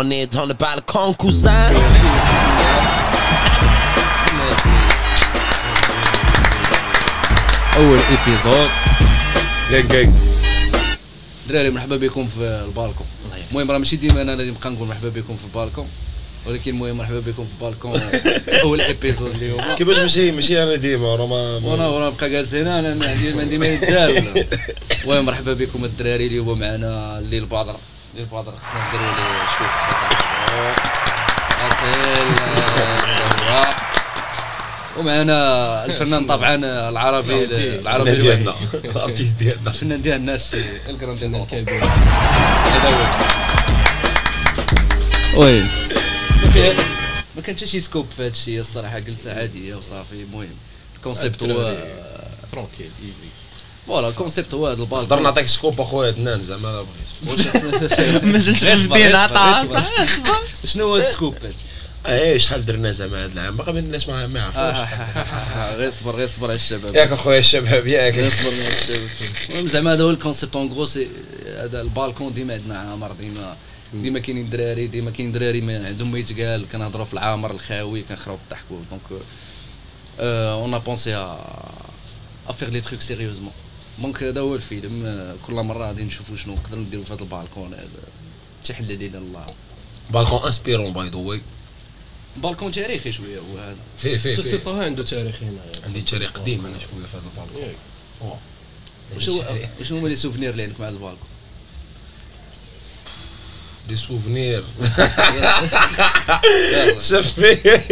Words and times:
On 0.00 0.08
est 0.10 0.32
dans 0.32 0.46
le 0.46 0.54
balcon, 0.54 1.12
cousin. 1.14 1.72
أول 7.76 7.98
épisode 8.10 8.68
ياك 9.70 9.94
ياك 9.94 10.08
دراري 11.48 11.70
مرحبا 11.70 11.96
بكم 11.96 12.28
في 12.28 12.40
البالكون. 12.40 13.06
المهم 13.50 13.70
راه 13.70 13.78
ماشي 13.78 13.96
ديما 13.96 14.22
أنا 14.22 14.32
اللي 14.32 14.50
نبقى 14.50 14.70
نقول 14.70 14.88
مرحبا 14.88 15.08
بكم 15.08 15.36
في 15.36 15.44
البالكون. 15.44 15.88
ولكن 16.46 16.70
المهم 16.70 16.96
مرحبا 16.96 17.20
بكم 17.20 17.46
في 17.46 17.52
البالكون. 17.60 18.00
أول 18.62 18.80
épisode 18.80 19.34
اليوم. 19.34 19.74
كيفاش 19.74 19.98
ماشي 19.98 20.32
ماشي 20.32 20.62
أنا 20.62 20.76
ديما 20.76 21.16
راه 21.16 21.26
ما 21.26 21.56
وأنا 21.68 21.86
وأنا 21.86 22.06
نبقى 22.06 22.30
جالس 22.30 22.54
هنا 22.54 22.78
أنا 22.78 22.94
ما 22.94 23.08
عندي 23.08 23.32
ما 23.32 23.40
عندي 23.40 23.58
ما 23.58 23.66
يدار 23.66 24.22
المهم 25.04 25.24
مرحبا 25.24 25.52
بكم 25.52 25.84
الدراري 25.84 26.26
اليوم 26.26 26.58
معنا 26.58 27.18
الليل 27.18 27.44
بدر 27.44 27.76
الليل 28.18 28.30
بدر 28.32 28.56
خصنا 28.56 28.88
نديروا 28.88 29.12
ليه 29.14 29.48
شوية 29.58 29.70
توا 33.38 33.62
ومعنا 34.98 35.84
الفنان 35.84 36.26
طبعا 36.26 36.54
العربي 36.88 37.44
العربي 37.78 38.16
ديالنا 38.16 38.54
الارتيست 38.74 39.38
ديالنا 39.38 39.70
الفنان 39.70 40.02
ديال 40.02 40.16
الناس 40.16 40.54
الكرام 40.88 41.14
ديال 41.14 41.34
الكلب 41.34 41.68
وي 45.36 45.60
ما 46.42 46.50
فيها 46.52 46.74
ما 47.36 47.42
كان 47.42 47.56
حتى 47.56 47.66
شي 47.66 47.80
سكوب 47.80 48.06
في 48.16 48.22
هذا 48.22 48.30
الشيء 48.30 48.60
الصراحه 48.60 48.98
جلسه 48.98 49.34
عاديه 49.34 49.74
وصافي 49.74 50.22
المهم 50.22 50.56
ال 50.96 51.02
concept 51.02 51.42
هو 51.42 51.76
tranquille 52.52 52.90
easy 53.02 53.28
voilà 53.88 54.08
ال 54.08 54.14
concept 54.14 54.54
هو 54.54 54.66
هذا 54.66 54.82
نقدر 54.82 54.96
البالكون 55.00 55.20
نعطيك 55.20 55.46
scoop 55.46 55.80
أخويا 55.80 56.08
عدنان 56.08 56.42
زعما. 56.42 56.86
غير 57.26 58.62
غير 58.62 58.76
صبر، 58.76 58.96
عطا 59.06 59.84
شنو 60.66 60.84
هو 60.84 60.96
ال 60.96 61.02
scoop 61.02 61.34
إيه 62.06 62.38
شحال 62.38 62.66
درنا 62.66 62.92
زعما 62.92 63.24
هذا 63.24 63.32
العام؟ 63.32 63.56
باقي 63.56 63.72
ما 63.72 63.78
الناس 63.78 64.08
ما 64.08 64.26
ما 64.26 64.40
آه، 64.40 64.52
يعرفوش. 64.58 65.78
غير 65.78 65.90
صبر 65.90 66.16
غير 66.16 66.26
صبر 66.26 66.46
على 66.46 66.54
الشباب. 66.54 66.94
ياك 66.94 67.12
أخويا 67.12 67.38
الشباب 67.38 67.86
غير 67.86 67.86
ياك. 67.86 68.32
صبر 68.32 68.50
على 68.50 68.68
الشباب. 68.68 69.08
المهم 69.50 69.66
زعما 69.66 69.92
هذا 69.92 70.04
هو 70.04 70.10
ال 70.10 70.15
concept. 70.15 70.56
en 70.56 70.72
gros 70.72 70.84
c'est 70.84 71.08
هذا 71.46 71.80
البالكون 71.80 72.34
ديما 72.34 72.54
عندنا 72.54 72.78
عامر 72.78 73.12
ديما 73.12 73.56
ديما 73.94 74.18
كاينين 74.18 74.50
دراري 74.50 74.86
ديما 74.86 75.10
كاين 75.10 75.32
دراري 75.32 75.60
ما 75.60 75.86
عندهم 75.86 76.12
ما 76.12 76.18
يتقال. 76.18 76.68
كنهضروا 76.72 77.04
في 77.04 77.14
العامر 77.14 77.50
الخاوي 77.50 78.02
كنخراو 78.02 78.36
بالضحك 78.36 78.64
donc 78.70 79.22
on 80.20 80.74
a 80.74 80.78
pensé 80.78 81.14
à 81.14 81.38
faire 82.48 82.68
les 82.68 82.80
trucs 82.80 83.00
sérieusement 83.00 83.52
donc 84.02 84.22
هذا 84.22 84.40
هو 84.40 84.54
الفيلم. 84.54 85.36
كل 85.46 85.54
مرة 85.54 85.86
غادي 85.86 86.02
نشوفوا 86.02 86.36
شنو 86.36 86.54
نقدروا 86.54 86.82
نديروا 86.82 87.04
في 87.04 87.12
هذا 87.12 87.22
البالكون 87.22 87.74
هذا 87.74 87.88
تحل 88.64 88.98
لينا 88.98 89.18
الله. 89.18 89.46
balcon 90.10 90.44
inspired 90.44 90.92
by 90.92 91.08
the 91.08 91.16
way 91.16 91.40
balcon 92.36 92.72
تاريخي 92.72 93.12
شوية 93.12 93.38
هو 93.38 93.58
هذا. 93.58 93.76
في 93.96 94.18
في 94.18 94.36
في 94.36 94.58
طه 94.58 94.84
عنده 94.84 95.02
تاريخ 95.02 95.42
هنا. 95.42 95.64
يعني. 95.64 95.84
عندي 95.86 96.02
تاريخ 96.02 96.30
قديم 96.30 96.66
أنا 96.66 96.74
شوية 96.78 97.06
في 97.06 97.16
هذا 97.16 97.22
البالكون. 97.36 97.74
واش 99.14 99.28
هو 99.28 99.44
واش 99.78 99.92
هما 99.92 100.08
les 100.08 100.16
souvenirs 100.16 100.50
اللي 100.50 100.62
عندك 100.62 100.80
مع 100.80 100.88
ال 100.88 100.93
balcon؟ 100.93 101.28
des 103.88 103.96
souvenirs. 103.96 104.64
شاف 106.98 107.32
فيه. 107.40 107.84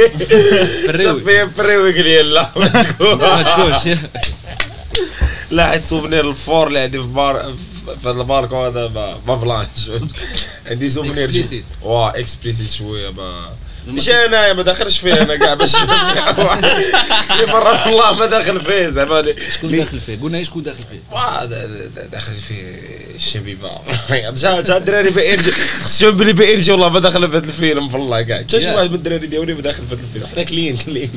بريوي. 0.87 1.05
شاف 1.05 1.25
فيه 1.25 1.45
بريوي 1.45 1.93
قال 1.93 2.05
لي 2.05 2.23
لا 2.23 2.53
ما 3.01 3.43
تقولش. 3.43 3.99
لا 5.51 5.67
حيت 5.67 5.85
سوفنير 5.85 6.31
الفور 6.31 6.67
اللي 6.69 6.79
عندي 6.79 7.03
في 7.03 7.09
بار 7.09 7.55
في 8.03 8.09
هذا 8.09 8.21
البالكون 8.21 8.59
هذا 8.59 8.89
ما 9.27 9.35
بلانش 9.35 9.91
عندي 10.67 10.91
سوفنير. 10.91 11.15
واه 11.83 12.11
اكسبليسيت 12.19 12.71
شوية 12.71 13.11
ما 13.11 13.49
مش 13.87 14.11
أنا 14.11 14.53
ما 14.53 14.63
داخلش 14.63 14.99
فيه 14.99 15.23
أنا 15.23 15.37
كاع 15.37 15.55
باش 15.55 15.75
اللي 15.77 17.47
مرة 17.53 17.83
والله 17.89 18.13
ما 18.13 18.27
داخل 18.27 18.61
فيه 18.61 18.89
زعما 18.89 19.35
شكون 19.55 19.77
داخل 19.77 20.01
فيه؟ 20.01 20.19
قلنا 20.21 20.45
شكون 20.45 20.63
داخل 20.63 20.83
فيه؟ 20.91 21.45
داخل 22.13 22.37
فيه 22.37 22.81
الشبيبه 23.15 23.71
جا 24.11 24.61
جا 24.61 24.77
الدراري 24.77 25.11
بي 25.11 25.35
ان 25.35 25.39
جي 25.43 25.51
خصهم 25.53 26.17
بلي 26.17 26.33
بي 26.33 26.55
ان 26.55 26.61
جي 26.61 26.73
والله 26.73 26.89
ما 26.89 27.01
داخل 27.01 27.31
في 27.31 27.37
هذا 27.37 27.47
الفيلم 27.47 27.95
والله 27.95 28.23
كاع 28.23 28.39
حتى 28.39 28.61
شي. 28.61 28.71
واحد 28.75 28.89
من 28.91 28.95
الدراري 28.95 29.27
ديالي 29.27 29.55
ما 29.55 29.61
داخل 29.61 29.83
في 29.89 29.95
هذا 29.95 30.03
الفيلم؟ 30.03 30.27
حنا 30.27 30.43
كلين 30.43 30.77
كلين. 30.77 31.11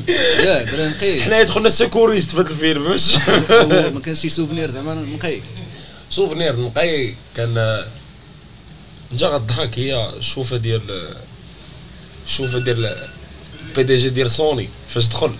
يا 0.44 0.62
درا 0.62 0.88
نقي. 0.88 1.22
حنا 1.22 1.42
دخلنا 1.42 1.70
سيكوريست 1.70 2.30
في 2.30 2.36
هذا 2.36 2.50
الفيلم 2.50 2.84
باش 2.88 3.16
ما 3.94 4.00
كانش 4.04 4.20
شي 4.20 4.28
سوفنير 4.28 4.70
زعما 4.70 4.94
نقي. 4.94 5.40
سوفنير 6.10 6.56
نقي 6.56 7.14
كان 7.36 7.84
جا 9.12 9.26
غضحك 9.26 9.78
هي 9.78 10.10
الشوفه 10.18 10.56
ديال 10.56 11.08
الشوفه 12.30 12.58
ديال 12.58 13.08
بي 13.76 13.82
دي 13.82 13.98
جي 13.98 14.08
ديال 14.10 14.30
سوني 14.30 14.68
فاش 14.88 15.06
دخل. 15.08 15.32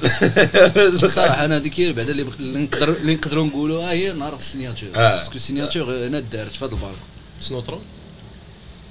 صراحة 1.17 1.45
أنا 1.45 1.57
هذيك 1.57 1.81
هي 1.81 1.93
بعدا 1.93 2.11
اللي 2.13 2.25
نقدر 2.41 2.89
اللي 2.89 3.15
نقدروا 3.15 3.47
نقولوا 3.47 3.83
ها 3.85 3.93
هي 3.93 4.13
نهار 4.13 4.35
السيناتور 4.35 4.89
آه. 4.95 5.17
باسكو 5.17 5.35
السيناتور 5.35 6.07
هنا 6.07 6.21
دارت 6.21 6.51
في 6.53 6.59
هذا 6.65 6.73
البالكون 6.75 6.97
سنوترون 7.41 7.81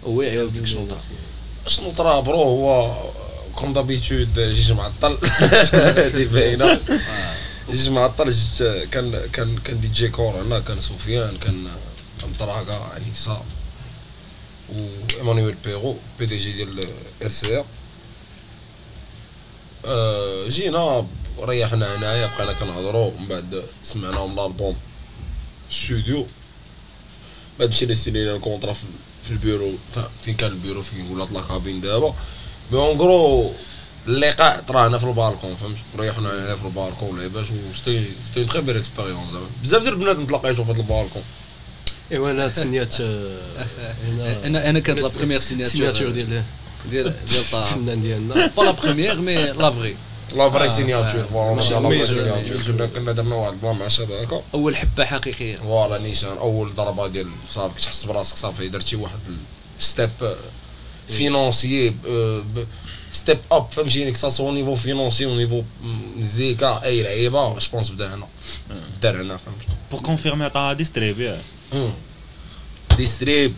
هو 0.04 0.22
يعاود 0.22 0.54
ديك 0.54 0.66
شنو 0.66 0.86
طرا. 0.88 1.02
شنو 1.68 1.92
طرا 1.92 2.20
برو؟ 2.20 2.44
هو 2.44 2.96
كوم 3.56 3.74
دابيتود 3.74 4.40
جيج 4.40 4.72
معطل 4.72 5.18
هذه 5.74 6.26
باينة. 6.34 6.80
جيج 7.72 7.90
معطل 7.90 8.34
كان 8.92 9.22
كان 9.34 9.58
كان 9.58 9.82
دي 9.82 9.88
جي 9.88 10.08
كور 10.10 10.42
هنا 10.42 10.60
كان 10.60 10.80
سفيان 10.80 11.38
كان 11.38 11.68
كان 12.22 12.32
طراقة 12.40 12.98
انيسا 12.98 13.44
و 14.76 14.88
إيمانويل 15.18 15.56
بيرو 15.66 15.98
بي 16.20 16.26
دي 16.26 16.38
جي 16.38 16.52
ديال 16.52 16.86
ار 17.24 17.30
سي 17.30 17.58
ار 17.58 17.66
جينا 20.48 21.06
ريحنا 21.42 21.96
هنايا 21.96 22.30
بقينا 22.38 22.54
كنهضروا 22.54 23.12
من 23.20 23.26
بعد 23.28 23.64
سمعناهم 23.84 24.40
الالبوم 24.40 24.76
في 25.70 25.92
الاستوديو. 25.92 26.26
بعد 27.60 27.70
مشينا 27.70 27.94
سينينا 27.94 28.36
ال 28.36 28.40
contrat 28.40 28.74
في 28.74 28.86
في 29.24 29.32
البيرو. 29.32 29.72
ف- 29.96 30.00
فين 30.26 30.34
كان 30.36 30.52
البيرو؟ 30.52 30.82
فين 30.82 31.12
ولات 31.12 31.32
la 31.32 31.42
cabine 31.42 31.82
دابا. 31.82 32.14
mais 32.72 32.78
en 32.80 32.98
gros 32.98 33.52
اللقاء 34.08 34.60
طرا 34.68 34.88
هنا 34.88 34.98
في 34.98 35.06
البالكون 35.06 35.56
فهمت؟ 35.56 35.78
ريحنا 36.00 36.30
هنا 36.34 36.56
في 36.56 36.66
البالكون 36.66 37.20
لعباش 37.22 37.48
و 37.52 37.54
c'était 37.86 38.12
c'était 38.34 38.46
très 38.46 38.62
belle 38.62 38.78
expérience 38.78 39.32
زعما 39.32 39.46
بزاف 39.64 39.82
ديال 39.84 39.94
البنات 39.94 40.18
تلاقيتو 40.30 40.64
في 40.66 40.72
هذا 40.72 40.80
البالكون. 40.80 41.24
ايوا 42.12 42.32
أنا 42.32 42.48
تسنيات 42.48 42.96
آه، 43.02 44.46
أنا 44.48 44.70
أنا 44.70 44.80
كانت 44.80 45.00
la 45.00 45.08
première 45.18 45.40
signature 45.40 45.72
signature 45.72 46.10
ديال 46.10 46.44
ديال 46.86 47.26
ديال 47.26 47.40
الفنان 47.40 48.02
ديالنا 48.02 48.52
pas 48.58 48.64
la 48.64 48.72
première 48.72 49.22
mais 49.22 49.36
la 49.36 49.70
vraie 49.70 49.96
la 50.36 50.50
vraie 50.50 50.70
signature 50.70 51.24
voilà 51.24 51.62
la 51.62 51.80
vraie 51.80 52.08
signature. 52.08 52.58
كنا 52.68 52.86
كنا 52.86 53.12
درنا 53.12 53.36
واحد 53.36 53.54
البلان 53.54 53.76
مع 53.76 53.86
الشباب 53.86 54.24
هكا 54.24 54.44
اول 54.54 54.76
حبه 54.76 55.06
حقيقيه 55.06 55.58
فوالا 55.58 55.98
نيشان 55.98 56.38
اول 56.38 56.74
ضربه 56.76 57.08
ديال 57.08 57.28
صافي 57.52 57.76
كتحس 57.76 58.06
براسك 58.06 58.38
صافي 58.38 58.68
درتي 58.68 58.96
واحد 58.96 59.20
ستيب 59.78 60.10
فينونسيي 61.08 61.96
ستيب 63.12 63.38
اب 63.52 63.68
فهمتيني 63.72 64.12
كتا 64.12 64.30
سو 64.30 64.52
نيفو 64.52 64.76
فينونسي 64.76 65.26
و 65.26 65.36
نيفو 65.36 65.64
مزيكا 66.18 66.84
اي 66.84 67.04
لعيبه 67.04 67.60
جو 67.60 67.68
بونس 67.74 67.90
بدا 67.90 68.16
هنا 68.16 68.28
دار 69.02 69.22
هنا 69.22 69.38
فهمت 69.38 69.58
بور 69.92 70.02
كونفيرمي 70.02 70.50
طه 70.50 70.74
ديستريبي 70.74 71.36
ديستريب 72.98 73.54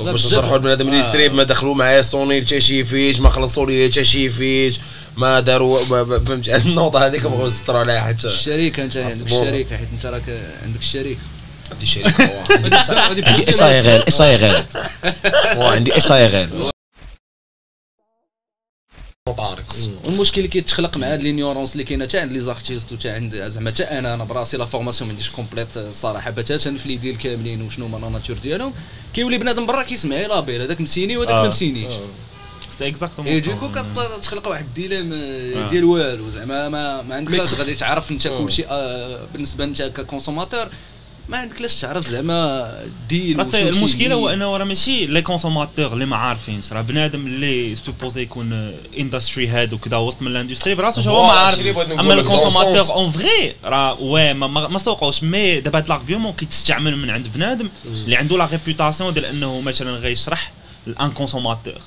لا 0.00 0.12
باش. 0.12 0.26
نشرحوا 0.26 0.58
لبنادم 0.58 0.88
آه. 0.88 0.90
ديستريب 0.90 1.34
ما 1.34 1.42
دخلوا 1.42 1.74
معايا 1.74 2.02
سوني 2.02 2.40
حتى 2.42 2.60
شي 2.60 2.84
فيش 2.84 3.20
ما 3.20 3.30
خلصوا 3.30 3.66
لي 3.66 3.88
حتى 3.88 4.04
شي 4.04 4.28
فيش 4.28 4.80
ما 5.16 5.40
داروا 5.40 5.84
فهمت 6.04 6.48
النوضه 6.48 7.06
هذيك 7.06 7.22
بغاو 7.22 7.46
يسطروا 7.46 7.80
عليها 7.80 8.00
حتى 8.00 8.26
الشركة 8.26 8.84
أنت 8.84 8.96
عندك. 8.96 9.26
الشركة 9.26 9.76
حيت 9.76 9.88
أنت 9.92 10.06
راك 10.06 10.22
عندك 10.62 10.80
الشركة 10.80 11.18
عندي 11.72 11.86
واه. 12.18 12.58
عندي 13.28 13.50
اس 13.50 13.62
اي 13.62 13.80
غير 13.80 14.04
اس 14.08 14.20
اي 14.20 14.36
غير 14.36 14.64
عندي 15.72 15.98
اس 15.98 16.10
اي 16.10 16.26
غير 16.26 16.48
طارق 19.34 19.64
والمشكل 20.04 20.38
اللي 20.38 20.48
كيتخلق 20.48 20.96
مع 20.96 21.12
هاد 21.12 21.22
لينيورونس 21.22 21.72
اللي 21.72 21.84
كاينة 21.84 22.04
حتى 22.04 22.18
عند 22.18 22.32
لي 22.32 22.40
زارتيست 22.40 22.92
وتا 22.92 23.08
عند 23.14 23.34
زعما 23.34 23.70
حتى 23.70 23.82
أنا 23.82 24.14
أنا 24.14 24.24
براسي 24.24 24.56
لا 24.56 24.64
فورماسيون 24.64 25.08
ما 25.08 25.12
عنديش 25.12 25.30
كومبليت 25.30 25.76
الصراحه 25.76 26.30
بتاتا 26.30 26.76
في 26.76 26.88
لي 26.88 26.96
ديال 26.96 27.18
كاملين 27.18 27.62
وشنو 27.62 27.86
هما 27.86 27.98
لا 27.98 28.08
ناتور 28.08 28.36
ديالهم 28.36 28.72
كيولي 29.14 29.38
بنادم 29.38 29.66
برا 29.66 29.82
كيسمع 29.82 30.16
لا 30.16 30.40
بير 30.40 30.62
هذاك 30.64 30.80
مسيني 30.80 31.16
وهذاك 31.16 31.34
ما 31.34 31.44
آه. 31.44 31.48
مسينيش. 31.48 31.92
c'est 32.78 32.88
exactement 32.88 33.40
et 33.40 33.47
du 33.47 33.54
coup 33.54 33.68
كتخلق 34.18 34.48
واحد 34.48 34.64
ال 34.64 34.70
dilemme 34.70 35.12
آه، 35.12 35.68
ديال 35.68 35.84
والو. 35.84 36.30
زعما 36.30 36.68
ما 36.68 37.02
ما 37.02 37.14
عندكش 37.14 37.54
غادي 37.54 37.74
تعرف 37.74 38.10
أنت 38.10 38.28
كلشي 38.28 38.66
آه، 38.66 39.26
بالنسبة 39.32 39.64
أنت 39.64 39.82
ك 39.82 39.88
consommateur. 39.88 40.68
ما 41.28 41.38
عندكش 41.38 41.74
تعرف 41.80 42.08
زعما 42.08 42.70
دير 43.08 43.40
المشكلة 43.54 44.14
هو. 44.14 44.28
إنه 44.28 44.56
راه 44.56 44.64
ماشي 44.64 45.06
les 45.06 45.22
consommateurs 45.22 45.92
اللي 45.92 46.06
ما 46.06 46.16
عارفينش 46.16 46.72
راه 46.72 46.80
بنادم 46.80 47.26
اللي 47.26 47.74
supposé 47.74 48.22
يكون 48.22 48.74
industry 48.98 49.48
هاد 49.48 49.72
وكذا 49.72 49.96
وسط 49.96 50.22
من 50.22 50.28
ال 50.28 50.33
industry 50.33 50.74
براسو 50.74 51.00
هو 51.00 51.26
ما 51.26 51.32
عارف 51.32 51.60
أما 51.92 52.14
ال 52.14 52.20
consommateur. 52.20 52.94
en 52.94 53.10
vrai 53.10 53.54
راه 53.64 54.00
واه 54.02 54.32
ما, 54.32 54.46
ما, 54.46 54.68
ما 54.68 54.78
سوقوش 54.78 55.22
mais 55.22 55.60
دابا 55.60 55.78
هاد 55.78 55.88
l'argument 55.88 56.32
كيتستعمل 56.32 56.96
من 56.96 57.10
عند 57.10 57.28
بنادم 57.28 57.68
اللي 57.86 58.16
عنده 58.16 58.38
la 58.38 58.46
réputation 58.46 59.12
ديال 59.14 59.24
إنه 59.24 59.60
مثلا 59.60 59.90
غيشرح 59.90 60.52
ل 60.86 60.94
un 60.94 61.10
consommateur 61.10 61.78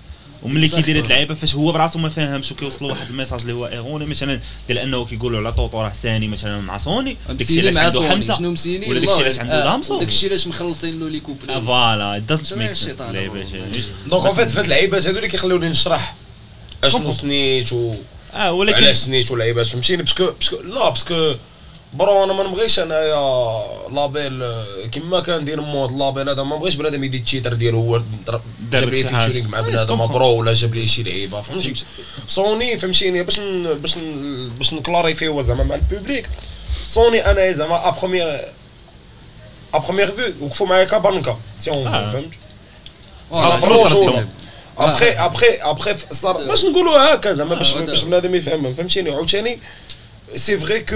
وملي 0.43 0.67
كيدير 0.67 0.97
هاد. 0.97 1.03
اللعيبة 1.03 1.35
فاش 1.35 1.55
هو 1.55 1.71
براسو 1.71 1.99
ما 1.99 2.09
فاهمش 2.09 2.51
وكيوصلوا 2.51 2.91
واحد 2.91 3.07
ال 3.09 3.13
message 3.13 3.41
اللي 3.41 3.53
هو 3.53 3.67
erroné 3.67 4.05
مثلا 4.05 4.39
ديال 4.67 4.77
أنه 4.77 5.05
كيقولوا 5.05 5.39
على 5.39 5.53
طوطو 5.53 5.81
راه 5.81 5.89
ثاني 6.03 6.27
مثلا 6.27 6.61
مع 6.61 6.77
سوني 6.77 7.17
داكشي 7.29 7.59
علاش 7.59 7.77
عنده 7.77 8.09
حمزه 8.09 8.37
شنو 8.37 8.51
م 8.51 8.58
signé 8.58 8.89
ولا 8.89 8.99
داكشي 8.99 9.21
علاش 9.21 9.39
عنده 9.39 9.63
Damso 9.63 9.99
داكشي 9.99 10.27
علاش 10.27 10.47
مخلصين 10.47 10.99
له 10.99 11.09
les 11.09 11.19
couplets. 11.19 11.53
آه، 11.55 11.59
voilà 11.59 12.17
doesn't 12.17 12.53
make 12.53 12.71
اللعيبه 12.99 13.45
donc 14.07 14.25
en 14.25 14.35
fait 14.35 14.49
في 14.51 14.59
هاد 14.59 14.63
اللعيبات 14.63 15.07
هادو 15.07 15.17
اللي 15.17 15.27
كيخلوني 15.29 15.69
نشرح 15.69 16.15
أشنو 16.83 17.11
sign 17.11 17.53
يت 17.53 17.73
و 17.73 17.93
آه 18.33 18.51
ولكن 18.51 18.83
علاش 18.83 18.97
sign 18.97 19.20
يت 19.20 19.31
ولعيبات 19.31 19.65
فهمتيني؟ 19.65 20.03
parce 20.03 20.21
que 20.21 20.31
parce 20.31 20.48
que 20.48 20.57
لا 20.61 20.89
parce 20.89 21.18
que 21.18 21.35
bro 21.93 22.23
أنا 22.23 22.33
ما 22.33 22.43
نبغيش 22.43 22.79
انايا 22.79 23.63
label 23.91 24.63
كيما 24.91 25.19
كان 25.19 25.45
دير 25.45 25.61
مود 25.61 25.91
label 25.91 26.29
هذا 26.29 26.43
ما 26.43 26.55
بغيتش 26.55 26.75
بنادم 26.75 27.03
يدي 27.03 27.17
ال 27.17 27.23
titre 27.23 27.53
ديالو 27.53 27.79
هو 27.79 28.01
جاب 28.71 28.89
لي. 28.89 29.03
featuring 29.03 29.47
مع 29.47 29.61
بنادم. 29.61 30.07
bro 30.07 30.27
ولا 30.27 30.53
جاب 30.53 30.75
لي 30.75 30.87
شي 30.87 31.03
لعيبة 31.03 31.41
فهمتي 31.41 31.73
سوني 32.27 32.77
فهمتيني 32.79 33.23
باش 33.23 33.39
باش 33.81 33.95
باش 34.57 34.73
ن 34.73 34.80
clarifi 34.80 35.28
يو 35.28 35.41
زعما 35.41 35.63
مع 35.63 35.75
ال 35.75 35.83
public 35.83 36.29
Sony 36.87 37.31
أنا 37.31 37.51
زعما 37.51 37.87
à 37.87 37.89
première 37.89 38.39
à 39.73 39.77
première 39.77 40.11
vue 40.11 40.33
وقفوا 40.41 40.67
معايا 40.67 40.83
ك 40.83 40.91
banque 40.91 41.39
c'est 41.59 41.71
un 41.71 41.87
آه. 41.87 42.07
فهمت. 42.07 42.33
ابخي 44.77 45.09
ابخي 45.09 45.47
ابخي 45.61 45.95
صار 46.11 46.47
باش 46.47 46.65
نقولوا 46.65 47.13
هكا 47.13 47.33
زعما 47.33 47.55
باش 47.55 47.73
آه،. 47.73 48.05
بنادم 48.05 48.35
يفهم 48.35 48.73
فهمتيني 48.73 49.11
عاوتاني 49.11 49.59
سي 50.35 50.57
فري 50.59 50.79
كو 50.81 50.95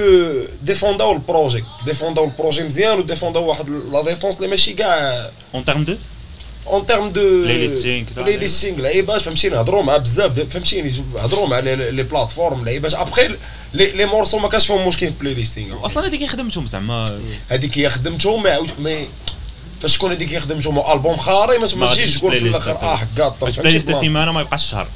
ديفونداو 0.64 1.12
البروجي 1.12 1.64
ديفونداو 1.86 2.24
البروجي 2.26 2.64
مزيان 2.64 2.98
و 3.00 3.05
défend 3.06 3.40
او 3.40 3.46
واحد 3.46 3.70
la 3.70 4.02
défense 4.04 4.36
اللي 4.38 4.48
ماشي 4.48 4.74
كاع 4.74 5.30
en 5.56 5.66
termes 5.66 5.84
de 5.84 5.96
en 6.68 6.86
termes 6.86 7.10
de 7.10 7.22
playlisting 7.44 8.06
كدا. 8.06 8.22
playlisting 8.22 8.80
لعيبات 8.82 9.22
فهمتيني 9.22 9.56
هضروا 9.60 9.84
مع 9.84 9.98
بزاف 9.98 10.34
د- 10.40 10.50
فهمتيني 10.52 11.04
هضروا 11.18 11.48
مع 11.48 11.60
les 11.60 11.92
les 11.92 12.04
plateformes 12.04 12.66
لعيبات 12.66 12.94
après 12.94 13.28
les 13.74 13.92
les 13.92 14.06
morceaux 14.06 14.38
ما 14.40 14.50
كانش 14.50 14.68
فيهم 14.68 14.88
مشكل 14.88 15.10
في 15.10 15.20
playlisting 15.20 15.86
أصلا 15.86 16.08
هذيك 16.08 16.26
خدمتهم 16.30 16.68
زعما 16.68 17.06
هذيك 17.50 17.78
هي 17.78 17.90
خدمتهم 17.90 18.44
ما 18.44 18.50
يعاود 18.50 18.70
mais 18.80 19.08
فاش 19.82 19.98
تكون 19.98 20.12
هذيك 20.12 20.34
هي 20.34 20.40
خدمتهم 20.40 20.92
البوم 20.92 21.18
خاري 21.18 21.58
ما 21.58 21.68
ما 21.68 21.76
ما 21.76 21.94
تجيش 21.94 22.00
غاديش 22.00 22.18
تقول 22.18 22.32
في 22.34 22.40
playlist 22.40 22.68
الآخر 22.68 22.86
آه 22.86 22.96
حكاط 22.96 23.44
باش 23.44 23.60
playlist 23.60 23.92
سيمانه 23.92 24.32
ما 24.32 24.42
يبقاش 24.42 24.70
شهر 24.72 24.88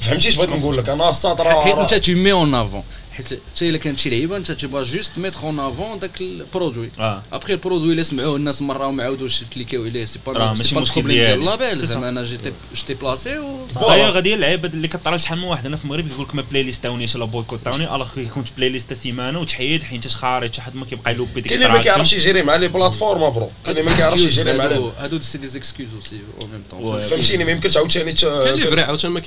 فهمتي 0.00 0.28
اش 0.28 0.36
بغيت 0.36 0.50
نقول 0.50 0.76
لك 0.76 0.88
أنا 0.88 1.10
السطر 1.10 1.62
حيت 1.62 1.78
انت 1.78 1.94
tu 1.94 2.08
mets 2.08 2.36
en 2.44 2.52
avant. 2.54 2.84
حيت 3.12 3.26
حتى 3.26 3.68
الا 3.68 3.78
كانت 3.78 3.98
شي 3.98 4.10
لعيبه 4.10 4.36
انت 4.36 4.52
تبغى 4.52 4.84
juste 4.84 5.18
mettre 5.18 5.42
en 5.42 5.60
avant 5.60 5.98
داك 5.98 6.20
ال 6.20 6.29
produit 6.29 6.90
آه 6.98 7.22
après 7.32 7.52
ال 7.52 7.57
produit 7.57 7.90
اللي 7.90 8.04
سمعوه 8.04 8.36
الناس 8.36 8.62
مره 8.62 8.86
وما 8.86 9.02
عاودوش 9.02 9.44
cliqu 9.54 9.75
يو 9.75 9.84
عليه 9.84 10.04
c'est 10.04 10.18
pas 10.26 10.32
راه 10.32 10.54
ماشي 10.54 10.76
مشكل 10.76 11.02
ديال. 11.02 11.44
label 11.44 11.76
زعما. 11.76 12.08
أنا 12.08 12.24
جيتي 12.24 12.52
جيتي 12.74 12.94
placer 12.94 13.38
و 13.38 13.66
هي 13.76 14.08
غادي 14.10 14.34
اللعيبه 14.34 14.68
اللي 14.68 14.88
كطرا 14.88 15.16
شحال 15.16 15.38
من 15.38 15.44
واحد 15.44 15.66
هنا 15.66 15.76
في 15.76 15.84
المغرب 15.84 16.08
يقول 16.10 16.26
لك 16.26 16.34
ما 16.34 16.42
playlist 16.50 16.82
تاوني 16.82 17.06
ولا 17.14 17.24
boycott 17.24 17.60
تاوني 17.64 17.94
alors 17.94 18.08
كيكون 18.14 18.44
playlist 18.56 18.92
سيمانه 18.92 19.40
وتحيد 19.40 19.82
حيت 19.82 20.06
اش 20.06 20.16
خارج 20.16 20.54
شي 20.54 20.60
حد 20.60 20.76
ما 20.76 20.84
كيبقى 20.84 21.12
يلوبي 21.12 21.40
ديك 21.40 21.52
كاين 21.52 21.62
اللي 21.62 21.72
ما 21.72 21.82
كيعرفش 21.82 22.12
يجري 22.12 22.42
مع 22.42 22.56
les 22.56 22.68
plateformes 22.68 23.30
bro 23.30 23.50
كاين 23.64 23.78
اللي 23.78 23.90
ما 23.90 23.96
كيعرفش 23.96 24.22
يجري 24.22 24.58
مع 24.58 24.64
هادو 24.98 25.20
c'est 25.20 25.38
des 25.38 25.46
excuses 25.46 25.88
aussi 25.94 26.20
au 26.40 26.46
même. 26.46 26.62
temps 26.70 27.02
فهمتيني 27.02 27.44
ما 27.44 27.50
يمكنش 27.50 27.76
عاوتاني 27.76 28.12
كاين 28.12 28.54
اللي 28.54 28.66
فري 28.66 28.82
عاوتاني 28.82 29.14
ما 29.14 29.20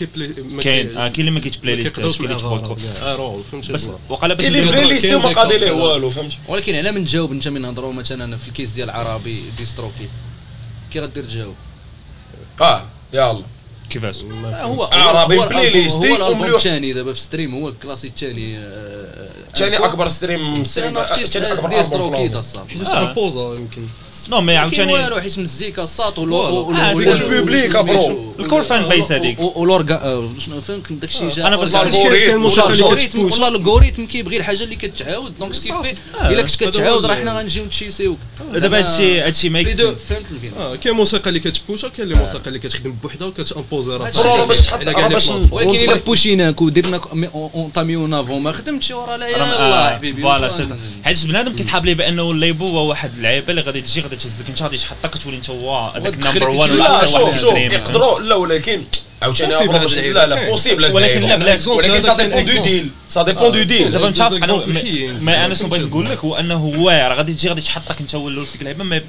كاين 0.62 0.98
آه، 0.98 1.08
كاين 1.08 1.20
اللي 1.20 1.32
ما 1.32 1.40
كيتش 1.40 1.58
بلاي 1.58 1.76
ما 1.76 1.82
ليست 1.82 1.96
كاين 1.96 2.08
اللي 2.08 3.44
فهمتي 3.52 3.75
بس 3.76 3.90
وقال 4.10 4.36
باش 4.36 4.48
اللي 4.48 5.16
وما 5.16 5.28
ديك 5.30 5.38
قادي 5.40 5.58
ليه. 5.58 5.72
والو 5.72 6.10
فهمتي 6.10 6.38
ولكن 6.48 6.76
على 6.76 6.92
من 6.92 7.06
تجاوب 7.06 7.32
انت 7.32 7.48
من 7.48 7.62
نهضروا 7.62 7.94
مثلا 7.94 8.38
في 8.38 8.48
الكيس 8.48 8.72
ديال 8.72 8.90
عربي 8.90 9.44
ديستروكي 9.58 10.10
كي 10.94 11.00
غدير 11.00 11.24
تجاوب 11.24 11.56
آه 12.62 12.86
يلا. 13.14 13.42
كيفاش؟ 13.90 14.24
آه، 14.24 14.64
هو 14.64 14.84
عربي 14.84 15.38
هو 15.38 15.48
بلاي 15.48 15.72
الألبوم- 15.72 15.76
ليست 15.76 15.96
هو 15.98 16.16
الألبوم. 16.16 16.56
الثاني 16.56 16.94
دابا 16.94 17.14
في 17.14 17.20
ستريم 17.20 17.56
هو 17.56 17.70
الكلاسي 17.70 18.08
الثاني 18.08 18.60
ثاني 19.56 19.78
أكبر 19.78 20.08
ستريم 20.08 20.64
ستريم 20.66 20.94
ثاني 21.04 21.52
أكبر 21.54 21.70
ديستروكي 21.70 22.26
الصاحب 22.28 22.68
حيت 22.70 22.88
آه. 22.88 23.10
امبوزا 23.10 23.56
يمكن. 23.60 23.86
نو 24.30 24.42
مي 24.42 24.48
كاين 24.48 24.58
عاوتاني 24.60 24.94
والو 24.94 25.22
حيت 25.22 25.40
مزيكا 25.40 25.84
الساط 25.84 26.20
آه، 26.20 26.24
البوبليك، 27.02 27.76
أبرو. 27.76 28.34
الكور 28.40 28.64
فان 28.64 28.90
بيس 28.90 29.12
هذيك 29.12 29.40
ولورغا 29.40 30.30
شنو 30.46 30.62
فهمت 30.62 30.94
داك 30.94 31.10
الشيء 31.10 31.30
جا 31.30 31.56
كاين 31.56 32.50
كتبوش. 32.96 33.32
والله 33.32 33.48
الالغوريثم 33.48 34.06
كيبغي 34.06 34.38
الحاجة 34.38 34.64
اللي 34.64 34.76
كتعاود 34.76 35.38
دونك 35.40 35.54
سكيفي 35.54 35.94
آه. 36.22 36.30
الا 36.30 36.42
كنت 36.42 36.56
كتعاود 36.64 37.06
راه 37.06 37.16
حنا 37.16 37.40
غنجيو 37.40 37.66
نتشيسيوك 37.66 38.18
دابا 38.54 38.78
هادشي 38.78 39.22
هادشي 39.22 39.50
ميك 39.50 39.68
فهمت 39.70 40.32
الفيلم 40.32 40.54
آه 40.60 40.76
كاين 40.76 40.96
موسيقى 40.96 41.30
اللي 41.30 41.40
كتبوشا 41.40 41.88
كاين 41.88 42.08
اللي 42.08 42.20
موسيقى 42.20 42.48
اللي 42.48 42.60
كتخدم 42.60 42.92
بوحدها 42.92 43.28
وكتامبوزي 43.28 43.92
راسها 43.92 44.46
باش 44.46 44.62
تحط 44.62 44.80
باش. 44.86 45.30
ولكن 45.52 45.70
الا 45.70 45.96
بوشيناك 45.96 46.62
ودرنا 46.62 47.02
اون 47.36 47.70
طاميو 47.70 48.08
نافون 48.08 48.42
ما 48.42 48.52
خدمتش 48.52 48.92
وراه 48.92 49.18
لا 49.18 49.28
يلاه 49.28 49.90
حبيبي 49.96 50.22
فوالا 50.22 50.50
حيت 51.04 51.26
بنادم 51.26 51.56
كيسحاب 51.56 51.86
ليه 51.86 51.94
بانه 51.94 52.32
ال 52.32 52.38
label 52.38 52.68
هو 52.68 52.90
واحد 52.90 53.16
اللعيبه 53.16 53.50
اللي 53.50 53.62
غادي 53.62 53.82
تجي 53.82 54.02
غادي 54.02 54.15
تهزك 54.16 54.50
انت 54.50 54.62
غادي 54.64 54.78
تحطك 54.78 55.10
كتولي 55.12 55.38
انت 55.38 55.50
هو 55.50 55.90
هذاك 55.90 56.14
ال 56.14 56.19
number 56.19 56.50
1 56.50 56.70
تجي- 56.70 56.74
ولا 56.74 56.84
لا 56.84 56.98
حتى 56.98 57.14
واحد 57.18 57.40
شوف 57.40 57.56
يقدروا 57.58 58.20
لا 58.20 58.36
ولكن 58.36 58.82
عاوتاني 59.22 59.54
لا 60.14 60.26
لا. 60.26 60.50
possible 60.50 60.92
ولكن 60.92 61.22
لا، 61.22 61.36
بالعكس. 61.36 61.68
ولكن 61.68 62.02
ça 62.02 62.14
dépend 62.18 62.46
du. 62.46 62.64
deal 62.64 62.90
ça 63.10 63.24
dépend 63.24 63.52
du 63.52 63.64
deal 63.64 63.92
دابا 63.92 64.12
زيك 64.30 64.44
أنا 64.44 64.66
ما- 65.22 65.46
أنا 65.46 65.56
شنو 65.56 65.68
بغيت 65.68 65.84
نقول 65.84 66.06
لك 66.06 66.18
هو 66.18 66.36
أنه 66.36 66.56
هو 66.56 66.90
راه 66.90 67.14
غادي 67.16 67.34
تجي 67.34 67.50
غادي 67.50 67.62
تحطك 67.62 68.00
أنت 68.02 68.16
هو 68.16 68.28
الأول 68.30 68.46
في 68.46 68.52
ديك 68.52 68.62
اللعبه 68.62 68.84
ما 68.84 69.02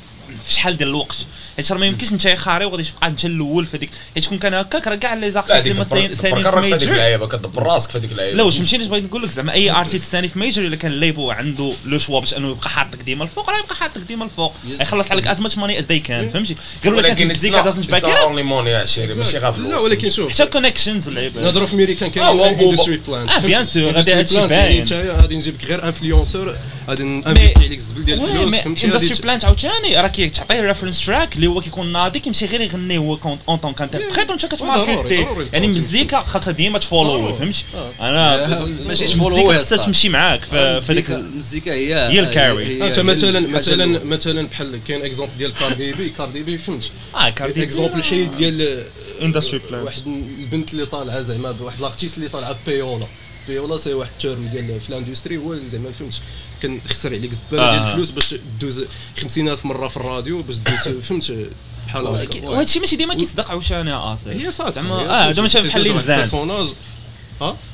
في 0.46 0.52
شحال 0.52 0.76
ديال 0.76 0.88
الوقت. 0.88 1.16
حيت 1.56 1.72
راه 1.72 1.78
ما 1.78 1.86
يمكنش 1.86 2.12
انت 2.12 2.28
خاري 2.28 2.64
وغادي 2.64 2.82
تبقى 2.82 3.08
انت 3.08 3.24
الأول 3.24 3.66
في 3.66 3.76
هذيك 3.76 3.90
حيت 4.14 4.26
كون 4.26 4.38
كان 4.38 4.54
هكاك 4.54 4.86
راه 4.88 4.94
كاع 4.94 5.14
les 5.14 5.30
artistes 5.30 5.56
ديك 5.64 5.72
اللي 5.92 6.08
دبر 6.08 6.14
في 6.14 6.30
كرك 6.42 6.52
في 6.52 6.58
هذيك 6.58 6.72
major 6.72 6.92
اللعيبه 6.92 7.26
كدبر 7.28 7.62
راسك 7.62 7.90
في 7.90 7.98
هذيك 7.98 8.12
اللعيبه 8.12 8.36
لا 8.36 8.42
واش 8.42 8.58
ماشي 8.58 8.78
بغيت 8.78 9.04
نقول 9.04 9.22
لك 9.22 9.30
زعما 9.30 9.52
أي 9.52 9.70
artiste 9.70 10.04
ثاني 10.12 10.28
في 10.28 10.38
major 10.38 10.62
إلا 10.62 10.76
كان 10.76 10.92
ال 10.92 10.98
label 10.98 11.30
عنده 11.30 11.72
le 11.86 11.98
choix 11.98 12.20
باش 12.20 12.34
أنه 12.34 12.48
يبقى 12.50 12.70
حاطك 12.70 13.02
ديما 13.02 13.24
الفوق 13.24 13.50
راه 13.50 13.58
يبقى 13.58 13.76
حاطك 13.76 14.00
ديما 14.00 14.24
الفوق. 14.24 14.54
يخلص 14.80 15.10
عليك 15.10 15.26
as 15.26 15.40
much 15.40 15.58
money 15.58 15.78
as 15.78 15.84
they 15.84 15.98
can 15.98 16.28
فهمتي؟ 16.30 16.56
غير 16.84 16.94
ولا 16.94 17.02
كانت 17.02 17.20
ولكن 17.20 17.30
المزيكا 17.30 17.62
doesn't 17.62 17.90
باك 17.90 18.04
only 18.04 18.42
money 18.42 18.70
يا 18.70 18.86
chéri 18.86 19.14
ماشي 19.14 19.38
غير 19.38 19.52
فلوس 19.52 19.70
لا 19.70 19.78
ولكن 19.78 20.10
شوف 20.10 20.32
حتى 20.32 20.46
connections 20.46 21.08
اللعيبه 21.08 21.42
نهضروا 21.42 21.66
في 21.66 21.76
ميريكان 21.76 22.08
آه، 22.08 22.12
كاين 22.12 22.60
industry 22.60 22.96
plant 23.08 23.28
آه، 23.28 23.32
bien 23.40 23.66
sûr، 23.66 23.76
غادي 23.96 24.14
هادشي 24.14 24.46
باين. 24.46 24.84
غادي 24.92 25.36
نجيبك 25.36 25.64
غير 25.64 25.84
influenceur 25.88 26.56
غادي 26.88 27.04
ن 27.04 27.11
investir 27.11 27.64
عليك 27.64 27.78
الزبل 27.78 28.04
ديال 28.04 28.22
الفلوس 28.22 28.54
فهمتي 28.54 28.86
industry 28.86 29.22
plant 29.22 29.44
عاوتاني 29.44 30.00
راه 30.00 30.08
كيعطيه 30.08 30.60
reference 30.60 31.06
track 31.06 31.36
اللي 31.36 31.46
هو 31.46 31.60
كيكون 31.60 31.92
ناضي 31.92 32.20
كيمشي 32.20 32.46
غير 32.46 32.60
يغني 32.60 32.98
هو 32.98 33.16
كونت 33.16 33.40
en 33.48 33.56
tant 33.56 33.72
qu'interprète 33.72 34.30
وانت 34.30 34.46
كت 34.46 34.64
market 34.64 35.17
ي 35.17 35.26
يعني. 35.52 35.68
مزيكا 35.68 36.20
خاصها 36.20 36.52
ديما 36.52 36.80
ضروري. 36.92 37.34
فهمتي 37.38 37.64
أنا 38.00 38.64
ماشي 38.86 39.04
المزيكا 39.04 39.58
خاصها 39.58 39.78
تمشي 39.78 40.08
معاك 40.08 40.44
في 40.80 40.94
ديك 40.94 41.10
المزيكا 41.10 41.72
هي 41.72 41.94
هي 41.94 42.20
الكاري. 42.20 42.86
انت 42.86 43.00
مثلا 43.00 43.40
مثلا. 43.40 44.04
مثلا 44.04 44.46
بحال 44.46 44.80
كاين 44.88 45.02
exemple 45.04 45.36
ديال 45.38 45.54
Cardi 45.54 45.92
B 45.92 46.08
Cardi 46.08 46.42
B 46.42 46.58
فهمت 46.58 46.90
آه 47.14 47.30
Cardi 47.30 47.62
exemple 47.62 47.98
الحيد 47.98 48.30
ديال 48.36 48.84
industry 49.22 49.60
plant 49.70 49.84
واحد 49.84 50.06
البنت 50.40 50.72
اللي 50.72 50.86
طالعه 50.86 51.22
زعما 51.22 51.56
واحد 51.60 51.78
ال 51.78 51.83
artiste 51.83 52.16
اللي 52.16 52.28
طالعه 52.28 52.56
payola 52.66 53.06
payola 53.48 53.78
c'est 53.78 53.94
واحد 53.94 54.10
ال 54.12 54.18
terme 54.18 54.48
ديال 54.52 54.80
في 54.80 54.88
ال 54.88 54.93
industry 54.93 55.36
هو 55.36 55.52
اللي 55.52 55.68
زعما 55.68 55.92
فهمت 55.92 56.20
كان 56.62 56.80
خسر 56.88 57.14
عليك 57.14 57.32
زباله 57.32 57.62
آه. 57.62 57.72
ديال 57.72 57.88
الفلوس 57.88 58.10
باش 58.10 58.34
دوز 58.60 58.84
50000 59.20 59.66
مره 59.66 59.88
في 59.88 59.96
الراديو 59.96 60.42
باش 60.42 60.56
دوز 60.56 60.98
فهمت 60.98 61.50
بحال 61.86 62.06
هكا 62.06 62.48
وهادشي 62.48 62.80
ماشي 62.80 62.96
ديما 62.96 63.14
كيصدق 63.14 63.50
عاوتاني 63.50 63.92
أصلا 63.92 64.32
هي 64.32 64.50
صافي 64.50 64.72
زعما 64.72 64.94
آه 64.94 65.32
دابا 65.32 65.42
مثلا 65.42 65.62
بحال 65.62 65.82
Lil 65.82 65.99
Xan 65.99 66.16
personnage 66.16 66.66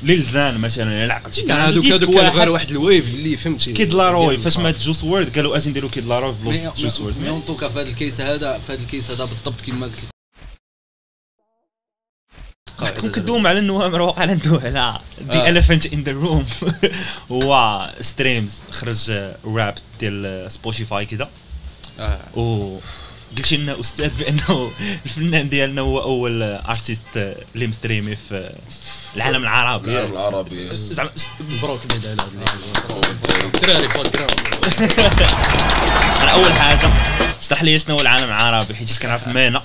Lil 0.03 0.31
Xan 0.31 0.59
مثلا 0.59 1.05
الا 1.05 1.15
عقلتي 1.15 1.43
كاع 1.43 1.67
هادوك 1.67 1.85
هادوك 1.85 2.15
كان 2.15 2.29
غير 2.29 2.51
واحد 2.51 2.71
ال 2.71 2.78
wave 2.78 3.09
اللي 3.09 3.37
فهمتي 3.37 3.73
Kid 3.73 3.95
Laroi 3.95 4.39
فاش. 4.39 4.59
مات 4.59 4.81
Juice 4.81 5.05
WRLD 5.05 5.37
قالوا 5.37 5.57
أجي 5.57 5.71
نديروا 5.71 5.91
Kid 5.91 6.07
Laroi 6.07 6.35
في 6.35 6.39
بلاصة 6.43 6.81
Juice 6.83 7.01
WRLD 7.01 7.15
mais 7.23 7.29
en 7.29 7.43
tout 7.47 7.59
cas 7.59 7.69
في 7.69 7.81
هذا 7.81 7.89
ال 7.89 7.95
case 7.95 8.21
هذا 8.21 8.59
في 8.59 8.73
هذا 8.73 8.83
ال 8.83 8.88
case 8.88 9.11
هذا 9.11 9.25
بالضبط 9.25 9.61
كما 9.67 9.87
قلت 9.87 10.12
لك 12.85 13.01
كون 13.01 13.11
كدوم 13.11 13.47
على 13.47 13.59
النوامر 13.59 14.03
وقع 14.03 14.23
على 14.23 14.35
ندوي 14.35 14.61
على 14.65 14.99
the 15.21 15.39
آه. 15.39 15.49
elephant 15.49 15.93
in 15.93 16.03
the 16.03 16.13
room 16.13 16.47
هو 17.33 17.91
streams 18.01 18.53
خرج 18.71 19.11
Wrapped 19.45 19.75
ديال 20.01 20.53
Spotify 20.53 21.07
كذا 21.07 21.29
آه. 21.99 22.39
و 22.39 22.79
قلت 23.37 23.53
لنا 23.53 23.81
أستاذ 23.81 24.11
بأنه 24.19 24.71
الفنان 25.05 25.49
ديالنا 25.49 25.81
هو 25.81 26.03
أول 26.03 26.43
artiste 26.43 27.37
اللي 27.55 27.67
م 27.67 27.73
streamé 27.73 28.17
في 28.17 28.53
العالم 29.17 29.43
العربي. 29.43 29.91
العالم 29.91 30.13
العربي. 30.13 30.75
زعما 30.75 31.11
مبروك 31.41 31.81
بعد 31.87 32.07
على 32.07 32.13
الدراري 32.13 33.89
أنا 36.23 36.31
أول 36.31 36.53
حاجة 36.53 36.91
اشرح 37.41 37.63
لي 37.63 37.79
شنو 37.79 37.95
هو 37.95 38.01
العالم 38.01 38.25
العربي 38.25 38.75
حيت 38.75 38.99
كنعرف 38.99 39.29
مانا 39.29 39.63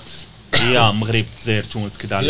هي 0.54 0.88
المغرب 0.90 1.24
الجزائر 1.38 1.64
تونس 1.64 1.98
كذا 1.98 2.20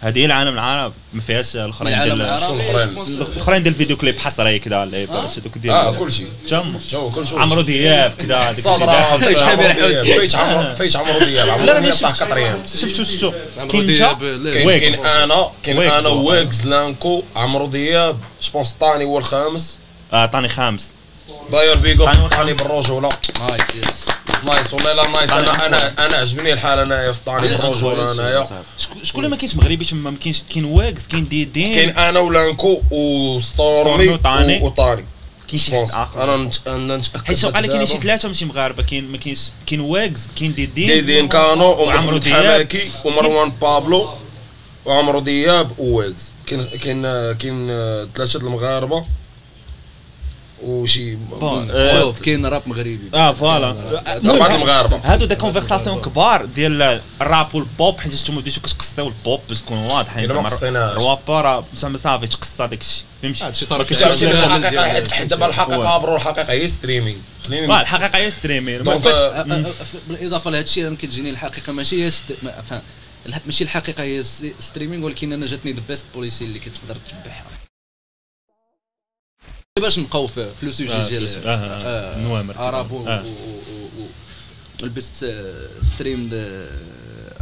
هذه 0.00 0.24
العالم 0.24 0.54
العرب؟ 0.54 0.92
ما 1.12 1.20
فيهاش 1.20 1.56
الاخرين 1.56 1.98
ديال 1.98 2.22
الاخرين 2.22 3.62
ديال 3.62 3.74
الفيديو 3.74 3.96
كليب 3.96 4.18
حصريه 4.18 4.60
كذا 4.60 4.82
اللي 4.82 5.04
آه. 5.04 5.06
هذوك 5.06 5.58
ديال 5.58 5.74
آه 5.74 5.92
كل 5.92 6.12
شيء. 6.12 6.26
تم 6.48 6.78
شو 6.90 7.10
كل 7.10 7.26
شيء. 7.26 7.38
عمرو 7.38 7.60
دياب 7.60 8.14
كذا 8.18 8.52
داك 8.52 8.58
الشيء. 8.58 9.36
شامل 9.36 10.34
عمرو. 10.34 10.72
فيش 10.72 10.96
عمرو 10.96 11.18
دياب. 11.18 11.48
عمرو 11.48 11.64
لا 11.64 11.72
راني 11.72 11.92
تاع 11.92 12.12
شفت 12.12 12.22
قطريان. 12.22 12.62
شفتو 12.80 13.04
شفتو 13.04 13.32
كاين. 13.70 13.94
كاين 13.94 14.94
أنا 14.94 15.50
كاين 15.62 15.78
أنا. 15.78 16.08
ويكس 16.08 16.64
لانكو 16.64 17.22
عمرو 17.36 17.66
دياب 17.66 18.18
جوبونس 18.42 18.72
طاني 18.72 19.04
هو 19.04 19.18
الخامس؟ 19.18 19.78
آه 20.12 20.16
عطاني 20.16 20.48
خامس. 20.48 20.92
داير 21.52 21.76
بيكو 21.76 22.04
طاني 22.04 22.28
طاني. 22.28 22.52
بالرجوله 22.52 23.08
نايس 23.40 23.62
يس 23.74 24.07
نايس 24.46 24.74
والله 24.74 24.92
لا 24.92 25.08
نايس. 25.08 25.30
أنا 25.30 25.66
أنا 25.66 26.06
أنا 26.06 26.16
عجبني 26.16 26.52
الحال. 26.52 26.78
انايا 26.78 27.12
في 27.12 27.18
الطاني 27.18 27.48
بالرجوله 27.48 28.12
انايا 28.12 28.64
شكون 28.78 29.04
شكون 29.04 29.24
اللي 29.24 29.30
ما 29.30 29.36
كاينش 29.36 29.56
مغربي؟ 29.56 29.84
تما 29.84 30.10
ما 30.10 30.16
كاينش 30.22 30.42
كاين 30.54 30.64
واكس 30.64 31.06
كاين 31.06 31.28
ديدين 31.28 31.74
كاين 31.74 31.90
أنا 31.90 32.20
ولانكو 32.20 32.74
ستورمي 32.74 33.36
وستورمي 33.36 34.08
وطاني. 34.08 34.62
وطاني. 34.62 35.04
كاين 35.48 35.58
شي 35.58 35.76
أنا 35.78 36.02
آخر. 36.02 36.34
أنا 36.66 36.96
نتأكد 36.96 37.26
حيت 37.26 37.44
وقع 37.44 37.60
لي 37.60 37.68
كاين 37.68 37.86
شي. 37.86 37.98
ثلاثة 37.98 38.28
ماشي 38.28 38.44
مغاربة 38.44 38.82
كاين 38.82 39.12
ما 39.12 39.18
كاينش 39.18 39.50
كاين 39.66 39.80
واكس 39.80 40.20
كاين 40.38 40.54
ديدين 40.54 40.86
ديدين 40.86 41.28
كانو 41.28 41.64
وعمرو 41.64 42.18
دياب. 42.18 42.68
ومروان 43.04 43.50
بابلو 43.50 44.08
وعمرو 44.84 45.20
دياب 45.20 45.78
وويجز. 45.78 46.32
كاين 46.46 46.64
كاين 46.64 47.02
كاين 47.32 47.68
ثلاثة 48.14 48.38
المغاربة. 48.38 49.04
وشي 50.62 51.14
bon، 51.16 51.70
آه، 51.70 52.00
شوف 52.00 52.20
كاين 52.20 52.46
راب 52.46 52.62
مغربي. 52.66 53.00
آه 53.14 53.32
voilà. 53.32 53.70
اربعه 54.30 54.54
المغاربه 54.54 54.96
هادو 55.04 55.26
des 55.26 55.34
conversations 55.34 56.00
كبار 56.00 56.44
ديال 56.44 57.00
الراب 57.20 57.54
والبوب 57.54 58.00
حيت 58.00 58.14
نتوما 58.14 58.40
بديتو 58.40 58.60
كتقصيو 58.60 59.08
البوب 59.08 59.40
باش 59.48 59.58
تكون 59.60 59.78
واضح 59.78 60.16
إلا 60.16 60.34
ما 60.34 60.48
قصيناش. 60.48 60.96
الرابا 60.96 61.40
راه 61.40 61.64
زعما 61.76 61.98
صافي 61.98 62.26
تقصى 62.26 62.66
داك 62.66 62.80
الشيء 62.80 63.04
فهمتي؟ 63.22 63.44
هادشي 63.44 63.66
طرف. 63.66 63.92
الحقيقة؟ 63.92 65.08
حيت- 65.14 65.26
دابا 65.30 65.46
الحقيقة 65.46 65.98
bro 65.98 66.16
الحقيقة 66.16 66.52
هي 66.52 66.68
streaming 66.68 67.16
الحقيقة 67.80 68.18
هي 68.18 68.30
streaming 68.30 68.82
donc 68.84 69.04
أ- 69.04 69.06
آه، 69.06 69.42
أ- 69.42 69.46
أ- 69.46 70.08
بالإضافة 70.08 70.50
لهذا 70.50 70.64
الشيء 70.64 70.86
أنا 70.88 70.96
كتجيني 70.96 71.30
الحقيقة. 71.30 71.72
ماشي 71.72 72.04
هي 72.06 72.10
ماشي 73.46 73.64
الحقيقة 73.64 74.02
هي 74.02 74.22
streaming 74.60 75.04
ولكن 75.06 75.32
أنا 75.32 75.46
جاتني 75.46 75.72
the 75.72 75.82
best 75.88 76.06
policy 76.14 76.44
اللي 76.44 76.58
كتقدر 76.58 76.96
تتبعها. 77.08 77.67
باش 79.78 79.98
نبقاو 79.98 80.26
في 80.26 80.48
le 80.62 80.72
sujet 80.72 80.92
آه، 80.92 81.08
ديال 81.08 81.26
آه، 81.46 81.48
آه، 81.48 82.16
آه، 82.16 82.22
نوامر. 82.22 82.54
اراب 82.58 83.06
آه. 83.08 83.24
ال 84.82 84.92
best 84.92 85.32
stream 85.82 86.28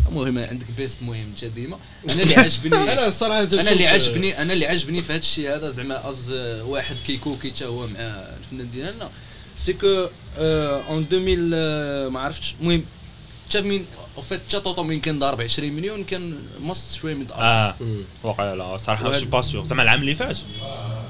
المهم 0.09 0.39
عندك 0.39 0.71
best 0.77 1.03
مهم 1.03 1.27
انت 1.27 1.45
ديما. 1.45 1.79
أنا 2.11 2.23
اللي 2.23 2.35
عجبني 2.45 2.93
أنا 2.93 3.09
الصراحة 3.09 3.43
أنا 3.43 3.71
اللي 3.73 3.87
عجبني 3.87 4.43
أنا 4.43 4.53
اللي 4.53 4.67
عجبني 4.67 5.03
في 5.03 5.13
هذا 5.13 5.19
الشيء 5.21 5.55
هذا 5.55 5.71
زعما 5.71 6.11
أز 6.11 6.31
واحد 6.63 6.97
كيكوكي 7.07 7.51
حتى 7.51 7.65
هو 7.65 7.87
مع 7.87 8.01
الفنان 8.01 8.71
ديالنا. 8.71 9.11
c'est 9.59 9.73
que 9.73 10.09
en 10.39 10.99
2000 11.13 11.51
آه، 11.55 12.09
ما 12.09 12.21
عرفتش. 12.21 12.55
المهم 12.61 12.85
حتى 13.49 13.61
من 13.61 13.85
أو 14.17 14.23
فيت 14.23 14.41
حتى 14.49 14.61
طوطو 14.61 14.83
من 14.83 15.01
كان 15.01 15.19
ضارب 15.19 15.41
20 15.41 15.73
مليون 15.73 16.05
كان 16.05 16.39
ماست 16.61 16.93
ستريم 16.93 17.27
آه. 17.33 17.75
واقع 18.23 18.55
لا 18.55 18.77
صراحة 18.77 19.13
شو 19.13 19.27
با 19.27 19.43
سيغ 19.43 19.65
زعما 19.65 19.83
العام 19.83 20.01
اللي 20.01 20.15
فات. 20.15 20.39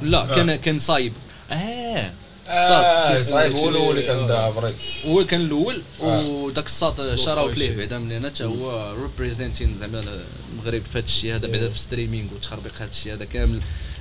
لا 0.02 0.26
كان 0.26 0.56
كان 0.56 0.78
صايب. 0.78 1.12
آه. 1.50 2.12
آه، 2.48 3.16
كيف- 3.16 3.26
صايب. 3.26 3.56
هو 3.56 3.68
الأول 3.68 3.90
اللي 3.98 4.06
كان 4.06 4.26
دابري 4.26 4.74
هو 5.06 5.24
كان 5.24 5.40
الأول 5.40 5.82
آه. 6.02 6.26
وداك 6.26 6.66
الساط 6.66 7.14
شراوت 7.14 7.58
ليه 7.58 7.76
بعدا 7.76 7.98
من 7.98 8.12
هنا 8.12 8.28
حتى 8.30 8.44
هو 8.44 8.94
ريبريزنتين 9.02 9.76
زعما 9.80 10.04
المغرب 10.52 10.82
في 10.86 10.98
هذا 10.98 11.04
الشيء 11.06 11.34
هذا 11.34 11.46
بعدا 11.48 11.68
في 11.68 11.78
ستريمينغ 11.78 12.28
وتخربيق 12.34 12.72
هذا 12.76 12.90
الشيء 12.90 13.12
هذا 13.12 13.24
كامل. 13.24 13.60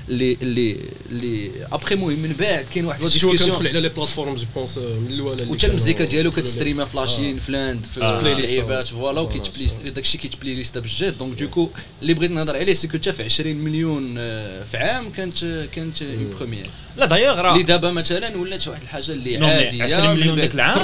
اللي 0.10 0.38
اللي 0.42 0.78
اللي 1.12 1.52
ابخي 1.72 1.96
المهم 1.96 2.20
من 2.20 2.36
بعد 2.40 2.66
كاين 2.74 2.86
واحد 2.86 3.02
لا 3.02 3.08
شو 3.08 3.14
كندخل 3.30 3.32
ديسكسيون 3.46 3.68
على 3.68 3.80
لي 3.80 3.90
بلاتفورم 3.90 4.36
جو 4.36 4.46
بونس 4.56 4.78
من 4.78 5.08
اللي 5.10 5.22
وتا 5.22 5.68
المزيكا 5.68 6.06
ديالو 6.06 6.32
كتستريما 6.32 6.86
في 6.86 6.98
لاشين 6.98 7.40
في 7.40 7.52
لاند 7.52 7.86
في 7.86 8.02
آه. 8.04 8.08
في 8.18 8.22
بلاي 8.24 8.36
ليست. 8.36 8.54
لعيبات 8.54 8.88
فوالا 8.88 9.22
وكيتبلي 9.22 9.90
داكشي 9.90 10.18
كيتبلي 10.18 10.56
ليست 10.56 10.78
بجد 10.78 11.18
دونك 11.18 11.40
دوكو 11.40 11.70
اللي 12.02 12.14
بغيت 12.14 12.32
نهضر 12.32 12.56
عليه 12.56 12.74
سي 12.74 12.88
كو 12.88 12.98
حتى 12.98 13.12
في 13.12 13.24
20 13.24 13.56
مليون 13.56 14.16
في 14.64 14.78
عام 14.78 15.12
كانت 15.12 15.68
كانت 15.76 16.02
اون 16.02 16.34
بروميير 16.40 16.68
لا 16.98 17.06
دايوغ 17.06 17.40
راه 17.40 17.52
اللي 17.54 17.64
دابا 17.64 17.92
مثلا 17.92 18.38
ولات 18.38 18.68
واحد 18.68 18.82
الحاجة 18.82 19.12
اللي 19.12 19.46
عاديه 19.48 19.84
20 19.84 20.10
من 20.10 20.16
مليون. 20.20 20.36
داك 20.38 20.54
العام 20.56 20.74
في 20.74 20.82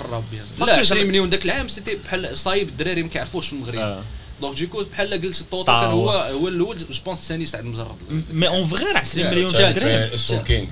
الراب 0.00 0.24
لا 0.58 0.66
كاينش 0.66 0.86
20 0.86 1.02
راه- 1.02 1.08
مليون 1.08 1.30
داك 1.30 1.44
العام 1.44 1.68
سيتي 1.68 1.96
بحال 2.04 2.38
صايب 2.38 2.68
الدراري 2.68 3.02
ما 3.02 3.08
كيعرفوش 3.08 3.46
في 3.46 3.52
المغرب. 3.52 4.02
دونك 4.42 4.60
دوكو 4.60 4.84
بحال 4.92 5.12
قلت 5.14 5.40
الطوطو 5.40 5.64
طاو. 5.66 5.80
كان 5.80 5.90
هو 5.90 6.10
هو 6.10 6.48
الأول 6.48 6.78
جو 6.78 6.84
بونس 7.06 7.18
الثاني 7.18 7.46
سعد 7.46 7.64
مجرد 7.64 7.96
mais 8.32 8.48
en 8.48 8.66
vrai 8.66 8.84
راه 8.84 8.98
20 8.98 9.24
Yeah, 9.26 9.30
مليون 9.30 9.52
تشال- 9.52 9.74
تشتري 9.74 10.18
سول 10.18 10.38
كينغ 10.38 10.66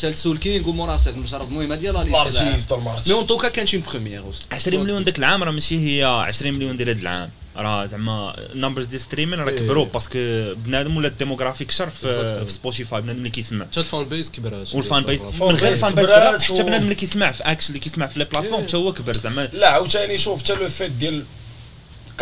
ثالث 0.00 0.22
سول 0.22 0.38
كينغ 0.38 0.68
ومورا 0.68 0.96
سعد 0.96 1.16
مجرد 1.16 1.48
المهم 1.48 1.72
هذه 1.72 1.90
la 1.90 2.04
liste 2.04 2.72
mais 2.72 3.12
en 3.14 3.26
tout 3.26 3.39
cas 3.39 3.48
كانت 3.48 3.74
une 3.74 3.82
première 3.92 4.22
20 4.52 4.80
مليون 4.82 5.04
داك 5.04 5.18
العام 5.18 5.42
راه 5.44 5.50
ماشي 5.50 5.78
هي 5.78 6.04
20 6.04 6.54
مليون 6.54 6.76
ديال 6.76 6.88
هذا 6.88 7.00
العام 7.00 7.30
راه 7.56 7.86
زعما 7.86 8.34
ال 8.52 8.56
numbers 8.56 8.86
ديال 8.86 9.00
streaming 9.00 9.38
راه. 9.40 9.50
كبروا 9.50 9.84
parce 9.84 10.05
que 10.05 10.18
بنادم 10.54 10.96
ولا 10.96 11.08
ال 11.08 11.13
démographie 11.13 11.64
كثر 11.64 11.90
في, 11.90 12.44
سبوتيفاي 12.48 13.00
بنادم 13.00 13.18
اللي 13.18 13.30
كيسمع 13.30 13.64
حتى 13.64 13.80
ال 13.80 13.86
fan 13.86 14.04
base 14.04 14.30
كبرات 14.30 14.74
وال 14.74 14.84
fan 14.84 14.98
ال 15.08 15.18
fan 15.18 15.48
من 15.48 15.54
غير 15.54 15.72
ال 15.72 15.77
fan 15.77 15.92
و- 15.98 16.38
حتى 16.38 16.62
بنادم 16.62 16.84
اللي 16.84 16.94
كيسمع 16.94 17.32
في 17.32 17.42
إكس 17.42 17.68
اللي 17.68 17.80
كيسمع 17.80 18.06
في 18.06 18.18
les 18.18 18.24
plateformes. 18.24 18.62
حتى 18.62 18.76
هو 18.76 18.92
كبر 18.92 19.16
زعما 19.16 19.48
لا 19.52 19.68
عاوتاني 19.68 20.18
شوف 20.18 20.42
حتى 20.44 20.54
le 20.54 20.68
fait 20.68 20.90
ديال 20.90 21.24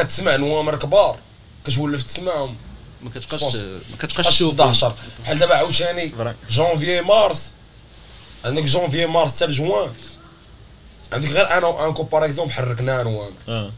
كتسمع 0.02 0.36
نوامر 0.36 0.76
كبار 0.76 1.18
كتولف 1.66 2.02
تسمعهم. 2.02 2.56
ما 3.02 3.10
كتبقاش. 3.10 3.56
ما 3.56 3.96
كتبقاش 3.98 4.26
تشوف 4.28 4.60
11 4.60 4.94
بحال 5.22 5.38
دابا 5.38 5.54
عاوتاني 5.54 6.08
فري. 6.08 6.34
جونفيي 6.50 7.00
مارس. 7.00 7.52
عندك 8.44 8.62
جونفيي 8.62 9.06
مارس 9.06 9.36
حتى 9.36 9.46
لجوان 9.46 9.92
عندك 11.12 11.30
غير 11.30 11.58
أنا 11.58 11.66
وأنكو 11.66 12.02
باغ 12.02 12.24
اكزومبل 12.24 12.52
حركنا 12.52 13.02
نوامر. 13.02 13.32
آه. 13.48 13.72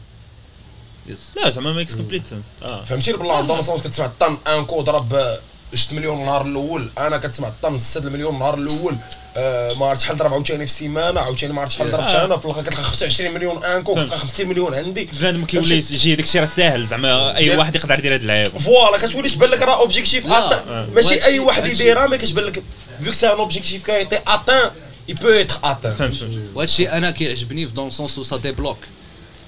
يس. 1.07 1.19
لا 1.35 1.49
زعما 1.49 1.73
ميكس 1.73 1.95
كومبليت 1.95 2.27
سنس 2.27 2.45
فهمتي؟ 2.85 3.11
البلان 3.11 3.47
دون 3.47 3.61
سونس 3.61 3.81
كتسمع 3.81 4.05
الطن 4.05 4.37
أنكو 4.47 4.81
ضرب 4.81 5.37
6 5.75 5.95
مليون 5.95 6.19
النهار 6.19 6.45
الأول. 6.45 6.89
أنا 6.97 7.17
كتسمع 7.17 7.47
الطن 7.47 7.79
6 7.79 8.09
مليون 8.09 8.33
النهار 8.33 8.53
الأول. 8.57 8.95
آه 9.37 9.73
ما 9.73 9.85
عرفت 9.85 10.01
شحال 10.01 10.17
ضرب 10.17 10.33
عاوتاني 10.33 10.67
في 10.67 10.71
سيمانة 10.73 11.21
عاوتاني 11.21 11.53
ما 11.53 11.61
عرفت 11.61 11.71
شحال 11.73 11.91
ضرب 11.91 12.03
آه. 12.03 12.25
أنا 12.25 12.37
في 12.37 12.45
الآخر 12.45 12.61
كتلقى 12.61 12.83
25 12.83 13.33
مليون 13.33 13.63
أنكو. 13.65 13.93
كتلقى 13.95 14.17
50 14.17 14.47
مليون 14.47 14.73
عندي. 14.73 15.09
بنادم 15.19 15.45
كيولي 15.45 15.75
يجي 15.75 16.15
داك 16.15 16.25
الشيء 16.25 16.41
راه 16.41 16.45
ساهل 16.47 16.85
زعما 16.85 17.35
أي 17.35 17.57
واحد 17.57 17.75
يقدر 17.75 17.99
يدير 17.99 18.13
هاد 18.13 18.21
اللعيبة. 18.21 18.59
فوالا 18.59 19.07
كتولي 19.07 19.29
تبان 19.29 19.49
لك 19.49 19.61
راه 19.61 19.79
اوبجيكتيف 19.79 20.25
لا. 20.25 20.53
آه. 20.53 20.87
ماشي 20.95 21.13
أي 21.25 21.39
وهادشي- 21.39 21.39
واحد 21.39 21.65
يديرها 21.67 22.07
مي 22.07 22.17
كتبان 22.17 22.45
لك. 22.45 22.63
فيك 23.01 23.13
سي 23.13 23.27
ان 23.27 23.31
اوبجيكتيف 23.37 23.85
كي 23.85 23.95
ايتي 23.97 24.19
اتان 24.27 24.71
اي 25.09 25.13
بو 25.13 25.27
ايتر 25.29 25.55
اتان 25.63 26.13
الشيء 26.57 26.91
أنا 26.97 27.11
كيعجبني 27.11 27.67
في 27.67 27.73
دون 27.73 27.91
سونس 27.91 28.17
و 28.17 28.23
سا 28.23 28.37
ديبلوك 28.37 28.77
آه، 28.77 29.00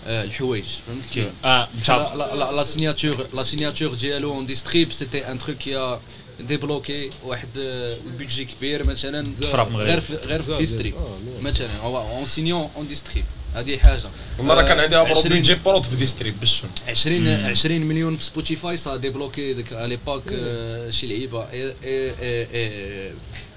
الحوايج 0.07 0.65
فهمت 0.87 1.29
آه 1.45 1.47
لا 1.47 1.67
متفق 1.77 2.13
لا 2.15 2.35
لا 2.35 2.51
لا 2.51 2.63
سيناتور 2.63 3.27
لا 3.33 3.43
سيناتور 3.43 3.93
ديالو 3.93 4.33
اون 4.33 4.45
ديستريب 4.45 4.93
سيتي 4.93 5.31
ان 5.31 5.39
تروك 5.39 5.57
كي 5.57 5.97
ديبلوكي 6.39 7.09
واحد 7.23 7.47
آه، 7.57 7.95
البيدجي 8.05 8.45
كبير 8.45 8.83
مثلا 8.83 9.25
فراب 9.25 9.71
مغربي. 9.71 9.89
غير 9.89 9.99
في 9.99 10.15
غير 10.15 10.37
في 10.37 10.43
بزاف 10.45 10.57
ديستريب 10.59 10.93
ديال- 10.93 11.03
آه، 11.03 11.41
مية. 11.41 11.51
مثلا 11.51 11.77
هو 11.77 12.17
اون 12.17 12.27
سينيون 12.27 12.69
اون 12.77 12.87
ديستريب 12.87 13.25
هذه 13.55 13.77
حاجة 13.77 14.01
أنا 14.39 14.53
راه 14.53 14.61
كان 14.61 14.79
عندي 14.79 14.95
ابرو 14.95 15.11
20 15.17 15.29
بيجي 15.35 15.55
بروت 15.65 15.85
في 15.85 15.95
ديستريب 15.95 16.39
باش 16.39 16.59
تفهم 16.59 16.71
20 16.87 17.27
20 17.27 17.81
مليون 17.81 18.17
في 18.17 18.23
سبوتيفاي 18.23 18.77
سا 18.77 18.95
ديبلوكي 18.95 19.53
ديك 19.53 19.73
على 19.73 19.87
ليبوك 19.87 20.23
آه، 20.33 20.89
شي 20.89 21.07
لعيبه 21.07 21.47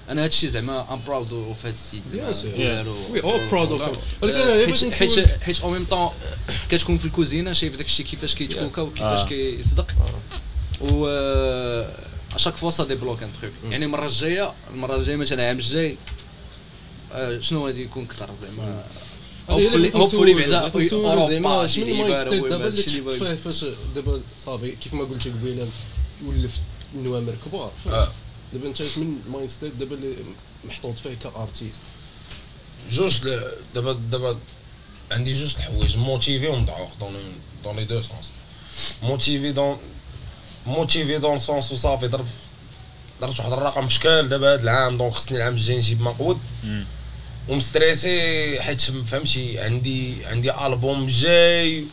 أنا 0.09 0.23
هادشي 0.23 0.47
زعما 0.47 0.93
ام 0.93 1.01
براود 1.07 1.33
اوف. 1.33 1.67
ديالو. 2.11 2.95
We 3.13 3.19
all 3.19 3.51
proud 3.51 3.79
of 3.79 3.81
him. 3.81 3.97
ولكن 4.21 4.91
حيت 4.91 5.41
حيت 5.43 5.61
أو 5.61 5.69
ميم 5.69 5.83
طون 5.83 6.09
كتكون 6.69 6.97
في 6.97 7.05
الكوزينة 7.05 7.53
شايف 7.53 7.75
داك 7.75 7.85
الشيء 7.85 8.05
كيفاش 8.05 8.35
كيتكوكا 8.35 8.81
وكيفاش 8.81 9.19
آه. 9.19 9.27
كيصدق. 9.27 9.87
و 10.81 11.07
اشاك 12.35 12.55
فوا 12.55 12.71
سا 12.71 12.83
ديبلوك 12.83 13.23
ان 13.23 13.29
تروك 13.41 13.53
يعني 13.71 13.85
المره 13.85 14.05
الجايه 14.05 14.53
المرة 14.73 14.95
الجاية 14.95 15.15
مثلا 15.15 15.43
العام 15.43 15.57
الجاي 15.57 15.97
آه، 17.13 17.39
شنو 17.39 17.65
غادي 17.67 17.83
يكون 17.83 18.05
كثر 18.05 18.29
زعما؟ 18.41 18.83
hopefully 19.49 19.91
hopefully 19.95 20.33
بعدا 20.33 21.67
شي 21.67 21.81
شنو 21.81 21.87
ال 21.87 22.17
mindset 22.17 22.43
دابا 22.43 22.67
اللي. 22.67 22.83
فيه 22.83 23.35
فاش 23.35 23.65
دابا 23.95 24.21
صافي 24.45 24.71
كيف 24.71 24.93
ما 24.93 25.03
قلتي 25.03 25.29
قبيلة 25.29 25.67
ولف 26.25 26.59
نوامر 26.95 27.33
كبار. 27.45 27.71
آه. 27.87 28.11
دابا 28.53 28.67
انت 28.67 28.81
من 28.81 29.21
ال 29.25 29.49
mindset 29.49 29.73
دابا 29.73 29.95
اللي 29.95 30.15
محطوط 30.65 30.97
فيه 30.97 31.13
ك 31.23 31.29
artiste. 31.29 31.81
جوج 32.89 33.19
دابا 33.75 33.93
دابا 33.93 34.39
عندي 35.11 35.33
جوج 35.33 35.55
الحوايج. 35.55 35.97
motivé 35.97 36.47
ومضعوق 36.47 36.93
dans 36.99 37.13
dans 37.63 37.75
les 37.75 37.85
deux 37.85 38.01
sens 38.01 38.31
motivé 39.03 39.51
dans 39.51 39.77
motivé 40.65 41.17
dans 41.17 41.37
un 41.37 41.48
sens 41.48 41.71
وصافي 41.71 42.07
ضرب 42.07 42.27
ضربت 43.21 43.39
واحد 43.39 43.51
الرقم 43.51 43.89
شكال 43.89 44.29
دابا 44.29 44.53
هاد 44.53 44.61
العام 44.61 44.97
دونك 44.97 45.13
خصني 45.13 45.37
العام 45.37 45.53
الجاي 45.53 45.77
نجيب 45.77 46.01
مقود. 46.01 46.39
ومستريسي 47.47 48.61
حيت 48.61 48.81
فهمتي 48.81 49.59
عندي 49.59 50.25
عندي 50.25 50.65
البوم 50.65 51.07
جاي. 51.07 51.85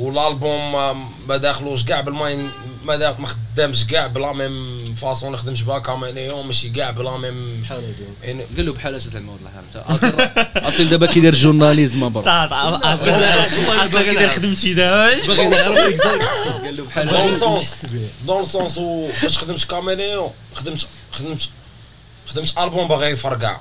والالبوم 0.00 0.72
ما- 0.72 1.10
داخلوش 1.36 1.84
كاع 1.84 2.00
بالماين 2.00 2.50
ما 2.84 2.96
ما 3.18 3.26
خدامش 3.26 3.84
كاع 3.84 4.06
بلا 4.06 4.32
ميم 4.32 4.94
فاصون 4.94 5.26
اللي 5.26 5.38
خدمش 5.38 5.62
بها 5.62 5.78
كاميليون 5.78 6.46
ماشي 6.46 6.68
كاع 6.70 6.90
بلا 6.90 7.16
ميم 7.16 7.60
بحال 7.62 7.94
زين 7.98 8.14
يعني 8.22 8.42
قال 8.56 8.66
له 8.66 8.74
بحال 8.74 8.94
اسد 8.94 9.16
الموت 9.16 9.38
الله 9.38 9.50
يرحمه 9.50 10.68
اصيل 10.68 10.90
دابا 10.90 11.06
كيدير 11.06 11.34
جورناليزم 11.34 12.08
برا 12.08 12.22
أصلا 13.84 14.02
كيدير 14.02 14.28
خدمت 14.28 14.58
شي 14.58 14.74
دابا 14.74 15.26
باغي 15.26 15.48
نعرف 15.48 15.68
اكزاكت 15.78 16.24
قال 16.64 16.76
له 16.76 16.84
بحال 16.84 17.08
دون. 17.08 17.38
سونس 17.38 17.74
دون 18.26 18.44
سونس 18.44 18.80
فاش 19.20 19.38
خدمت 19.38 19.64
كاميليون 19.64 20.30
خدمت 20.54 20.86
خدمت 21.12 21.48
خدمت 22.26 22.58
البوم 22.58 22.88
باغي 22.88 23.10
يفرقع 23.10 23.60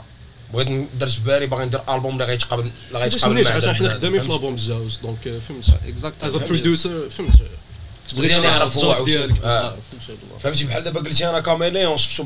بغيت 0.53 1.03
في 1.03 1.21
بالي 1.21 1.47
باغي 1.47 1.65
ندير 1.65 1.81
ألبوم 1.89 2.13
اللي 2.13 2.25
غيتقابل 2.25 2.71
اللي 2.87 2.99
غيتقابل 2.99 3.35
علاش 3.35 3.47
مع 3.49 3.55
عشان 3.55 3.75
حنا 3.75 3.89
خدامين 3.89 4.21
في؟ 4.21 4.27
لابوم 4.27 4.55
بجوج 4.55 4.97
دونك 5.03 5.39
فهمت. 5.47 5.65
اكزاكت 5.87 6.23
از 6.23 6.35
برودوسر 6.35 7.09
فهمت. 7.09 7.41
مزيان 8.17 8.43
يعرف 8.43 8.77
هو. 8.77 9.05
آه. 9.43 9.77
فهمتي 10.39 10.63
بحال 10.65 10.83
دابا 10.83 10.99
قلتي 10.99 11.29
أنا 11.29 11.39
كاميليون 11.39 11.97
شفتو 11.97 12.25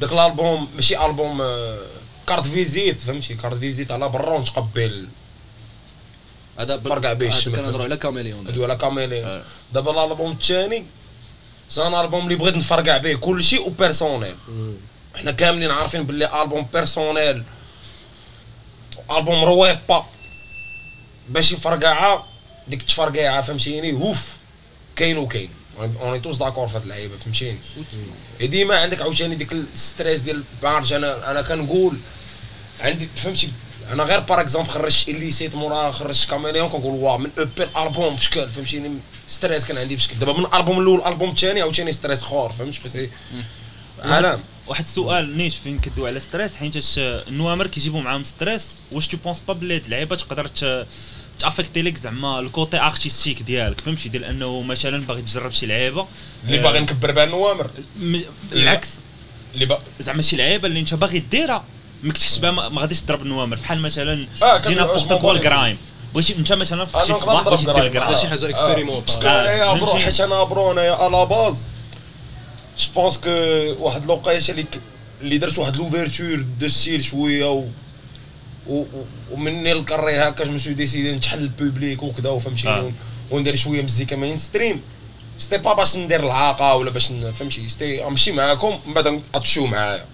داك 0.00 0.12
الألبوم 0.12 0.68
ماشي 0.74 1.06
ألبوم 1.06 1.40
آه، 1.40 1.78
كارت 2.26 2.46
فيزيت 2.46 3.00
فهمتي؟ 3.00 3.34
كارت 3.34 3.58
فيزيت 3.58 3.92
على 3.92 4.08
برا 4.08 4.34
ونتقبل. 4.34 5.08
هذا 6.58 6.80
فرقع 6.80 7.12
به 7.12 7.28
هذا 7.28 7.36
الشمال، 7.36 7.56
كنهضروا؟ 7.56 7.84
على 7.84 7.96
كاميليون 7.96 8.46
هادو 8.46 8.64
على 8.64 8.76
كاميليون 8.76 9.26
آه. 9.26 9.42
دابا 9.72 10.04
الألبوم 10.04 10.32
الثاني 10.32 10.86
صار 11.68 11.88
الالبوم 12.00 12.24
اللي 12.24 12.36
بغيت 12.36 12.56
نفرقع 12.56 12.98
به 12.98 13.14
كلشي 13.14 13.58
و 13.58 13.66
personnel 13.66 14.34
حنا 15.14 15.30
كاملين 15.30 15.70
عارفين 15.70 16.02
باللي 16.02 16.42
ألبوم 16.42 16.66
personnel 16.72 17.42
ألبوم 19.10 19.44
رويبا 19.44 20.06
باش 21.28 21.52
يفرقعها 21.52 22.26
ديك 22.68 22.80
التفرقيعه 22.80 23.40
فهمتيني؟ 23.40 23.92
أوف. 23.92 24.36
كاين 24.96 25.18
وكاين. 25.18 25.50
on 25.78 26.20
est 26.20 26.27
tous 26.27 26.36
d'accord 26.36 26.68
في 26.68 26.76
هاد 26.76 26.82
اللعيبة 26.82 27.16
فهمتيني؟ 27.16 27.58
ديما 28.40 28.76
عندك 28.76 29.02
عاوتاني 29.02 29.34
ديك 29.34 29.52
ال 29.52 29.62
stress 29.62 30.20
ديال 30.20 30.44
عرفتش 30.62 30.92
أنا 30.92 31.30
أنا 31.30 31.42
كنقول 31.42 31.98
عندي 32.80 33.08
فهمتي؟ 33.16 33.52
أنا 33.92 34.02
غير 34.02 34.20
par 34.20 34.40
exemple 34.40 34.70
خرجت 34.70 35.08
اللي 35.08 35.30
سيت 35.30 35.54
مورا 35.54 35.90
خرجت 35.90 36.30
كاميليون 36.30 36.68
كنقول 36.68 36.94
واه 36.94 37.18
من 37.18 37.30
أو 37.38 37.44
بي 37.44 37.62
الالبوم 37.62 38.16
بشكل 38.16 38.50
فهمتيني؟ 38.50 38.98
stress 39.26 39.64
كان 39.66 39.78
عندي 39.78 39.96
بشكل. 39.96 40.18
دابا 40.18 40.32
من 40.32 40.44
الالبوم 40.44 40.80
الأول 40.80 41.00
الالبوم 41.00 41.30
الثاني 41.30 41.60
عاوتاني 41.60 41.92
stress 41.92 42.22
اخر 42.22 42.52
فهمت؟ 42.52 42.84
بس 42.84 42.98
عالم 44.04 44.40
واحد 44.66 44.84
السؤال 44.84 45.36
نيش 45.36 45.56
فين 45.56 45.78
كدوي 45.78 46.08
على 46.10 46.20
stress؟ 46.20 46.54
حيتاش 46.54 46.94
النوامر 46.98 47.66
كيجيبوا 47.66 48.00
معاهم 48.02 48.24
stress 48.24 48.76
واش 48.92 49.06
tu 49.06 49.16
penses 49.16 49.40
pas 49.48 49.54
بلي 49.54 49.74
هاد 49.76 49.84
اللعيبة 49.84 50.16
تقدر 50.16 50.48
ت- 50.48 50.86
ت 51.38 51.43
affecter 51.43 51.82
لك 51.82 51.96
زعما 51.96 52.40
ال 52.40 52.48
côté 52.48 52.80
artistique 52.80 53.42
ديالك 53.42 53.80
فهمتي؟ 53.80 54.08
ديال 54.08 54.24
أنه 54.24 54.62
مثلا 54.62 55.06
باغي 55.06 55.22
تجرب 55.22 55.50
شي 55.52 55.66
لعيبة. 55.66 56.06
اللي 56.46 56.58
آه، 56.58 56.62
باغي 56.62 56.80
نكبر 56.80 57.10
بها 57.10 57.24
النوامر 57.24 57.70
بالعكس 58.52 58.88
اللي 59.54 59.66
با... 59.66 59.78
زعما 60.00 60.22
شي 60.22 60.36
لعيبة 60.36 60.68
اللي 60.68 60.80
انت 60.80 60.94
باغي 60.94 61.18
ديرها 61.18 61.64
ما 62.02 62.12
كتحس 62.12 62.36
بها 62.38 62.50
ما 62.50 62.68
ما 62.68 62.80
غاديش 62.80 63.00
تضرب 63.00 63.22
النوامر 63.22 63.56
بحال 63.56 63.80
مثلا 63.80 64.26
آه، 64.42 64.58
جينا 64.58 64.84
كول 64.84 65.36
واش 65.36 65.40
كرايم 65.42 65.76
بغيتي 66.14 66.36
انت 66.38 66.52
مثلا 66.52 66.84
في 66.84 66.96
أنا 66.96 67.04
شي 67.04 67.12
صباح 67.12 67.42
بغيتي 67.42 67.64
دير 67.64 67.74
كرايم. 67.74 67.92
كرايم 67.92 68.16
شي 68.16 68.28
حاجة 68.28 68.48
اكسبيريمونت 68.50 69.06
باسكو 69.06 69.22
انايا 69.28 69.72
برو 69.72 69.86
فهمتي؟ 69.86 70.04
حيت 70.04 70.20
أنا 70.20 70.42
برو 70.44 70.72
انايا 70.72 71.06
الا 71.06 71.24
باز 71.24 71.68
جو 72.78 72.92
بونس 72.94 73.18
كو 73.18 73.30
واحد 73.78 74.02
الوقيته 74.04 74.50
اللي 74.50 74.66
اللي 75.22 75.38
درت 75.38 75.58
واحد 75.58 75.76
لوفيرتور 75.76 76.44
دو 76.60 76.68
ستيل 76.68 77.04
شوية 77.04 77.50
و 78.66 78.84
ومني 79.30 79.72
الكري 79.72 80.16
هكا 80.16 80.44
جو 80.44 80.58
سو 80.58 80.72
ديسيدي 80.72 81.12
نتحل 81.12 81.38
البوبليك 81.38 82.02
وكذا 82.02 82.30
وفهمتي 82.30 82.68
آه. 82.68 82.92
وندير 83.30 83.56
شوية 83.56 83.82
مزيكا 83.82 84.16
مين 84.16 84.36
ستريم 84.36 84.80
ستي 85.38 85.58
با 85.58 85.72
باش 85.72 85.96
ندير 85.96 86.24
العاقة 86.24 86.74
ولا 86.74 86.90
باش 86.90 87.06
فهمتي. 87.06 87.68
ستي 87.68 88.04
نمشي 88.04 88.32
معاكم 88.32 88.80
من 88.86 88.94
بعد 88.94 89.08
نقطشوا 89.08 89.66
معايا. 89.66 90.04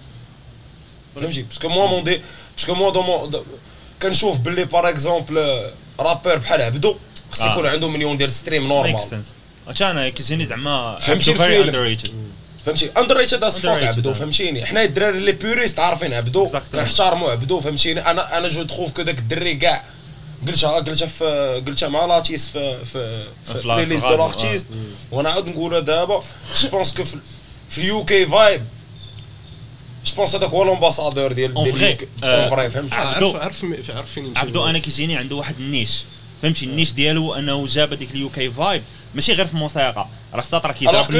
فهمتي؟ 1.15 1.41
باسكو 1.41 1.69
موا 1.69 1.87
مون 1.87 2.03
دي 2.03 2.21
باسكو 2.57 2.73
موا 2.73 2.91
دو 3.27 3.43
كنشوف 4.01 4.37
باللي 4.37 4.65
باغ 4.65 4.89
اكزومبل 4.89 5.61
رابور 5.99 6.37
بحال 6.37 6.61
عبدو 6.61 6.95
خص 7.31 7.41
آه. 7.41 7.51
يكون 7.51 7.65
عنده 7.67 7.89
مليون 7.89 8.17
ديال 8.17 8.31
ستريم 8.31 8.63
ميك 8.63 8.71
نورمال 8.71 8.99
سنس 8.99 9.35
أنا 9.81 10.09
كيجيني 10.09 10.45
زعما 10.45 10.97
فهمتي 10.97 11.31
الفيلم؟ 11.31 12.31
فهمتي؟ 12.65 12.91
اندر 12.97 13.17
ريتد 13.17 13.43
اس 13.43 13.57
فوك 13.59 13.83
عبدو. 13.83 14.13
فهمتيني 14.13 14.65
حنا 14.65 14.83
الدراري 14.83 15.17
اللي 15.17 15.31
بيوريست 15.31 15.79
عارفين 15.79 16.13
عبدو 16.13 16.47
Exactly. 16.47 16.71
كنحتارموا 16.71 17.31
عبدو 17.31 17.59
فهمتيني 17.59 17.99
أنا 18.11 18.37
أنا 18.37 18.47
جو 18.47 18.63
تخوف 18.63 18.91
كو 18.91 19.01
داك 19.01 19.19
الدري 19.19 19.55
كاع 19.55 19.83
قلتها 20.47 20.71
قلتها 20.79 21.07
في 21.07 21.61
قلتها 21.67 21.89
مع 21.89 22.05
لاتيس 22.05 22.47
في 22.49 22.85
في 22.85 23.27
في 23.45 23.85
ليست 23.87 24.05
دو 24.05 24.15
لارتيست 24.17 24.67
وأنا 25.11 25.29
عاود 25.29 25.49
نقولها 25.49 25.79
دابا 25.79 26.23
جو 26.61 26.69
بونس 26.69 26.93
كو 26.93 27.03
في 27.03 27.17
في 27.69 27.77
اليو 27.77 28.05
كي 28.05 28.25
فايب 28.25 28.61
جو 30.05 30.15
بونس 30.15 30.35
هذاك 30.35 30.49
هو 30.49 30.63
لومباسادور 30.63 31.31
ديال 31.31 31.53
vrai, 31.53 31.57
اليو 31.57 31.97
آه، 32.23 32.49
فري 32.49 32.69
فهمتي؟ 32.69 32.95
عبدو. 32.95 33.37
عرف 33.37 33.65
عرف 33.65 33.91
عرف 33.97 34.11
فين 34.11 34.33
عبدو 34.37 34.65
أنا 34.65 34.79
كيجيني 34.79 35.17
عنده 35.17 35.35
واحد 35.35 35.55
النيش. 35.59 36.03
فهمتي؟ 36.41 36.65
النيش 36.65 36.93
ديالو 36.93 37.33
أنه 37.33 37.65
جاب 37.65 37.93
هذيك 37.93 38.11
اليو 38.11 38.29
كي 38.29 38.49
فايب 38.49 38.83
ماشي 39.15 39.33
غير 39.33 39.47
في 39.47 39.53
الموسيقى 39.53 40.07
راه 40.33 40.43
الوغ 40.53 40.71
كيضرب 40.71 41.11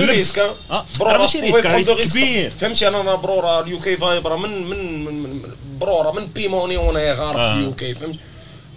برو 1.00 1.08
راه 1.08 1.13
راه 1.13 1.17
ماشي 1.17 1.39
ريسك 1.39 1.65
راه 1.65 1.82
كبير 2.12 2.50
فهمتي 2.50 2.88
أنا 2.88 3.02
أنا 3.02 3.15
برو 3.15 3.39
راه 3.39 3.62
اليو 3.63 3.80
كي 3.80 3.97
فايب 3.97 4.28
راه 4.28 4.36
من 4.38 4.63
من 4.69 5.06
من- 5.06 5.41
برو 5.80 6.02
راه 6.02 6.12
من 6.12 6.26
بيموني 6.26 6.78
وأنا 6.78 7.12
غارق 7.13 7.47
في. 7.54 7.54
اليو 7.60 7.74
كي 7.76 7.93
فهمت 7.93 8.19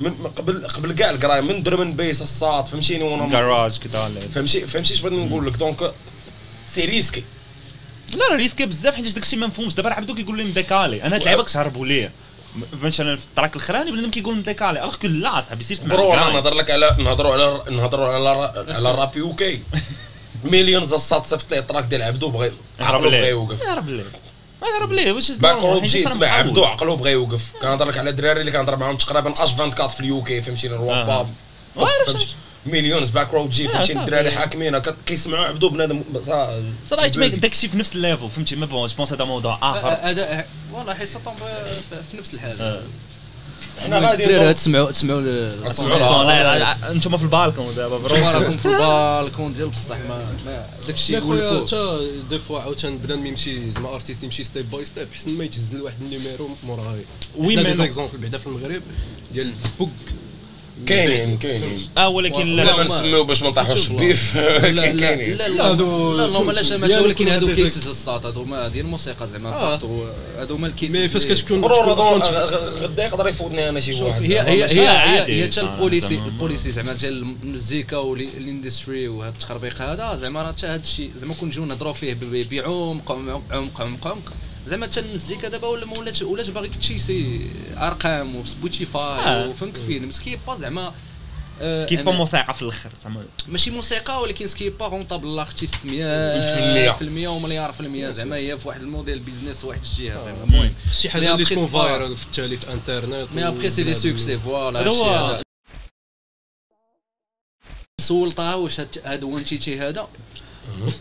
من 0.00 0.26
قبل 0.26 0.66
قبل 0.66 0.92
كاع 0.92 1.10
الكراي 1.10 1.40
من 1.42 1.62
درمن 1.62 1.92
بيس 1.92 2.22
الصاد 2.22 2.66
فهمتيني 2.66 3.04
وأنا 3.04 3.30
كراج 3.32 3.78
كذا 3.78 4.12
فهمتي 4.34 4.66
فهمتي 4.66 4.94
اش 4.94 5.00
بغيت 5.00 5.12
نقول 5.18 5.46
لك 5.46 5.56
دونك 5.56 5.92
سي 6.66 6.84
ريسكي 6.84 7.24
لا 8.14 8.28
راه 8.30 8.36
ريسكي 8.36 8.66
بزاف 8.66 8.94
حيت 8.96 9.14
داكشي 9.14 9.36
ما 9.36 9.46
مفهومش 9.46 9.74
دابا 9.74 9.88
راه 9.88 9.94
عبدو 9.94 10.14
كيقول 10.14 10.36
لي 10.36 10.44
مديكالي 10.44 11.02
أنا 11.02 11.14
هاد 11.14 11.20
اللعيبه 11.20 11.42
كتهربوا 11.42 11.86
ليا 11.86 12.12
م- 12.56 12.86
مثلا 12.86 13.16
في 13.16 13.24
التراك 13.24 13.56
الخراني 13.56 13.90
بنادم 13.90 14.10
كيقول 14.10 14.36
مديكالي 14.36 14.80
الوغ 14.80 14.96
كو 14.96 15.06
لا 15.06 15.40
صاحبي 15.40 15.64
سير 15.64 15.76
تسمع 15.76 15.94
برو. 15.94 16.14
نهضر 16.14 16.54
لك 16.54 16.70
على 16.70 16.96
نهضروا 16.98 17.32
على 17.32 17.76
نهضروا 17.76 18.08
على 18.08 18.28
على 18.68 18.90
الراب 18.90 19.16
يو 19.16 19.34
كي 19.34 19.62
مليونز 20.44 20.92
الصاد 20.92 21.26
صيفط 21.26 21.50
ليه 21.52 21.58
التراك 21.58 21.84
ديال 21.84 22.02
عبدو 22.02 22.28
بغى 22.30 22.52
عقلو 22.80 23.10
بغى 23.10 23.28
يوقف. 23.28 23.62
يهرب 23.62 23.88
ليه. 23.88 24.04
يهرب 24.62 24.92
ليه 24.92 25.12
واش 25.12 25.30
باكرو 25.32 25.80
جي 25.80 25.98
سمع 26.06 26.26
عبدو 26.26 26.64
عقلو 26.64 26.96
بغى 26.96 27.12
يوقف. 27.12 27.52
كنهضر 27.62 27.84
لك 27.88 27.98
على 27.98 28.10
الدراري 28.10 28.40
اللي 28.40 28.52
كنهضر 28.52 28.76
معاهم 28.76 28.96
تقريبا 28.96 29.44
اش 29.44 29.50
24 29.54 29.88
في 29.88 30.00
اليو 30.00 30.22
كي 30.22 30.42
فهمتيني 30.42 30.74
آه. 30.74 30.76
الرواب 30.76 31.28
وعارف 31.76 32.06
فهمتي 32.06 32.36
مليونز 32.66 33.10
باك 33.10 33.34
رو 33.34 33.48
جي 33.48 33.68
آه، 33.68 33.72
فهمتيني؟ 33.72 33.86
صافي. 33.86 34.04
الدراري 34.04 34.30
حاكمين 34.30 34.78
كيسمعوا 34.78 35.44
عبدو 35.44 35.68
بنادم 35.68 36.02
صراحة 36.90 37.06
داكشي 37.08 37.68
في 37.68 37.76
نفس 37.78 37.94
الليفل 37.94 38.30
فهمتي 38.30 38.56
ما 38.56 38.66
بون 38.66 38.86
جو 38.86 38.94
بونس 38.96 39.12
هذا 39.12 39.24
موضوع 39.24 39.58
آخر. 39.62 39.88
هذا 40.02 40.46
والله 40.72 40.94
حيت 40.94 41.12
طون 41.24 41.34
في 42.10 42.16
نفس 42.16 42.34
الحاله 42.34 42.64
آه. 42.64 42.82
حنا 43.78 43.98
غادي 43.98 44.24
الدراري 44.24 44.54
تسمعوا 44.54 44.90
تسمعوا 44.90 45.20
أنتم 46.90 47.16
في 47.16 47.22
البالكون 47.22 47.74
دابا 47.74 47.98
برو 47.98 48.16
راكم 48.16 48.56
في 48.56 48.66
البالكون 48.68 49.54
ديال 49.54 49.68
بصح 49.68 49.96
ما 50.08 50.26
ما 50.46 50.66
داكشي 50.86 51.12
يقول 51.12 51.38
خويا 51.40 51.60
حتى 51.66 52.10
دي 52.30 52.38
فوا 52.38 52.60
عاوتاني 52.60 52.96
بنادم 52.96 53.26
يمشي 53.26 53.70
زعما 53.72 53.94
ارتيست 53.94 54.22
يمشي 54.22 54.44
ستيب 54.44 54.70
باي 54.70 54.84
ستيب 54.84 55.08
حسن 55.14 55.30
ما 55.30 55.44
يتهز 55.44 55.74
لواحد 55.74 55.96
النيميرو 56.02 56.48
موراها 56.66 56.96
وي 57.36 57.56
مي. 57.56 57.74
زيكزومبل 57.74 58.18
بعدا 58.18 58.38
في 58.38 58.46
المغرب 58.46 58.82
ديال 59.32 59.52
بوك. 59.78 59.90
كاينين 60.86 61.38
كاينين 61.38 61.88
آه 61.98 62.08
ولكن 62.08 62.56
لا 62.56 62.62
لا 62.62 62.76
ما 62.76 62.82
نسميو 62.84 63.24
باش 63.24 63.42
ما 63.42 63.48
نطيحوش 63.48 63.80
في 63.84 63.90
البيف 63.90 64.36
لا 64.36 64.68
لا 64.68 64.86
كاينين 64.92 65.36
لا 65.36 65.48
لا، 65.48 65.54
لا 65.54 65.70
هادو 65.70 66.16
لا 66.16 66.98
ولكن 67.00 67.28
هادو 67.28 67.46
هاد 67.46 67.54
كيسز 67.54 67.88
السطات 67.88 68.26
هادو 68.26 68.44
ما 68.44 68.68
ديال 68.68 68.84
الموسيقى 68.84 69.28
زعما. 69.28 69.50
بارتو 69.50 70.04
هادو 70.38 70.54
هما 70.54 70.66
الكيسز 70.66 70.96
مي 70.96 71.08
فاش 71.08 71.24
اللي- 71.24 71.34
كتكون 71.34 71.64
غدا 71.64 73.04
يقدر 73.04 73.28
يفوتني 73.28 73.68
أنا 73.68 73.80
شي 73.80 74.02
واحد 74.02 74.22
هي 74.22 74.40
هي 74.40 74.64
هي 74.64 75.44
هي 75.44 75.50
حتى 75.50 75.60
البوليسي 75.60 76.14
البوليسي 76.14 76.70
زعما 76.70 76.92
ديال 76.92 77.34
المزيكا 77.42 77.96
والاندستري 77.96 79.08
وهذا 79.08 79.30
التخربيق 79.32 79.82
هذا 79.82 80.16
زعما 80.20 80.42
راه 80.42 80.52
حتى 80.52 80.66
هذا 80.66 80.82
الشيء 80.82 81.10
زعما 81.20 81.34
كون 81.34 81.48
نجيو 81.48 81.64
نهضروا 81.64 81.92
فيه 81.92 82.16
بعمق 82.50 83.12
عمق 83.12 83.42
عمق 83.52 83.80
عمق 83.80 84.06
عمق 84.06 84.32
زعما 84.66 84.86
حتى 84.86 85.00
المزيكا 85.00 85.48
دابا 85.48 85.68
ولا 85.68 85.86
ما 85.86 85.98
ولات 85.98 86.22
ولات 86.22 86.50
باغي 86.50 86.68
تشيسي 86.68 87.46
أرقام 87.76 88.36
وسبوتيفاي 88.36 89.02
آه. 89.02 89.48
وفهمت 89.48 89.76
فين 89.78 90.06
مسكي 90.08 90.38
با 90.46 90.54
زعما 90.56 90.94
آه، 91.60 91.84
كيبا 91.84 92.12
أنا- 92.12 92.14
موسيقى 92.14 92.54
في 92.54 92.62
الأخر 92.62 92.90
زعما. 93.04 93.24
ماشي 93.48 93.70
موسيقى 93.70 94.20
ولكن 94.22 94.46
سكي 94.46 94.70
با 94.70 94.88
رونطابل 94.88 95.36
لارتيست 95.36 95.74
100 95.84 96.54
بالمية. 96.56 96.90
في 96.90 97.02
المية 97.02 97.28
ومليار 97.28 97.72
في 97.72 97.80
المية. 97.80 98.10
زعما 98.10 98.36
هي 98.36 98.58
في 98.58 98.68
واحد 98.68 98.80
الموديل 98.82 99.18
بيزنس 99.18 99.64
واحد 99.64 99.80
الجهة 99.80 100.24
زعما. 100.24 100.44
المهم 100.44 100.74
شي 100.92 101.10
حاجة 101.10 101.32
اللي 101.34 101.44
تكون 101.44 101.66
فايرال 101.66 102.16
في 102.16 102.26
التالي 102.26 102.56
في 102.56 102.72
انترنت 102.72 103.28
مي 103.32 103.48
ابخي 103.48 103.70
سي 103.70 103.82
دي 103.82 103.94
سوكسي 103.94 104.38
فوالا 104.38 104.80
هذا 104.80 104.88
هو. 104.90 105.04
هذا 105.10 105.42
سولتها 108.00 108.54
واش 108.54 108.80
هاد- 108.80 109.02
هاد 109.04 109.24
وان 109.24 109.44
تيتي 109.44 109.78
هذا؟ 109.78 110.08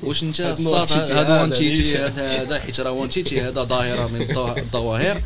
واش 0.04 0.23
انت 0.23 0.39
وان 0.41 0.88
هذا 1.17 1.47
تيتي 1.47 1.73
ليش؟ 1.73 1.95
هذا 1.95 2.41
هذا 2.41 2.60
حيت 2.60 2.80
راه 2.80 2.91
وان 2.91 3.10
تيتي 3.10 3.41
هذا 3.41 3.63
ظاهرة 3.63 4.08
من 4.08 4.21
الظواهر 4.58 5.21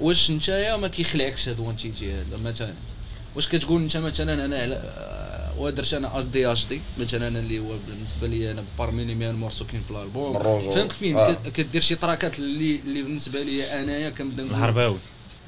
واش 0.00 0.30
نتايا 0.30 0.76
ما 0.76 0.88
كيخلعكش 0.88 1.48
هاد 1.48 1.60
وان 1.60 1.76
تيتي 1.76 2.12
هذا 2.12 2.36
مثلا 2.44 2.72
واش 3.36 3.48
كتقول 3.48 3.82
انت 3.82 3.96
مثلا 3.96 4.44
أنا 4.44 4.56
على 4.56 4.82
ودرت 5.58 5.94
أنا 5.94 6.20
أس 6.20 6.24
دي 6.24 6.52
اش 6.52 6.66
دي 6.66 6.80
مثلا 6.98 7.28
أنا 7.28 7.38
اللي 7.38 7.58
هو 7.58 7.76
بالنسبة 7.88 8.26
لي 8.26 8.50
أنا 8.50 8.64
بارمي 8.78 9.04
لي 9.04 9.14
ميان 9.14 9.34
مورسو 9.34 9.64
كاين 9.64 9.82
في 9.82 9.90
الالبوم. 9.90 10.32
فهمت 10.70 10.92
فين 10.92 11.16
آه. 11.16 11.36
كدير 11.54 11.82
شي 11.82 11.94
تراكات 11.94 12.38
اللي 12.38 12.80
اللي 12.86 13.02
بالنسبة 13.02 13.42
لي 13.42 13.64
أنايا 13.64 14.10
كنبدأ 14.10 14.42
نقول 14.42 14.56
الهرباوي 14.56 14.98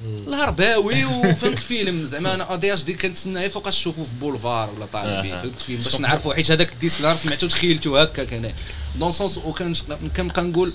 الهرباوي 0.05 1.05
وفهمت 1.05 1.59
الفيلم 1.59 2.05
زعما 2.05 2.35
أنا 2.35 2.55
ادي 2.55 2.75
اش 2.75 2.85
دي 2.85 2.95
كنتسناه 2.95 3.49
فوقاش 3.49 3.79
نشوفو 3.81 4.05
في 4.05 4.15
بولفار 4.21 4.71
ولا 4.77 4.87
طالع 4.87 5.21
بيه 5.21 5.35
آه. 5.35 5.43
فهمت 5.43 5.63
فين 5.67 5.77
باش 5.77 6.01
نعرفو 6.01 6.33
حيت 6.33 6.51
هذاك 6.51 6.73
الديسك 6.73 7.01
نهار 7.01 7.17
سمعتو 7.17 7.47
تخيلتو 7.47 7.97
هكاك 7.97 8.33
أنا 8.33 8.53
دون 8.99 9.13
سونس 9.13 9.39
وكنبقى 9.39 10.43
نقول 10.43 10.73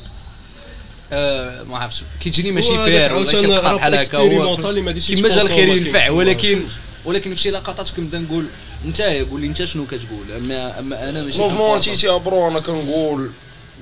آه 1.11 1.63
ما 1.63 1.77
عرفتش 1.77 2.03
كيجيني 2.19 2.51
ماشي 2.51 2.85
فير 2.85 3.13
ولا 3.13 3.35
شي 3.35 3.45
لقطه 3.47 3.75
بحال 3.75 3.95
هكا 3.95 4.17
هو 4.17 4.57
كيما 4.93 5.29
جا 5.29 5.41
الخير 5.41 5.67
ينفع. 5.67 6.09
ولكن. 6.09 6.61
ولكن 7.05 7.33
في 7.33 7.41
شي 7.41 7.51
لقطات 7.51 7.89
كنبدا 7.89 8.19
نقول 8.19 8.45
انت 8.85 9.01
قول 9.01 9.41
لي 9.41 9.47
انت 9.47 9.65
شنو 9.65 9.85
كتقول؟ 9.85 10.31
اما 10.37 10.79
أما 10.79 11.09
أنا 11.09 11.23
ماشي 11.23 11.37
موفمون. 11.37 11.81
تيتي 11.81 12.19
برو 12.19 12.47
أنا 12.47 12.59
كنقول 12.59 13.31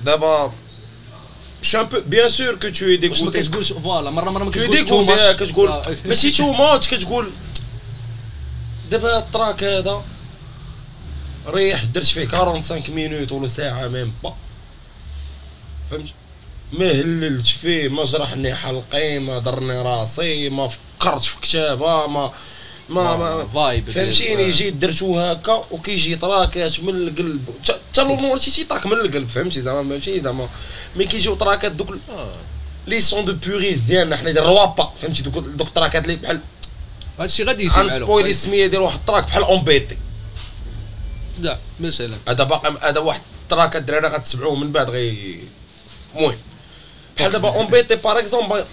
دابا 0.04 0.52
بو 1.74 2.00
بيان 2.06 2.28
سور 2.28 2.54
كو 2.54 2.68
تو 2.68 2.86
واش 2.86 3.22
ما 3.22 3.30
كتقولش 3.30 3.72
فوالا 3.72 4.10
مره 4.10 4.30
مره 4.30 4.44
ما 4.44 4.50
كتقولش 4.50 4.80
تو 4.80 5.04
ماتش 5.04 5.36
كتقول 5.36 5.82
ماشي 6.04 6.30
تو 6.30 6.52
ماتش 6.52 6.88
كتقول 6.88 7.30
دابا 8.90 9.18
التراك 9.18 9.64
هذا 9.64 10.04
ريح 11.46 11.84
درت 11.84 12.06
فيه 12.06 12.26
45 12.26 12.82
مينوت 12.88 13.32
ولا 13.32 13.48
ساعه 13.48 13.88
ميم 13.88 14.12
با 14.22 14.34
فهمت 15.90 16.08
ما 16.72 16.90
هللتش 16.90 17.52
فيه 17.52 17.88
ما 17.88 18.04
جرحني 18.04 18.54
حلقي 18.54 19.18
ما 19.18 19.38
ضرني 19.38 19.82
راسي 19.82 20.48
ما 20.48 20.68
فكرتش 20.68 21.28
في 21.28 21.40
كتابه 21.40 22.06
ما 22.06 22.32
ما 22.92 23.16
ما 23.16 23.46
فايب 23.46 23.90
فهمتيني؟ 23.90 24.50
جيت 24.50 24.74
درتو 24.74 25.20
هكا 25.20 25.62
وكيجي 25.70 26.16
تراكات 26.16 26.80
من 26.80 26.94
القلب. 26.94 27.44
حتى 27.68 28.02
لو 28.02 28.38
شي 28.38 28.64
تراك 28.64 28.86
من 28.86 28.92
القلب 28.92 29.28
فهمتي؟ 29.28 29.60
زعما 29.60 29.82
ماشي 29.82 30.20
زعما. 30.20 30.48
مي 30.96 31.04
كيجيو 31.04 31.34
تراكات 31.34 31.72
دوك 31.72 31.90
ال- 31.90 32.00
لي 32.86 33.00
سون 33.00 33.24
دو 33.24 33.32
بوريز 33.32 33.80
ديالنا 33.80 34.16
حنا 34.16 34.30
ديال 34.30 34.44
الروابا 34.44 34.92
فهمتي؟ 35.02 35.22
دوك 35.22 35.44
دوك 35.44 35.68
التراكات 35.68 36.04
اللي 36.04 36.16
بحال 36.16 36.40
هادشي 37.18 37.44
غادي 37.44 37.64
يجي 37.64 37.74
عن 37.74 37.86
معلوم. 37.86 38.04
سبويلي 38.06 38.30
السميه 38.30 38.66
ديال 38.66 38.80
واحد 38.82 38.98
التراك 38.98 39.24
بحال 39.24 39.42
اون 39.42 39.64
لا 41.40 41.58
مثلا. 41.80 42.16
هذا 42.28 42.44
باقي 42.44 42.88
هذا 42.88 43.00
واحد 43.00 43.20
التراك 43.42 43.76
الدراري 43.76 44.08
غتسمعوه 44.08 44.56
من 44.56 44.72
بعد 44.72 44.90
غي 44.90 45.38
المهم. 46.16 46.36
بحال 47.16 47.32
دابا 47.32 47.48
اون 47.48 47.66
بي 47.66 47.82
تي 47.82 47.96
باغ 47.96 48.18
اكزومبل 48.18 48.64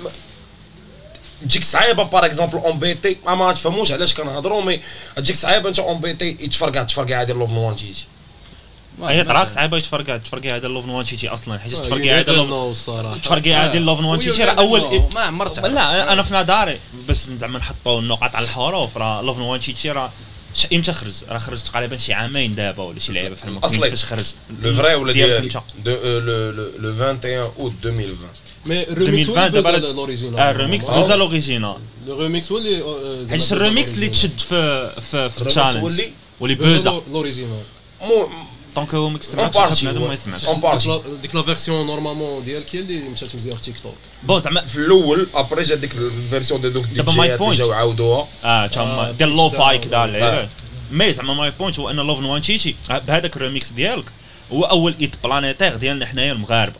تجيك 1.42 1.64
صعيبة 1.64 2.04
باغ 2.04 2.26
اكزومبل 2.26 2.58
اون 2.58 2.80
بي 2.80 2.94
تي 2.94 3.18
ما 3.26 3.36
ما 3.36 3.54
تفهموش 3.54 3.92
علاش 3.92 4.14
كنهضروا 4.14 4.62
مي 4.62 4.82
تجيك 5.16 5.36
صعيبة 5.36 5.70
انت 5.70 5.80
اون 5.80 6.02
بي 6.02 6.14
تي 6.14 6.38
يتفرقع 6.40 6.84
تفرقع 6.84 7.22
هذه 7.22 7.32
لوف 7.32 7.50
نوان 7.52 7.76
تيجي. 7.76 8.06
هي 9.02 9.24
تراك 9.24 9.50
صعيبة 9.50 9.78
يتفرقع 9.78 10.18
تفرقع 10.18 10.56
هذا 10.56 10.68
لوف 10.68 10.86
نوان 10.86 11.06
تيتي 11.06 11.28
أصلا. 11.28 11.60
حيت 11.60 11.74
تفرقع 11.74 12.04
هذا 12.20 12.22
هذا 12.22 12.32
لوف 12.32 12.72
الصراحه 12.72 13.18
تفرقع 13.18 13.66
هذا 13.66 13.80
لوف 13.80 14.00
نوان 14.02 14.20
تيتي 14.20 14.44
راه 14.44 14.52
اول 14.52 15.04
ما 15.16 15.22
عمرت 15.22 15.60
لا 15.60 16.14
أنا 16.14 16.24
في 16.24 16.34
نظري 16.34 16.80
بس 17.10 17.30
زعما 17.30 17.60
نحطوا 17.60 18.00
النقاط 18.00 18.36
على 18.36 18.44
الحروف. 18.44 18.98
راه 18.98 19.22
لوف 19.22 19.38
نوان 19.38 19.60
تيتي 19.60 19.92
راه 19.92 20.12
ش- 20.54 20.68
إمتى 20.74 20.94
خرج؟ 20.94 21.14
راه 21.30 21.38
خرج 21.38 21.62
تقريبا 21.62 21.98
شي 21.98 22.14
عامين 22.14 22.56
دابا 22.56 22.84
ولا 22.84 23.00
شي 23.00 23.12
لعيبة 23.14 23.36
فهمت 23.36 23.64
أصلي. 23.64 23.90
فاش 23.90 24.06
خرج؟ 24.06 24.26
لو 24.62 24.74
فري 24.74 24.96
ولا 24.96 25.14
ديالك 25.14 25.56
انت 25.78 25.88
لو 25.88 26.50
لو 26.78 26.90
21 27.06 27.52
اوت 27.60 27.74
2020 27.86 28.30
مي 28.70 28.84
الريميكس 28.90 29.30
هو 29.30 29.36
2020 29.36 29.46
اللي 29.46 29.62
دابا 29.62 29.72
بوزا 29.80 29.94
لوريجينال 29.94 30.40
آه 30.40 30.52
الريميكس. 30.52 30.86
بوزا 30.86 31.16
لوريجينال 31.16 31.76
الريميكس 32.08 32.52
هو 32.52 32.58
اللي 32.58 32.84
بوزا 33.32 33.56
الريميكس 33.56 33.94
اللي. 33.94 34.08
تشد 34.10 34.40
في 34.40 34.90
في 35.02 35.30
في 35.30 35.42
ال 35.42 35.46
challenge 35.46 35.84
واللي- 35.84 36.12
بوزا 36.42 36.56
بوزا 36.56 36.90
l'- 36.90 37.04
l'original 37.12 37.62
mais 38.02 38.28
donc 38.76 38.96
هو 38.96 39.10
ما 39.10 39.20
party, 39.20 39.82
بنادم 39.82 40.08
ما. 40.08 40.14
يسمعش. 40.14 40.42
ديك 41.22 41.36
لا- 41.36 41.42
version 41.44 41.88
normalement 41.88 42.46
ديالك 42.46 42.76
هي 42.76 42.80
اللي 42.80 43.00
مشات 43.00 43.36
مزيان 43.36 43.56
في 43.56 43.62
تيك 43.64 43.76
توك 43.84 43.96
bon 44.24 44.40
زعما 44.40 44.62
في 44.66 44.78
الأول 44.78 45.28
après 45.34 45.64
جات 45.64 45.78
ديك 45.78 45.94
ال 45.96 46.04
version 46.04 46.62
ديال 46.62 46.74
دوك 46.74 46.86
point. 47.38 47.52
جاو 47.58 47.72
عاودوها 47.72 48.28
آه 48.44 48.68
تما 48.68 49.12
ديال 49.12 49.30
lo-fi. 49.36 49.78
كدا. 49.78 50.50
mais 50.92 51.14
زعما 51.14 51.34
my 51.34 51.52
point 51.60 51.80
هو 51.80 51.90
ان 51.90 51.96
Love 51.96 52.20
Nwantiti 52.20 52.76
بهذاك 52.90 53.38
الريميكس 53.38 53.70
ديالك 53.72 54.06
هو 54.54 54.64
اول 54.64 54.96
hit 55.02 55.16
planétaire 55.24 55.76
ديالنا 55.76 56.06
حنايا 56.06 56.32
المغاربه 56.32 56.76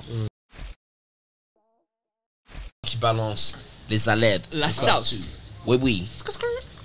qui 2.90 2.98
balance 2.98 3.46
les 3.90 4.02
alèbres. 4.10 4.48
لا 4.52 4.70
ساوس 4.70 5.36
Oui, 5.68 5.78
oui. 5.82 5.98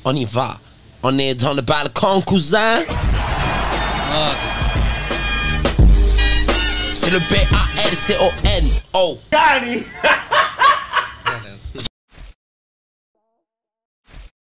On 0.04 0.14
y 0.16 0.26
va. 0.36 0.58
On 1.02 1.16
est 1.18 1.34
dans 1.34 1.54
le 1.54 1.62
balcon, 1.62 2.20
cousin. 2.30 2.82
C'est 7.00 7.12
le 7.16 7.20
B-A-L-C-O-N. 7.30 8.64
Oh. 8.92 9.18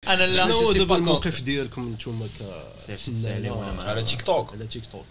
أنا 0.08 0.26
لا 0.26 0.44
شنو 0.44 0.54
هو 0.54 0.72
سي 0.72 0.78
دابا 0.78 0.84
با 0.88 0.96
الموقف 0.96 1.40
ديالكم 1.40 1.92
نتوما 1.92 2.28
تسالي 2.88 3.50
وأنا 3.50 3.72
ك 3.72 3.76
معاك. 3.76 3.88
على 3.88 4.02
تيك 4.02 4.22
توك 4.22 4.52
على 4.52 4.66
تيك 4.66 4.82
توك 4.92 5.04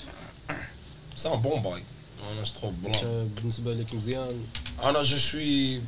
سي 1.15 1.29
ان 1.29 1.41
بون 1.41 1.61
باي 1.61 1.83
أنا 2.31 2.43
جو 2.43 2.51
تروف 2.61 2.73
بلان 2.73 3.05
آه، 3.05 3.27
بالنسبة 3.35 3.73
لك 3.73 3.93
مزيان 3.93 4.45
أنا 4.83 5.03
جو 5.03 5.17
سوي 5.17 5.81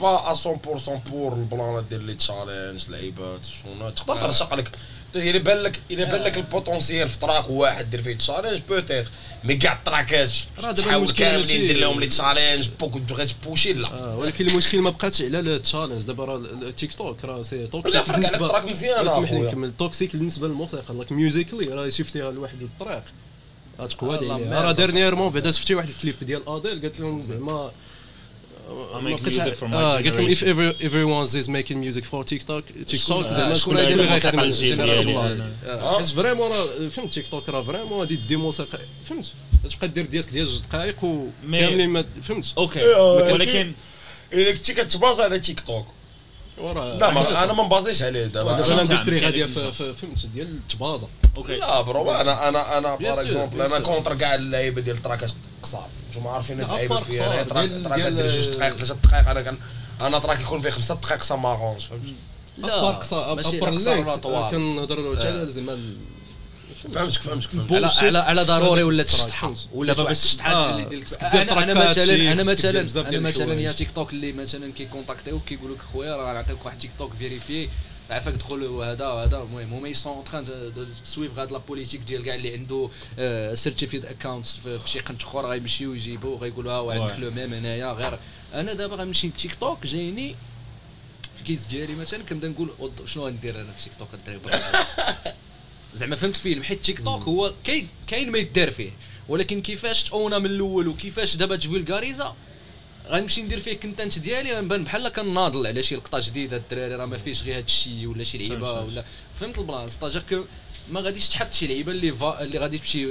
با 0.00 0.34
100% 0.34 1.08
بور 1.10 1.32
البلانات 1.32 1.84
ديال 1.84 2.04
لي 2.04 2.14
تشالنج 2.14 2.90
لعيبات 2.90 3.40
شونا 3.46 3.90
تقدر 3.90 4.16
ترشق 4.16 4.54
لك 4.54 4.70
الا 5.16 5.38
بان 5.38 5.56
لك 5.58 5.80
الا 5.90 6.04
بان 6.04 6.22
لك 6.22 6.36
البوتونسيال 6.36 7.08
في 7.08 7.18
تراك 7.18 7.50
واحد 7.50 7.90
دير 7.90 8.02
فيه 8.02 8.14
تشالنج 8.16 8.60
بوتيت 8.68 9.06
مي 9.44 9.56
كاع 9.56 9.72
التراكات 9.72 10.30
تحاول 10.76 11.10
كاملين 11.10 11.66
دير 11.66 11.76
لهم 11.78 12.00
لي 12.00 12.06
تشالنج 12.06 12.68
بوك 12.80 12.94
تبغي 12.94 13.26
تبوشي 13.26 13.72
لا 13.72 13.88
آه، 13.88 14.16
ولكن 14.16 14.46
المشكل 14.48 14.78
ما 14.80 14.90
بقاتش 14.90 15.22
على 15.22 15.38
التشالنج 15.38 16.02
دابا 16.02 16.24
راه 16.24 16.36
التيك 16.36 16.92
توك 16.94 17.24
راه 17.24 17.42
سي 17.42 17.66
توكسيك 17.66 17.94
لا، 17.96 18.02
فرق 18.02 18.16
عليك 18.16 18.30
تراك 18.40 18.72
مزيان 18.72 19.04
لا، 19.04 19.14
سمح 19.14 19.32
لي. 19.32 19.38
نكمل 19.40 19.72
توكسيك 19.78 20.16
بالنسبة 20.16 20.48
للموسيقى. 20.48 20.94
لاك 20.94 21.12
ميوزيكلي 21.12 21.66
راه 21.74 21.88
شفتيها 21.88 22.30
لواحد 22.30 22.62
الطريق. 22.62 23.02
غتقوى 23.80 24.16
عليها. 24.16 24.62
راه 24.62 24.72
dernièrement 24.72 25.32
بعدا 25.32 25.50
شفتي 25.50 25.74
واحد 25.74 25.88
الكليب 25.88 26.14
ديال 26.22 26.48
Adele 26.48 26.82
قالت 26.82 27.00
لهم 27.00 27.24
زعما 27.24 27.70
آه 28.66 29.92
قالت 29.94 30.16
لهم 30.18 30.28
if 30.28 30.38
generation. 30.38 30.46
ever 30.46 30.82
everyone 30.82 31.26
is 31.42 31.48
making 31.48 31.76
music 31.76 32.04
for 32.04 32.24
تيك 32.24 32.42
توك 32.42 32.64
تيك 32.86 33.04
توك 33.04 33.26
زعما 33.26 33.54
شكون 33.54 33.78
اللي 33.78 34.04
غيخدم 34.04 34.40
أنا. 34.40 35.96
حيت 35.98 36.08
vraiment 36.08 36.50
راه 36.50 36.88
فهمت 36.88 37.14
تيك 37.14 37.28
توك 37.28 37.48
راه 37.48 37.62
vraiment 37.62 38.00
هادي 38.00 38.16
دي 38.16 38.36
موسيقى 38.36 38.78
فهمت 39.04 39.32
تبقى 39.70 39.88
دير 39.88 40.06
disque 40.06 40.30
ديال 40.32 40.46
جوج 40.46 40.60
دقائق 40.60 41.04
و 41.04 41.26
mais- 41.44 41.60
كاملين 41.60 41.88
ما 41.88 42.04
فهمت 42.22 42.52
OK 42.58 42.84
ولكن 42.94 43.72
الا 44.32 44.52
كنتي 44.52 44.74
كتبازا 44.74 45.22
على 45.24 45.38
تيك 45.38 45.60
توك 45.60 45.86
لا 46.58 47.10
ما 47.10 47.44
أنا 47.44 47.52
ما 47.52 47.64
نبازيش 47.64 48.02
عليه 48.02 48.24
دابا 48.26 48.52
دابا 48.58 48.74
ال 48.74 48.79
industry 48.79 49.20
غاديه 49.20 49.46
فهمت 49.46 50.26
ديال 50.34 50.46
التبازه 50.46 51.08
OK 51.36 51.56
لا 51.56 51.80
bro 51.80 52.10
أنا 52.12 52.48
أنا 52.48 52.78
أنا 52.78 52.96
sûr, 52.96 53.18
exemple 53.18 53.60
أنا. 53.62 53.78
contre 53.78 54.14
كاع 54.14 54.34
اللعيبه 54.34 54.80
ديال 54.80 54.96
التراكات 54.96 55.30
قصار. 55.66 55.86
نتوما 56.10 56.30
عارفين 56.30 56.58
لا، 56.58 56.64
اللعيبه 56.64 57.00
فيها 57.00 57.42
track 57.42 57.68
ديال 57.94 58.28
جوج 58.28 58.48
دقائق 58.56 58.76
ثلاثة 58.76 58.94
دقائق 58.94 59.28
أنا 59.28 59.40
كان 59.42 59.58
أنا 60.00 60.18
track 60.18 60.40
يكون 60.40 60.60
فيه 60.60 60.70
خمسة 60.70 60.94
دقائق 60.94 61.22
سا 61.22 61.36
فهمت؟ 61.36 62.14
à 62.64 62.70
part 62.70 62.94
قصار 62.94 63.34
ماشي 63.36 63.58
à 63.58 63.73
part. 63.73 64.50
كنهضروا 64.50 65.16
حتى 65.16 65.28
على 65.28 65.46
زعما 65.50 65.72
ال- 65.72 65.96
فهمتك 66.94 67.22
فهمتك 67.22 67.50
فهمتك. 67.50 67.72
على. 67.72 67.86
على 68.02 68.18
على 68.18 68.42
ضروري 68.42 68.82
ولا 68.82 69.02
track، 69.02 69.16
تشطحه 69.16 69.46
فهمت. 69.46 69.68
ولا 69.74 69.92
باش- 69.92 70.24
الشطحات 70.24 70.54
آه، 70.56 70.70
اللي 70.76 70.84
ديال 70.84 71.06
خصك 71.06 71.20
دير 71.24 71.42
أنا 71.42 71.62
أنا 71.62 71.74
مثلا 71.74 72.32
أنا 72.32 72.42
دير 72.42 72.44
مثلا 72.44 73.08
أنا 73.08 73.20
مثلا. 73.20 73.60
يا 73.60 73.72
تيك 73.72 73.90
توك 73.90 74.12
اللي 74.12 74.32
مثلا 74.32 74.72
كيكونتاكتيوك 74.72 75.44
كيقول 75.44 75.72
لك 75.72 75.78
خويا 75.92 76.16
راه 76.16 76.30
غنعطيك 76.32 76.66
واحد 76.66 76.78
تيك 76.78 76.90
توك 76.98 77.12
vérifié. 77.18 77.68
عافاك 78.10 78.34
دخل 78.34 78.64
وهذا 78.64 79.06
وهذا 79.06 79.36
المهم 79.36 79.72
هما 79.72 79.88
ils 79.88 79.98
sont 79.98 80.12
en 80.12 80.24
train 80.24 80.44
de 80.44 80.86
suivre 81.04 81.38
هاد 81.38 81.52
la 81.52 81.58
politique 81.58 82.00
ديال 82.00 82.22
كاع 82.24 82.34
اللي 82.34 82.52
عنده 82.52 82.88
certified 83.54 84.04
account 84.04 84.46
في 84.46 84.78
شي 84.86 85.00
قنت 85.00 85.22
اخر 85.22 85.46
غيمشيو 85.46 85.94
يجيبوا 85.94 86.38
غيقولوا 86.38 86.72
ها 86.72 87.02
عندك. 87.02 87.18
le 87.18 87.30
même 87.30 87.54
هنايا. 87.54 87.92
غير 87.92 88.18
أنا 88.54 88.72
دابا 88.72 88.96
غنمشي 88.96 89.28
لتيك 89.28 89.54
توك 89.54 89.86
جايني 89.86 90.34
في 91.36 91.42
case 91.44 91.66
ديالي 91.66 91.94
مثلا 91.94 92.22
كنبدا 92.22 92.48
نقول 92.48 92.70
"أوض- 92.80 93.04
شنو 93.04 93.26
غندير 93.26 93.60
أنا 93.60 93.72
في 93.72 93.84
تيك 93.84 93.94
توك؟ 93.98 94.08
الدراري 94.14 94.40
زعما 95.94 96.16
فهمت 96.16 96.36
فيلم 96.36 96.62
حيت 96.62 96.84
تيك 96.84 96.98
توك 97.00 97.22
هو 97.22 97.52
كاين 97.64 97.88
كاين 98.06 98.30
ما 98.32 98.38
يدار 98.38 98.70
فيه. 98.70 98.90
ولكن 99.28 99.62
كيفاش 99.62 100.04
تأونا 100.04 100.38
من 100.38 100.46
الأول 100.46 100.88
وكيفاش 100.88 101.36
دابا 101.36 101.56
تفولغاريزا 101.56 102.36
غنمشي 103.10 103.42
ندير 103.42 103.60
فيه 103.60 103.72
content 103.72 104.18
ديالي 104.18 104.52
غنبان 104.52 104.84
بحال 104.84 105.08
كناضل 105.08 105.66
على 105.66 105.82
شي 105.82 105.96
لقطة 105.96 106.20
جديدة 106.20 106.56
الدراري 106.56 106.94
راه 106.94 107.06
ما 107.06 107.18
فيش 107.18 107.42
غير 107.42 107.56
هاد 107.56 107.64
الشيء 107.64 108.06
ولا 108.06 108.24
شي 108.24 108.38
لعيبة 108.38 108.74
فهمت. 108.74 108.88
ولا 108.92 109.04
فهمت 109.34 109.58
البلان 109.58 109.88
ستاجير 109.88 110.22
كو 110.30 110.44
ما 110.90 111.00
غاديش 111.00 111.28
تحط 111.28 111.54
شي 111.54 111.66
لعيبة 111.66 111.92
اللي 111.92 112.12
فا... 112.12 112.42
اللي 112.42 112.58
غادي 112.58 112.78
تمشي 112.78 113.04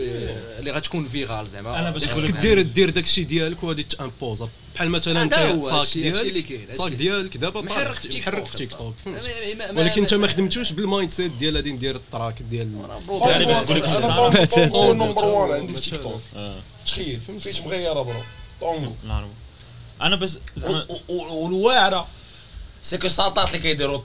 اللي 0.60 0.71
غتكون 0.71 1.05
فيغال 1.05 1.47
زعما 1.47 1.79
أنا 1.79 1.91
باش 1.91 2.03
لك 2.03 2.31
دير 2.31 2.62
دير 2.62 2.89
داكشي 2.89 3.23
ديالك 3.23 3.63
وغادي 3.63 3.84
تامبوزا 3.84 4.49
بحال 4.75 4.89
مثلا 4.89 5.23
انت 5.23 5.34
هذا 5.34 5.62
صاك 5.62 5.97
ديالك 5.97 6.67
صاك. 6.71 6.91
ديالك 6.91 7.38
دابا 7.38 7.62
محرك 7.62 7.93
في 7.93 8.08
تيك 8.08 8.69
توك 8.69 8.93
ولكن 9.75 10.01
انت 10.01 10.13
ما 10.13 10.27
خدمتوش 10.27 10.71
بالمايند 10.71 11.12
سيت 11.12 11.31
ديال 11.31 11.55
غادي 11.55 11.71
ندير 11.71 11.95
التراك 11.95 12.41
ديال 12.41 12.69
يعني 13.21 13.45
باش 13.45 13.58
نقول 13.58 13.77
لك 13.77 14.58
أنا. 14.58 14.93
نمبر 14.93 15.25
وان 15.25 15.51
عندي 15.51 15.73
في 15.73 15.81
تيك. 15.81 16.01
توك. 16.01 16.21
تخيل 16.86 17.19
فايت 17.39 17.62
مغيره 17.62 18.01
برو 18.01 18.23
طونغو. 18.62 18.93
أنا 20.01 20.15
بس 20.15 20.38
زعما 20.58 20.86
والواعره 21.10 22.08
سي 22.81 22.97
كو 22.97 23.08
ساطات 23.08 23.47
اللي 23.47 23.60
كيديروا 23.60 23.97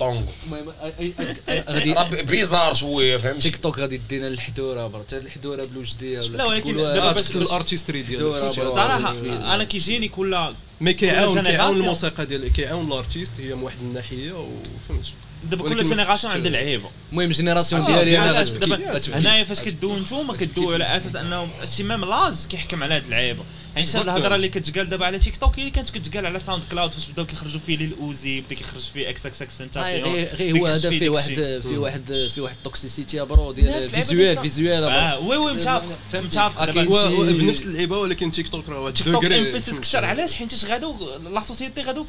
أي- 1.49 1.71
غادي 1.71 1.93
راه 1.93 2.09
بي- 2.09 2.23
بيزار 2.23 2.75
شوية 2.75 3.17
فهمتي 3.17 3.41
تيك 3.51 3.57
توك 3.57 3.79
غادي 3.79 3.97
دينا 4.09 4.29
الحدورة 4.29 4.87
برا 4.87 5.03
حتى 5.03 5.19
الحدورة 5.19 5.67
بلوجديه 5.67 6.19
ولا 6.21 6.37
لا، 6.37 6.45
ولكن 6.45 6.77
دابا 6.77 7.13
باش- 7.13 7.37
الارتيستري؟ 7.37 8.03
برا. 8.03 8.53
صراحة 8.53 9.11
أنا 9.55 9.65
كيجيني 9.65 10.09
كل 10.09 10.53
مي 10.81 10.93
كيعاون 10.93 11.43
كيعاون. 11.43 11.77
الموسيقى 11.81 12.27
ديال 12.27 12.53
كيعاون 12.53 12.87
الارتيست 12.89 13.33
هي 13.39 13.55
من 13.55 13.63
واحد 13.63 13.77
الناحية 13.81 14.33
وفهمتي 14.33 15.13
دابا 15.45 15.69
كل 15.69 15.83
جينيراسيون 15.83 16.33
عندها 16.33 16.51
لعيبه 16.53 16.91
المهم 17.13 17.31
جينيراسيون 17.31 17.83
آه، 17.83 17.87
ديالي 17.87 18.19
أنا 18.19 18.43
دابا. 18.43 19.01
هنايا 19.19 19.45
فاش 19.45 19.61
كدوي 19.61 20.01
نتوما 20.01 20.37
كدوي 20.37 20.75
على 20.75 20.97
أساس 20.97 21.17
انهم 21.17 21.49
شي 21.77 21.83
ميم 21.83 22.05
لاج 22.05 22.47
كيحكم 22.51 22.83
على 22.83 22.95
هاد 22.95 23.05
اللعيبه 23.05 23.43
يعني 23.75 23.87
شحال 23.87 24.03
Exactement. 24.03 24.09
الهضرة 24.09 24.35
اللي 24.35 24.49
كتقال 24.49 24.89
دابا 24.89 25.07
على 25.07 25.19
تيك 25.19 25.37
توك 25.37 25.55
هي 25.57 25.61
اللي 25.61 25.71
كانت 25.71 25.91
كتقال 25.91 26.27
على 26.27 26.39
ساوند 26.39 26.63
كلاود 26.71 26.91
فاش 26.93 27.07
بداو 27.07 27.27
كيخرجوا 27.27 27.61
فيه 27.61 27.77
ليل 27.77 27.95
أوزي 28.01 28.41
بدا 28.41 28.55
كيخرج 28.55 28.81
فيه 28.83 29.09
إكس 29.11 29.27
إكس 29.27 29.43
إكس 29.43 29.55
آه، 29.55 29.59
سنتاسيون 29.65 30.15
غير 30.15 30.59
هو 30.59 30.67
هذا 30.67 30.91
فيه 30.91 31.09
واحد 31.09 31.61
فيه 31.63 31.79
واحد 31.79 32.29
فيه 32.35 32.43
واحد 32.43 32.57
toxicité 32.65 33.17
يا 33.17 33.23
bro 33.23 33.53
ديال 33.53 33.91
visual 33.91 34.39
visual 34.39 34.85
آه 34.85 35.19
oui 35.19 35.37
oui 35.37 35.53
شي- 35.63 35.69
و- 36.89 37.21
و- 37.21 37.25
بنفس 37.39 37.63
اللعيبه 37.63 37.99
ولكن 37.99 38.31
تيك 38.31 38.49
توك 38.49 38.69
راه 38.69 38.91
تيك 38.91 39.07
توك 39.07 39.25
انفيسيس 39.25 39.81
كثر 39.81 40.05
علاش؟ 40.05 40.35
حيت 40.35 40.65
غادو 40.65 40.95
la 41.33 41.43
société 41.43 41.83
غادو 41.83 42.07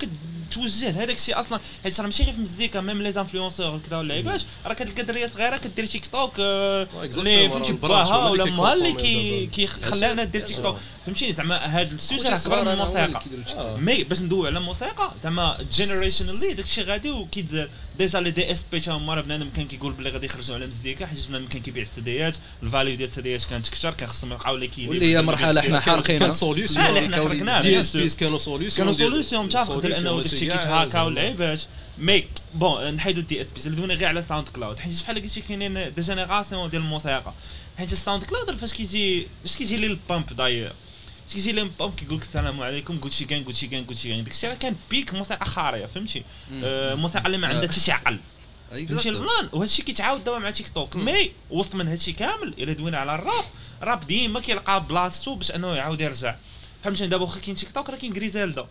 كتوجه 0.52 0.92
لهذاك 0.92 1.16
الشيء 1.16 1.40
أصلا 1.40 1.60
حيت 1.84 2.00
راه 2.00 2.06
ماشي 2.06 2.24
غير 2.24 2.32
في 2.32 2.38
المزيكا 2.38 2.82
même 2.82 3.02
les 3.02 3.12
influenceurs 3.12 3.76
وكذا 3.76 3.98
واللعيبات 3.98 4.42
راه 4.66 4.74
كتلقى 4.74 5.04
دريه 5.04 5.28
صغيرة 5.28 5.58
كدير 5.58 5.86
تيك 5.86 6.08
توك 6.08 6.34
آه،. 6.40 6.88
اللي 7.04 7.50
فهمتي 7.50 7.74
باها 7.74 8.30
اللي 8.30 8.44
ولا 8.44 8.44
امها 8.44 8.74
اللي 8.74 8.94
كي. 8.94 9.46
كيخلينا 9.46 10.24
ندير 10.24 10.42
تيك 10.42 10.58
توك 10.58 10.78
فهمتي 11.06 11.34
زعما 11.34 11.58
هذا 11.58 11.96
ال 11.96 12.01
sujet 12.01 12.30
راه 12.30 12.38
كبر 12.38 12.56
من 12.56 12.62
اللي 12.62 12.74
الموسيقى. 12.74 13.22
آه. 13.58 13.78
mais 13.78 14.04
باش 14.04 14.22
ندوي 14.22 14.48
على 14.48 14.58
الموسيقى 14.58 15.14
زعما 15.24 15.58
generationally 15.72 16.54
داكشي 16.54 16.82
غادي 16.82 17.12
وكيتزاد 17.12 17.70
ديجا 17.98 18.20
لي 18.20 18.32
دي 18.32 18.52
اس 18.52 18.66
بي 18.72 18.80
تا 18.80 18.92
هما 18.92 19.14
راه 19.14 19.22
بنادم 19.22 19.50
كان 19.56 19.68
كيقول 19.68 19.94
بلي 19.94 20.10
غادي 20.10 20.26
يخرجوا 20.26 20.56
على 20.56 20.68
مزيكا 20.68 21.06
حيت 21.06 21.28
بنادم 21.28 21.48
كان 21.48 21.62
كيبيع 21.62 21.84
السديات 21.84 22.38
الفاليو 22.64 22.96
ديال 22.96 23.10
السديات 23.10 23.44
كانت 23.46 23.70
كثر 23.70 23.92
كان 23.92 24.10
خصهم 24.10 24.32
يلقاو 24.32 24.56
لي 24.58 24.68
كيلي 24.68 24.90
واللي 24.90 25.18
هي 25.18 25.22
مرحلة 25.22 25.62
حنا 25.62 25.80
حارقين 25.80 26.20
كانت 26.20 26.44
اللي 26.44 27.18
حركناها 27.18 27.62
دي 27.62 27.80
اس. 27.80 27.98
بيز 27.98 28.16
كانوا 28.16 28.38
سوليوشن 28.38 28.78
كانوا 28.78 28.94
سوليسيون 28.94 29.46
متعرف 29.46 29.86
لأنه 29.86 30.24
داكشي 30.48 30.64
كيتهاكا 30.64 31.02
واللعيبات 31.02 31.62
مي 31.98 32.26
بون 32.54 32.94
نحيدو 32.94 33.22
الدي 33.22 33.42
اس 33.42 33.50
بي 33.50 33.76
دوينا 33.76 33.94
غير 33.94 34.08
على 34.08 34.22
ساوند 34.22 34.50
كلاود 34.50 34.80
حيت 34.80 34.94
شحال 34.94 35.22
قلتي 35.22 35.42
كاينين 35.42 35.94
دي 35.94 36.02
جينيراسيون 36.02 36.70
ديال 36.70 36.82
الموسيقى. 36.82 37.34
حيت 37.78 37.94
الساوند 37.94 38.24
كلاود 38.24 38.56
فاش 38.56 38.74
كيجي 38.74 39.28
فاش 39.44 39.58
كيجي 39.58 39.78
لي 39.78 39.88
البامب 39.88 40.36
داير 40.36 40.74
فاش 41.28 41.34
كيجي 41.36 41.52
لي 41.52 41.62
البامب 41.62 41.96
كيقول 41.96 42.18
لك 42.18 42.24
السلام 42.24 42.62
عليكم 42.62 43.00
غوتشي 43.04 43.26
كان 43.26 43.44
غوتشي 43.44 43.68
كان 43.68 43.86
غوتشي 43.90 44.10
كان 44.10 44.24
داكشي 44.24 44.48
راه 44.48 44.54
كان 44.54 44.76
بيك 44.90 45.14
موسيقى 45.14 45.46
خارية 45.46 45.86
فهمتي؟ 45.86 46.24
آه، 46.64 46.96
موسيقى 46.96 47.26
اللي 47.26 47.38
ما 47.38 47.48
عندها 47.48 47.68
حتى 47.72 47.80
شي 47.80 47.92
عقل. 47.92 48.20
فهمتي. 48.72 49.10
ال 49.10 49.18
plan 49.18 49.50
وهذا 49.52 49.64
الشيء 49.66 49.86
كيتعاود 49.86 50.24
دابا 50.24 50.40
مع 50.40 50.52
تيك 50.52 50.70
توك 50.70 50.96
mais 50.96 51.32
وسط 51.50 51.76
من 51.76 51.88
هذا 51.88 51.96
الشيء 51.96 52.14
كامل 52.14 52.48
إلا 52.58 52.74
دوينا 52.74 52.98
على 52.98 53.16
الراب 53.16 53.44
الراب 53.82 54.08
ديما 54.08 54.40
كيلقى 54.40 54.84
بلاصتو 54.90 55.36
باش 55.36 55.52
أنه 55.52 55.76
يعاود 55.76 56.02
يرجع. 56.02 56.36
فهمتني 56.84 57.08
دابا 57.08 57.24
واخا 57.24 57.40
كاين 57.40 57.56
تيك 57.56 57.72
توك 57.72 57.90
راه 57.90 57.96
كاين 57.98 58.14
غريزيلدا 58.14 58.68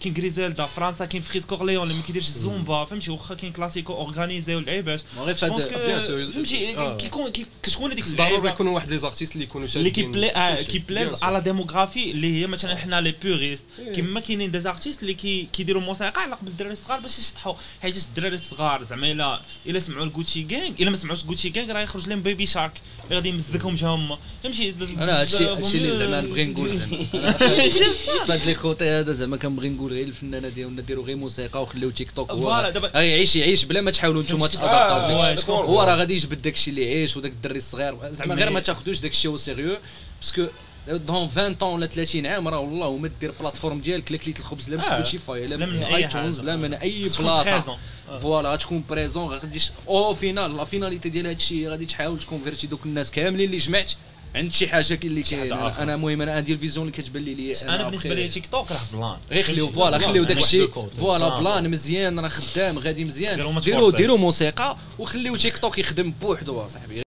كاين 0.00 0.14
غريزيلدا 0.18 0.66
فرنسا 0.66 1.04
كاين 1.04 1.22
فريز 1.22 1.44
كورليون 1.46 1.82
اللي 1.82 1.94
ما 1.94 2.02
كيديرش 2.06 2.28
الزومبا 2.28 2.84
فهمتي 2.84 3.10
واخا 3.10 3.34
كاين 3.34 3.52
كلاسيكو 3.52 3.92
أورغانيزي 3.92 4.60
Bien 4.60 6.00
sûr. 6.02 6.32
فهمتي. 6.34 6.74
كيكون 6.98 7.30
كي- 7.32 7.46
كتكون 7.62 7.90
هذيك 7.92 8.08
ضروري 8.08 8.48
يكونوا 8.48 8.74
واحد 8.74 8.90
les 8.90 8.98
artistes 8.98 9.32
اللي 9.32 9.44
يكونوا 9.44 9.66
اللي 9.66 9.90
شادين 9.90 9.92
qui 9.92 10.02
plaît 10.12 10.34
فهمتي؟ 10.34 10.64
qui 10.64 10.78
plaisent 10.78 11.10
Bien 11.14 11.18
sûr. 11.18 11.22
على 11.22 11.40
démographie 11.40 12.10
اللي 12.10 12.40
هي 12.42 12.46
مثلا 12.46 12.76
حنا 12.76 13.00
لي 13.00 13.14
بيغيست 13.22 13.64
إيه. 13.78 13.92
كيما 13.92 14.20
كاينين 14.20 14.50
des 14.50 14.60
artistes 14.60 15.02
اللي 15.02 15.14
كي 15.14 15.48
كيديروا 15.52 15.82
موسيقى 15.82 16.20
على 16.22 16.34
قبل 16.34 16.48
الدراري 16.48 16.72
الصغار 16.72 17.00
باش 17.00 17.18
يشطحوا 17.18 17.54
حيت 17.82 17.96
الدراري 17.96 18.34
الصغار 18.34 18.84
زعما 18.84 19.12
الا 19.12 19.40
الا 19.66 19.78
سمعوا 19.78 20.04
الجوتشي 20.04 20.42
جانج 20.42 20.82
الا 20.82 20.90
ما 20.90 20.96
سمعوش 20.96 21.22
الجوتشي 21.22 21.48
جانج 21.48 21.70
راه 21.70 21.80
يخرج 21.80 22.08
لهم 22.08 22.22
Baby 22.22 22.46
Shark 22.46 22.72
اللي 23.04 23.14
غادي 23.16 23.28
يمزكهم 23.28 23.74
جا 23.74 23.86
هما 23.86 24.18
فهمتي 24.42 24.74
أنا 24.98 25.20
هادشي 25.20 25.44
هادشي 25.48 25.78
اللي 25.78 25.96
زعما 25.96 26.20
نبغي 26.20 26.44
نقول 26.44 26.70
زعما 26.78 27.32
في 27.32 28.32
هاد 28.32 28.46
les 28.46 28.54
côtés 28.54 28.84
هذا 28.84 29.12
زعما 29.12 29.36
كنبغي 29.36 29.68
نقول 29.68 29.87
غير 29.92 30.06
الفنانة 30.06 30.48
ديالنا 30.48 30.82
ديروا 30.82 31.04
غير 31.04 31.16
موسيقى 31.16 31.62
وخليو 31.62 31.90
تيك 31.90 32.10
توك 32.10 32.30
هو 32.30 32.40
voilà، 32.40 32.70
دابا- 32.70 32.96
غير 32.96 33.04
يعيش 33.04 33.36
يعيش 33.36 33.64
بلا 33.64 33.80
ما 33.80 33.90
تحاولوا 33.90 34.22
نتوما. 34.22 34.46
تادابتاو 34.46 35.56
آه،؟ 35.58 35.64
هو 35.64 35.82
راه 35.82 35.94
غادي 35.94 36.14
يجبد 36.14 36.42
داكشي 36.42 36.70
اللي 36.70 36.82
يعيش 36.84 37.16
وداك 37.16 37.32
الدري 37.32 37.58
الصغير 37.58 37.96
زعما 38.10 38.34
غير 38.34 38.50
ما 38.50 38.60
تاخذوش 38.60 38.98
داكشي 39.00 39.28
au 39.28 39.36
sérieux 39.36 39.76
parce 40.20 40.36
que 40.36 40.46
dans 40.88 41.28
20 41.28 41.54
ans 41.54 41.74
ولا 41.74 41.86
30 41.86 42.26
عام 42.26 42.48
راه 42.48 42.58
والله 42.58 42.96
ما 42.96 43.10
دير 43.20 43.32
plateforme 43.40 43.80
ديالك 43.80 44.12
لا 44.12 44.18
كليت 44.18 44.40
الخبز 44.40 44.68
لا 44.70 44.76
من 44.76 44.82
آه. 44.82 44.96
سبوتيفاي 45.02 45.46
لا 45.46 45.56
من 45.56 45.82
ايتونز. 45.82 46.40
لا 46.40 46.56
من 46.56 46.74
أي 46.74 47.02
بلاصة. 47.18 47.78
آه. 48.08 48.18
voilà 48.18 48.52
غتكون 48.52 48.84
بريزون 48.90 49.28
غاديش 49.28 49.70
au 49.88 50.14
final 50.14 50.56
la 50.56 50.64
finalité 50.64 51.08
ديال 51.08 51.26
هادشي 51.26 51.68
غادي 51.68 51.86
تحاول 51.86 52.18
ت 52.20 52.25
convertir 52.25 52.66
دوك 52.66 52.86
الناس 52.86 53.10
كاملين 53.10 53.46
اللي 53.46 53.56
جمعت 53.58 53.92
عند 54.34 54.52
شي 54.52 54.68
حاجة 54.68 55.00
اللي 55.04 55.22
كاين 55.22 55.40
حاجة 55.40 55.68
آخرى. 55.68 55.82
أنا 55.82 55.94
المهم 55.94 56.22
أنا 56.22 56.32
عندي 56.34 56.52
ال 56.52 56.57
vision 56.57 56.86
اللي 56.88 57.02
كتبان 57.02 57.24
لي 57.24 57.34
لي 57.34 57.62
أنا 57.62 57.88
بالنسبة 57.88 58.14
لي 58.14 58.28
تيك 58.28 58.46
توك 58.46 58.72
راه 58.72 58.80
plan 58.92 59.16
غير 59.30 59.44
خليو؟ 59.44 59.68
voilà. 59.68 59.98
خليو 59.98 60.22
أنا 60.22 60.28
داك 60.28 60.36
الشيء. 60.36 60.68
voilà 60.96 61.38
plan. 61.38 61.70
مزيان 61.70 62.20
راه 62.20 62.28
خدام 62.28 62.78
غادي 62.78 63.04
مزيان 63.04 63.60
ديروا 63.60 63.90
ديروا 63.90 64.18
موسيقى 64.18 64.76
وخليو 64.98 65.36
تيك 65.36 65.58
توك 65.58 65.78
يخدم 65.78 66.10
بوحدو 66.10 66.60
اصاحبي 66.60 67.02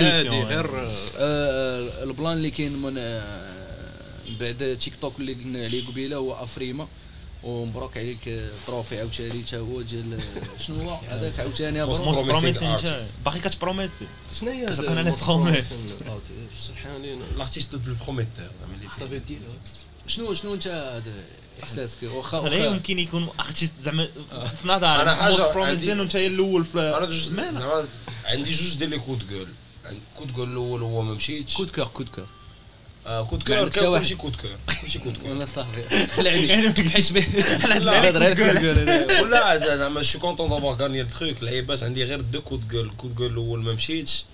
هادي 0.00 0.28
غير 0.28 0.70
آه، 1.18 2.04
ال 2.04 2.10
plan 2.10 2.32
اللي 2.32 2.50
كاين 2.50 2.72
من 2.72 2.94
آه، 2.98 3.48
بعد 4.40 4.78
تيك 4.80 4.92
توك 5.00 5.20
اللي 5.20 5.32
قلنا 5.32 5.64
عليه 5.64 5.86
قبيلة 5.86 6.16
هو 6.16 6.42
أفريما 6.42 6.88
ومبروك 7.42 7.96
عليك 7.98 8.28
آه، 8.28 8.50
trophée 8.66 8.98
عاوتاني 8.98 9.42
تا 9.42 9.58
هو 9.58 9.80
ديال 9.82 10.14
آه، 10.14 10.58
شنو 10.66 10.80
هو؟ 10.90 10.98
هذاك 11.08 11.40
عاوتاني 11.40 11.82
انت. 11.82 13.04
باقي 13.24 13.38
كتبروميسي. 13.40 13.94
شنو 14.40 14.50
هي 14.50 14.66
كتعطينا 14.66 15.00
هذا 15.00 15.10
les 15.10 15.16
promesses. 15.26 15.72
آه، 15.72 16.18
شرحها 16.66 16.98
لينا 16.98 17.24
l'artiste 17.36 17.72
le 17.74 17.78
plus 17.78 17.94
prometteur 18.04 18.44
زعما 18.60 18.74
اللي 18.74 18.88
فيه. 18.88 18.98
صافي 19.00 19.18
دير 19.18 19.38
شنو 20.06 20.34
شنو 20.34 20.54
انت 20.54 21.02
احساسك 21.62 21.98
واخا 22.02 22.36
لا 22.36 22.42
واخا 22.44 22.56
يمكن 22.56 22.98
يكون 22.98 23.28
artiste 23.40 23.72
زعما 23.84 24.08
في 24.62 24.68
نظري. 24.68 25.02
most 25.30 25.40
عندي- 25.40 25.52
promising 25.54 26.00
وانت 26.00 26.16
الأول 26.16 26.64
في 26.64 26.78
أنا 26.80 27.06
زعما 27.52 27.88
عندي 28.24 28.50
جوج 28.52 28.74
ديال 28.74 28.90
les 28.90 28.98
coups 28.98 29.15
de 29.15 29.22
gueule 29.28 29.46
كود 30.18 30.30
كول 30.30 30.50
الأول 30.52 30.82
هو 30.82 31.02
ما 31.02 31.14
مشيتش. 31.14 31.54
كود 31.56 31.70
كور 31.70 31.84
كود 31.84 32.08
كور 32.08 32.24
آه، 32.24 32.28
كود 33.30 33.42
ما 33.50 33.68
كور. 33.68 33.98
كلشي 33.98 34.14
كود 34.14 34.36
كور 34.36 34.56
كلشي 34.82 34.98
كود 34.98 35.16
كور 35.16 35.46
صافي 35.46 35.84
لا 36.22 36.30
عندي 36.30 36.46
يعني 36.48 36.62
ما 36.66 36.72
كنحس 36.72 37.10
به 37.10 37.20
لا 37.68 38.34
كور 38.34 39.76
زعما 39.76 40.02
شو 40.02 40.18
كونتون 40.18 40.50
دافوار 40.50 40.74
غاني 40.76 41.00
التخيك 41.00 41.42
لعيبات 41.42 41.82
عندي 41.82 42.04
غير 42.04 42.20
دو 42.20 42.40
كود 42.40 42.70
كول 42.70 42.92
كود 42.98 43.14
كول 43.14 43.26
الأول 43.32 43.60
ما 43.62 43.72
مشيتش. 43.72 44.24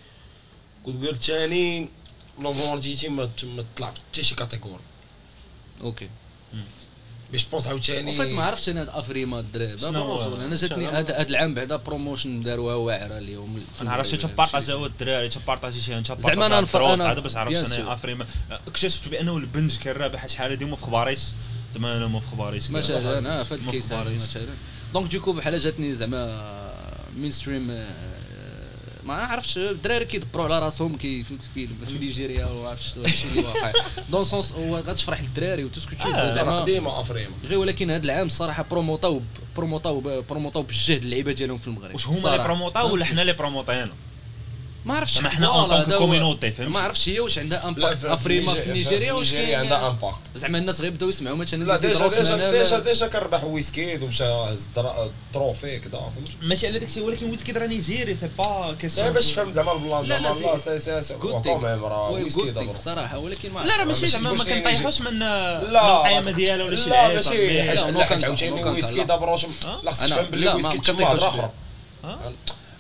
كود 0.85 1.01
كول 1.01 1.09
الثاني 1.09 1.89
لونفونتيتي 2.41 3.09
ما 3.09 3.31
طلع 3.77 3.91
في 3.91 4.01
حتى 4.11 4.23
شي 4.23 4.35
كاتيجوري 4.35 4.83
أوكي. 5.83 6.09
باش 7.35 7.45
بونس 7.45 7.67
عاوتاني. 7.67 8.11
وفات 8.15 8.29
ما 8.29 8.43
عرفتش 8.45 8.69
أنا 8.69 8.99
افريما 8.99 9.41
الدراري 9.41 9.75
أنا 9.89 10.57
جاتني 10.57 10.87
هذا 10.87 11.23
العام 11.23 11.55
بعدا 11.55 11.77
بروموشن 11.77 12.41
داروها 12.41 12.75
واعرة 12.75 13.19
اليوم. 13.19 13.61
أنا 13.81 13.93
عرفت 13.93 14.15
المغرب. 14.15 14.33
تبارطاجيو 14.35 14.87
الدراري 14.87 15.29
تبارطاجي 15.29 15.81
شي 15.81 15.99
انت 15.99 16.07
زعما 16.21 16.47
أنا 16.47 16.61
نفر- 16.61 16.97
أنا- 16.97 17.01
هذا 17.01 17.21
باش 17.21 17.37
عرفت 17.37 17.73
أنا 17.73 17.89
sûr. 17.89 17.93
افريم 17.93 18.25
اكتشفت 18.69 19.09
بأنه 19.09 19.37
البنج 19.37 19.79
كان 19.79 19.97
رابح 19.97 20.27
شحال 20.27 20.67
ما 20.67 20.77
في 20.77 20.83
خباريش 20.83 21.21
زعما 21.75 21.97
أنا 21.97 22.07
ما 22.07 22.21
في 22.21 22.27
خباريش 22.27 22.71
مثلا 22.71 23.41
آه 23.41 23.43
في 23.43 23.55
هاد 23.55 23.63
ما 23.63 23.69
الكيس. 23.73 23.93
مثلا 23.93 24.47
دونك 24.95 25.13
دوكو 25.13 25.33
بحال 25.33 25.61
جاتني 25.61 25.95
زعما 25.95 26.73
مين 27.17 27.33
ستريم 27.33 27.85
ما 29.05 29.15
عرفتش 29.15 29.59
الدراري 29.59 30.05
كيدبروا 30.05 30.45
على 30.45 30.59
راسهم 30.59 30.97
كي 30.97 31.23
في 31.23 31.31
الفيلم 31.31 31.77
في 31.87 31.99
نيجيريا 31.99 32.47
وما 32.47 32.69
عرفتش 32.69 32.99
هادشي 32.99 33.29
اللي 33.29 33.43
واقع. 33.49 33.73
دون 34.11 34.25
سونس 34.25 34.53
هو 34.53 34.77
غتفرح 34.79 35.21
للدراري 35.23 35.65
وتسكت 35.65 36.01
آه، 36.01 36.05
زعما. 36.11 36.35
زعما 36.35 36.61
قديمة 36.61 37.01
افريما 37.01 37.31
غير 37.45 37.59
ولكن 37.59 37.91
هذا 37.91 38.05
العام 38.05 38.27
الصراحه 38.27 38.65
بروموطاو 38.71 39.21
بروموطاو 39.57 40.23
بروموطاو 40.31 40.63
بالجهد 40.63 41.03
اللعيبة 41.03 41.33
ديالهم 41.33 41.59
في 41.59 41.67
المغرب. 41.69 41.93
واش 41.93 42.07
هما 42.09 42.33
اللي. 42.35 42.45
بروموطاو 42.45 42.93
ولا 42.93 43.05
حنا 43.05 43.23
اللي 43.23 43.33
بروموطينا 43.33 43.93
ما 44.85 44.95
عرفتش 44.95 45.19
حنا 45.19 45.47
اون. 45.47 45.85
كومينوتي 45.99 46.51
فهمت 46.53 46.71
ما 46.75 46.81
عرفتش 46.81 47.09
هي 47.09 47.21
واش 47.21 47.39
عندها 47.39 47.69
امباكت 47.69 47.97
في- 47.99 48.13
افريما 48.13 48.55
في 48.55 48.63
في 48.63 48.69
نيجي- 48.73 48.85
نيجيريا 48.91 49.13
واش 49.13 49.33
نيجيريا 49.33 49.47
كاين 49.57 49.61
عندها 49.73 49.89
امباكت 49.89 50.17
زعما 50.37 50.59
الناس 50.59 50.81
غيبداو 50.81 51.09
يسمعوا 51.09 51.37
مثلا 51.37 51.65
لا 51.65 51.77
ديجا 51.77 52.09
ديجا 52.09 52.51
ديجا 52.51 52.79
ديجا 52.79 53.07
كربح 53.07 53.45
ويسكيد 53.45 54.03
ومشى 54.03 54.25
هز 54.25 54.69
درا- 54.77 55.11
تروفي 55.35 55.79
كذا 55.79 55.91
فهمت 55.91 56.29
ماشي 56.43 56.67
على 56.67 56.79
داكشي 56.79 57.01
ولكن 57.01 57.31
ويسكيد 57.31 57.59
راه 57.59 57.67
نيجيري 57.67 58.15
سي 58.15 58.29
با 58.39 58.77
كيسيون 58.81 59.07
لا 59.07 59.13
باش 59.13 59.27
تفهم 59.33 59.53
زعما 59.53 59.73
البلان 59.73 60.05
لا، 60.05 60.19
لا، 60.19 60.33
زعما 60.33 60.59
سي- 60.59 60.71
لا 60.71 60.79
سي 60.79 61.03
سي 61.03 61.15
وي 61.15 62.23
ويسكيد 62.25 62.55
good 62.55 62.59
thing 62.59 62.65
برو. 62.65 62.75
صراحة 62.85 63.19
ولكن 63.19 63.53
ما 63.53 63.61
لا 63.61 63.77
راه 63.77 63.85
ماشي 63.85 64.07
زعما 64.07 64.33
ما 64.33 64.45
كنطيحوش 64.45 65.01
من 65.01 65.23
القيمه 65.23 66.31
ديالها 66.31 66.65
ولا 66.67 66.77
شي 66.77 66.91
لا 66.91 67.09
ماشي 67.09 67.63
حاجة 67.63 67.81
عاوتاني 67.81 68.51
نو 68.51 68.57
كان- 68.57 68.69
ويسكي 68.69 68.95
لا. 68.97 69.05
دابا؟ 69.05 69.37
لا 69.83 69.91
خصك 69.93 70.07
تفهم 70.09 70.25
بلي 70.25 70.45
لا، 70.47 70.51
ما- 70.51 70.57
ويسكي 70.57 70.77
ما 70.77 70.83
تشم 70.83 70.93
كنطيحوش 70.93 71.19
هضره. 71.23 71.29
أخرى؟ 71.29 71.51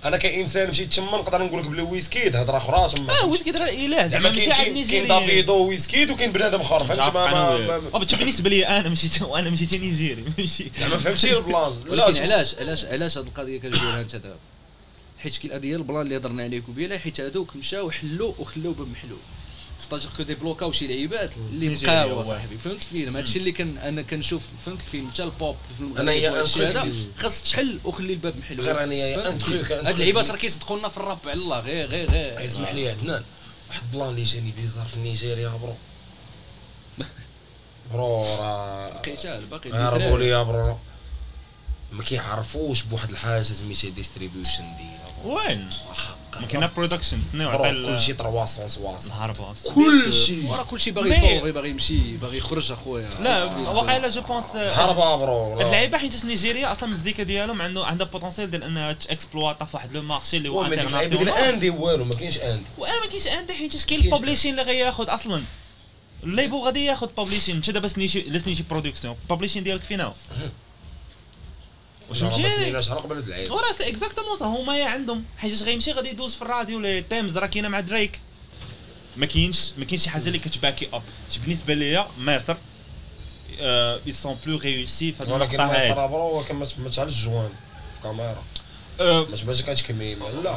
أنا 0.04 0.16
كانسان 0.16 0.68
مشيت 0.68 0.94
تما 0.94 1.18
نقدر 1.18 1.42
نقول 1.42 1.60
لك 1.60 1.66
بلي 1.68 1.82
ويسكيد 1.82 2.36
هضره 2.36 2.56
أخرى 2.56 2.90
تما. 2.96 3.20
آه 3.22 3.26
ويسكيد 3.26 3.56
راه 3.56 3.68
اله 3.68 4.06
زعما 4.06 4.30
ماشي 4.30 4.40
كاين 4.40 4.52
عاد 4.54 4.64
كاين 4.64 4.74
نيجيري 4.74 5.06
كاين 5.06 5.20
دافيدو 5.20 5.68
ويسكيد 5.68 6.10
وكاين 6.10 6.32
بنادم 6.32 6.60
آخر 6.60 6.84
فهمتي؟ 6.84 7.10
ما 7.10 7.98
بالنسبة 8.18 8.50
لي 8.50 8.66
أنا 8.66 8.88
مشيت 8.88 9.22
وأنا 9.22 9.50
مشيت 9.50 9.74
نيجيري 9.74 10.24
ماشي. 10.38 10.70
زعما 10.80 10.96
فهمتي 10.98 11.36
ال 11.38 11.44
plan. 11.44 11.72
ولكن 11.90 12.22
علاش 12.22 12.54
علاش 12.54 12.84
علاش 12.84 13.18
هذه 13.18 13.26
القضية 13.26 13.58
كتقولها 13.58 14.00
أنت 14.00 14.16
دابا؟ 14.16 14.36
حيت 15.18 15.36
كاين 15.36 15.52
القضية 15.52 15.76
ال 15.76 15.81
plan 15.81 16.00
اللي 16.00 16.16
هضرنا 16.16 16.42
عليه 16.42 16.62
قبيله 16.68 16.98
حيت 16.98 17.20
هذوك 17.20 17.56
مشاو 17.56 17.90
حلوا 17.90 18.32
وخلاو 18.38 18.72
باب 18.72 18.88
محلول 18.88 19.18
c'est-à-dire 19.84 20.10
que 20.16 20.22
ديبلوكاو 20.22 20.72
شي 20.72 20.86
لعيبات 20.86 21.30
اللي 21.36 21.68
بقاو. 21.68 22.22
صاحبي. 22.22 22.58
فهمت 22.58 22.82
الفيلم 22.82 23.16
هادشي 23.16 23.38
اللي 23.38 23.52
كان 23.52 23.78
أنا 23.78 24.02
كنشوف 24.02 24.42
فهمت 24.66 24.80
الفيلم؟ 24.80 25.10
حتى 25.10 25.22
البوب 25.22 25.56
في 25.76 25.80
المغرب 25.80 26.08
هذا. 26.58 26.92
خاص 27.18 27.42
تحل 27.42 27.78
وخلي 27.84 28.12
الباب 28.12 28.34
محلول 28.38 28.66
غير 28.66 28.84
الفيلم؟ 28.84 29.64
أن 29.64 29.86
هاد. 29.86 29.94
اللعيبات 29.94 30.30
راه 30.30 30.36
كيصدقوا 30.36 30.78
لنا 30.78 30.88
في 30.88 30.96
الراب 30.96 31.18
على 31.24 31.32
الله. 31.32 31.60
غير 31.60 31.88
غير 31.88 32.10
غير. 32.10 32.46
اسمح 32.46 32.72
لي 32.72 32.82
يا 32.82 32.90
عدنان. 32.90 33.22
واحد 33.68 33.82
ال 33.82 33.87
plan 33.87 34.08
اللي 34.08 34.22
جاني 34.22 34.52
bizarre 34.56 34.86
في 34.86 34.98
نيجيريا 34.98 35.48
bro. 35.48 35.76
bro 37.92 38.24
راه 38.24 38.88
قتال 38.88 39.46
باقي 39.46 39.72
هربوا 39.72 40.18
لي 40.18 40.44
bro. 40.44 40.78
ما 41.92 42.02
كيعرفوش 42.02 42.82
بواحد 42.82 43.10
الحاجة 43.10 43.42
سميتها 43.42 43.90
distribution 43.90 44.64
ديالها 44.76 45.12
وين؟ 45.24 45.70
ما 46.40 46.46
كاينة 46.46 46.70
production 46.76 47.20
سنيو 47.20 47.48
عطا 47.48 47.70
كلشي 47.70 48.12
360 48.12 48.96
الهربه 49.06 49.54
كلشي. 49.74 50.46
وراه 50.46 50.62
كلشي 50.62 50.90
باغي 50.90 51.10
يصوفي 51.10 51.52
باغي 51.52 51.70
يمشي 51.70 52.16
باغي 52.16 52.38
يخرج 52.38 52.72
أخويا. 52.72 53.10
لا 53.20 53.44
واقيلا 53.44 54.08
je 54.08 54.20
pense 54.20 54.44
هربا 54.56 55.16
bro 55.16 55.52
هاد 55.52 55.66
اللعيبة 55.66 55.98
حيت 55.98 56.24
نيجيريا 56.24 56.72
أصلا 56.72 56.88
المزيكا 56.88 57.22
ديالهم 57.22 57.62
عنده 57.62 57.86
عندها 57.86 58.06
potentiel 58.06 58.50
ديال 58.50 58.62
إنها 58.62 58.92
تاكسبلواطا 58.92 59.64
في 59.64 59.76
واحد 59.76 59.92
le 59.92 60.02
marché 60.02 60.36
اللي 60.36 60.48
هو 60.48 60.64
international 60.64 61.28
indé 61.28 61.70
والو 61.70 62.04
ما 62.04 62.14
كاينش 62.14 62.38
indé. 62.38 62.64
وأنا 62.78 63.00
ما 63.00 63.06
كاينش 63.06 63.26
عندي 63.26 63.52
حيت 63.52 63.84
كاين 63.84 64.00
ال 64.00 64.05
publishing 64.05 64.50
اللي 64.50 64.62
غياخذ 64.62 65.14
أصلا. 65.14 65.44
ال 66.22 66.28
label 66.28 66.56
غادي 66.56 66.84
ياخذ 66.84 67.08
publishing 67.16 67.56
انت 67.56 67.70
دابا 67.70 67.88
سنيشي 67.88 68.20
لسني 68.20 68.54
شي 68.54 68.64
production 68.70 69.16
ال 69.22 69.26
publishing 69.26 69.64
ديالك 69.64 69.82
فين 69.82 70.00
هو. 70.00 70.12
واش 72.10 72.22
شحال 72.80 72.98
قبل 72.98 73.16
هاد 73.16 73.24
اللعيبه 73.24 73.54
وراه 73.54 73.72
c'est 73.72 73.88
exactement 73.88 74.42
هما 74.42 74.78
يا 74.78 74.86
عندهم. 74.86 75.24
حيت 75.38 75.62
غيمشي 75.62 75.92
غادي 75.92 76.08
يدوز 76.08 76.34
في 76.34 76.42
الراديو 76.42 76.80
لي 76.80 77.02
تيمز 77.02 77.38
راه 77.38 77.46
كاينة 77.46 77.68
مع 77.68 77.80
دريك. 77.80 78.20
ما 79.16 79.26
كاينش 79.26 79.72
ما 79.78 79.84
كاينش 79.84 80.02
شي 80.04 80.10
حاجة 80.10 80.26
اللي 80.26 80.38
كتباكي 80.38 80.88
اب 80.92 81.02
بالنسبة 81.38 81.74
ليا 81.74 82.06
مصر 82.18 82.56
اي 83.60 84.12
سون 84.12 84.38
بلو 84.46 84.58
ريوسي 84.58 85.12
في 85.12 85.22
هاد 85.22 85.30
ولكن 85.30 85.58
صرا 85.94 86.06
برو 86.06 86.44
ما 86.78 86.88
تشعلش 86.88 87.24
جوان 87.24 87.50
في 87.94 88.00
كاميرا 88.02 88.42
ما 89.00 89.36
تبانش 89.42 89.62
كانش 89.62 89.82
كميمه 89.82 90.28
لا 90.30 90.54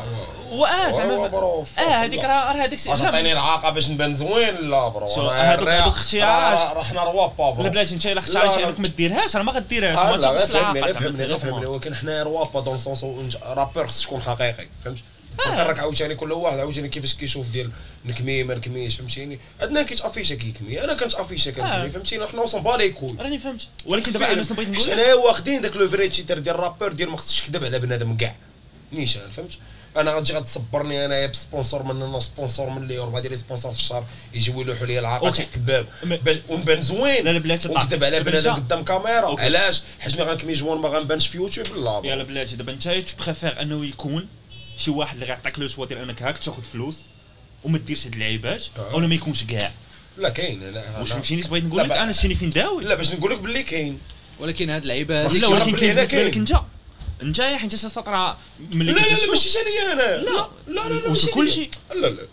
واه 0.52 0.91
زعما 0.91 1.13
آه 1.80 1.82
هذيك 1.82 2.23
راه 2.23 2.28
راه 2.52 2.54
هذاك 2.54 2.73
الشيء 2.73 2.91
عطيني 3.08 3.32
العاقه 3.34 3.69
باش 3.69 3.89
نبان 3.89 4.13
زوين 4.13 4.56
لا 4.69 4.88
برو 4.88 5.08
الرياق- 5.54 5.80
هادوك 5.82 5.93
اختيارات. 5.93 6.76
راه- 6.78 6.84
حنا 6.84 7.04
روابا 7.04 7.50
برو 7.52 7.63
لا 7.63 7.69
بلاتي 7.69 7.93
انت 7.95 8.06
الا 8.06 8.13
لا، 8.13 8.19
اختاريتي. 8.19 8.63
انك 8.63 8.80
ما 8.80 8.88
ديرهاش 8.88 9.36
راه 9.36 9.43
ما 9.43 9.52
غديرهاش 9.52 9.97
ما 9.97 10.12
غير 10.12 10.45
فهمني 10.45 10.82
غير 10.82 10.93
فهمني 10.93 11.23
غير 11.26 11.38
فهمني 11.38 11.62
زعما. 11.62 11.67
ولكن 11.67 11.95
حنا 11.95 12.23
روابا 12.23 12.60
دون 12.62 12.78
سونس 12.78 13.04
رابور 13.43 13.88
خص 13.88 14.02
تكون 14.02 14.21
حقيقي 14.21 14.67
فهمت 14.86 14.97
راك 15.47 15.80
عاوتاني 15.80 16.15
كل 16.15 16.32
واحد 16.32 16.60
عاوتاني 16.60 16.89
كيفاش 16.89 17.13
كيشوف 17.13 17.50
ديال 17.50 17.71
نكمي 18.06 18.43
ما 18.43 18.56
نكميش 18.56 18.95
فهمتيني؟ 18.95 19.39
عندنا 19.62 19.84
كيتافيشا 19.84 20.36
كيكمي 20.36 20.84
أنا 20.84 20.93
كنت 20.93 21.13
افيشا 21.13 21.52
آه. 21.52 21.54
كنكمي 21.54 21.89
فهمتيني؟ 21.89 22.28
حنا 22.28 22.41
وصل 22.41 22.62
بالي 22.62 22.89
كوي 22.89 23.15
راني 23.19 23.39
فهمت. 23.39 23.67
ولكن 23.86 24.12
دابا 24.12 24.32
أنا 24.34 24.43
شنو 24.43 24.56
بغيت 24.56 24.69
نقول؟ 24.69 24.88
لك؟ 24.88 24.93
حنا 24.93 25.13
واخدين 25.13 25.62
داك 25.62 25.76
le 25.75 25.89
vrai 25.89 26.10
titre 26.10 26.39
ديال 26.39 26.56
ال 26.55 26.60
rappeur 26.60 26.91
ديال 26.93 27.10
ما 27.10 27.17
خصكش 27.17 27.41
تكذب 27.41 27.63
على 27.65 27.80
بنادم 27.80 28.17
كاع. 28.17 28.36
نيشان 28.93 29.30
فهمت؟ 29.30 29.52
أنا 29.97 30.12
غتجي 30.12 30.34
غتصبرني 30.34 31.06
انايا 31.06 31.28
ب 31.27 31.35
sponsor 31.35 31.83
من 31.84 32.02
هنا 32.02 32.19
sponsor 32.19 32.69
من 32.69 32.84
اللي 32.84 33.00
وربع 33.00 33.19
ديال 33.19 33.32
les 33.31 33.38
sponsors 33.38 33.71
في 33.73 33.80
الشهر 33.80 34.06
يجيو 34.34 34.62
يلوحوا 34.62 34.86
لي 34.86 35.00
العاقه. 35.00 35.30
تحت 35.30 35.56
الباب. 35.56 35.86
ما- 36.04 36.15
باش 36.15 36.38
ونبان 36.50 36.82
زوين. 36.82 37.26
لا 37.26 37.30
لا 37.30 37.39
بلاتي 37.39 37.67
طاح. 37.67 37.84
ونكذب 37.84 38.04
على 38.04 38.19
بنادم 38.23 38.54
قدام 38.54 38.84
كاميرا. 38.84 39.39
علاش؟ 39.41 39.82
حيت 40.00 40.13
ملي 40.15 40.23
غنكمي 40.23 40.54
joint 40.53 40.77
ما 40.78 40.89
غنبانش 40.89 41.28
في 41.28 41.38
يوتيوب 41.38 41.67
لا. 41.67 42.02
يلا 42.04 42.23
بلاتي 42.23 42.56
دابا 42.56 42.71
انت 42.71 42.88
préfère 43.25 43.62
أنه 43.62 43.86
يكون 43.86 44.28
شي 44.77 44.91
واحد 44.91 45.13
اللي 45.13 45.25
غيعطيك 45.25 45.59
le 45.60 45.67
choix 45.67 45.86
ديال 45.85 45.99
انك 45.99 46.23
هاك 46.23 46.37
تاخذ 46.37 46.63
فلوس 46.63 46.99
وما 47.63 47.77
ديرش 47.77 48.05
هاد 48.05 48.13
اللعيبات 48.13 48.65
آه. 48.77 48.95
ولا 48.95 49.07
ما 49.07 49.15
يكونش 49.15 49.43
كاع. 49.43 49.71
لا 50.17 50.29
كاين 50.29 50.63
أنا 50.63 50.99
واش 50.99 51.09
أنا- 51.09 51.13
فهمتيني 51.13 51.41
بغيت 51.41 51.63
لا 51.63 51.69
نقول 51.69 51.83
لك 51.83 51.91
أنا 51.91 52.11
شتيني 52.11 52.35
فين 52.35 52.49
داوي. 52.49 52.83
لا 52.83 52.95
باش 52.95 53.13
نقول 53.13 53.31
لك 53.31 53.39
باللي 53.39 53.63
كاين. 53.63 53.99
ولكن 54.39 54.69
هاد 54.69 54.81
اللعيبة 54.81 55.23
لا 55.23 55.47
ولكن 55.47 55.75
كاين. 55.75 55.95
بالنسبة 55.95 56.23
لك. 56.23 56.37
انت. 56.37 56.53
انت 57.21 57.41
حيت 57.41 57.73
لا 58.07 58.37
ملي 58.71 58.91
لا 58.91 58.99
لا 58.99 59.29
ماشي 59.31 59.49
جاني 59.49 59.91
أنا. 59.93 60.17
لا. 60.17 60.49
لا 60.67 60.89
لا 60.89 60.93
لا 60.93 61.09
وش 61.09 61.17
ماشي 61.17 61.27
كلشي؟ 61.31 61.59
ليا. 61.59 62.01
لا 62.01 62.07
لا. 62.07 62.27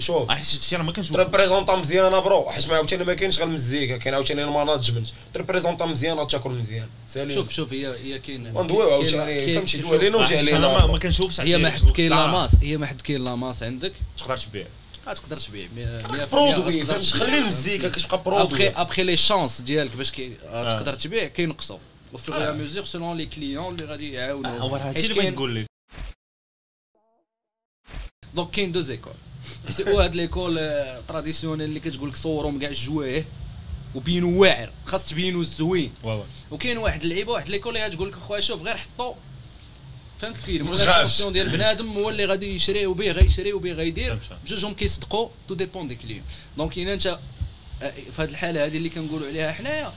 شوف. 0.00 0.30
حيت 0.30 0.46
شتي 0.46 0.76
راه 0.76 0.82
ما 0.82 0.92
كنشوف 0.92 1.16
تريبريزونطا 1.16 1.76
مزيانة 1.76 2.18
bro. 2.18 2.50
حيت 2.50 2.68
ما 2.68 2.74
عاوتاني 2.74 3.04
ما 3.04 3.14
كاينش 3.14 3.38
غير 3.38 3.46
المزيكا 3.46 3.96
كاين 3.96 4.14
عاوتاني 4.14 4.44
ال 4.44 4.50
management 4.50 5.08
تريبريزونطا 5.34 5.86
مزيانة 5.86 6.24
تاكل 6.24 6.50
مزيان. 6.50 6.88
سالي 7.06 7.34
شوف 7.34 7.50
شوف 7.52 7.72
هي 7.72 7.94
هي 8.04 8.18
كاين 8.18 8.56
وندويو 8.56 8.90
عاوتاني 8.90 9.54
فهمتي 9.54 9.82
شوف، 9.82 9.90
دوا 9.90 9.98
لينا. 9.98 10.16
وجي 10.16 10.38
علينا 10.38 10.56
أنا 10.56 10.86
ما-. 10.86 10.98
كنشوفش 10.98 11.40
هي 11.40 11.58
ما 11.58 11.70
حد 11.70 11.90
كاين 11.90 12.10
لا، 12.10 12.16
لاماس 12.16 12.56
هي 12.62 12.76
ما 12.76 12.86
حد 12.86 13.02
كاين 13.02 13.24
لاماس 13.24 13.62
عندك؟ 13.62 13.92
تقدر 14.18 14.36
تبيع. 14.36 14.66
غتقدر 15.08 15.36
تبيع. 15.36 15.68
100% 15.68 16.32
برودوي 16.32 16.82
فهمتي؟ 16.82 17.10
خلي 17.10 17.38
المزيكا 17.38 17.88
كتبقى 17.88 18.16
ابخي 18.16 18.30
برودوي 18.30 18.68
ابخي 18.68 19.02
لي 19.02 19.16
شانس 19.16 19.60
ديالك 19.60 19.96
باش. 19.96 20.10
تقدر 20.10 20.94
تبيع 20.94 21.26
كينقصوا 21.26 21.78
وفي 22.12 22.32
غير 22.32 22.52
ميزور 22.52 22.84
سولون 22.84 23.16
لي 23.16 23.26
كليون 23.26 23.74
اللي 23.74 23.86
غادي 23.86 24.12
يعاونوا. 24.12 24.58
هو 24.58 24.76
هادشي 24.76 25.02
اللي 25.02 25.14
بغيت 25.14 25.34
نقول 25.34 25.54
لك. 25.54 25.66
دونك 28.34 28.50
كاين 28.50 28.72
دو 28.72 28.80
زيكول 28.80 29.12
سي 29.70 29.82
هاد 29.82 30.14
ليكول 30.14 30.54
تراديسيونيل 31.08 31.68
اللي 31.68 31.80
كتقول 31.80 32.08
لك 32.08 32.16
صورهم 32.16 32.58
كاع 32.58 32.68
الجوايه 32.68 33.24
وبينوا 33.94 34.40
واعر 34.40 34.70
خاص 34.86 35.08
تبينوا 35.08 35.44
زوين 35.44 35.92
واو 36.02 36.24
وكاين 36.50 36.78
واحد 36.78 37.02
اللعيبة 37.02 37.32
واحد 37.32 37.48
l'école 37.48 37.76
اللي 37.76 37.86
غتقول 37.86 38.08
لك 38.08 38.16
أخويا 38.16 38.40
شوف 38.40 38.62
غير 38.62 38.76
حطو. 38.76 39.14
فهمت 40.18 40.36
الفيلم؟ 40.36 40.68
ولا 40.68 40.76
تخافش. 40.76 40.90
ال 40.90 40.95
fonction 40.95 41.32
ديال 41.32 41.48
بنادم 41.48 41.92
هو 41.92 42.10
اللي 42.10 42.24
غادي 42.24 42.54
يشري 42.54 42.86
وبيه 42.86 43.12
غيشري 43.12 43.52
وبيه 43.52 43.72
غيدير. 43.72 44.18
بجوجهم 44.44 44.74
كيصدقوا 44.74 45.28
tout 45.48 45.54
dépend 45.54 45.88
des 45.88 45.94
clients 45.94 46.22
donc 46.56 46.78
إلا 46.78 46.94
أنت 46.94 47.18
آه، 47.82 47.90
في 48.10 48.22
هذه 48.22 48.30
الحالة 48.30 48.66
هذه 48.66 48.76
اللي 48.76 48.88
كنقولوا 48.88 49.28
عليها 49.28 49.52
حنايا 49.52 49.92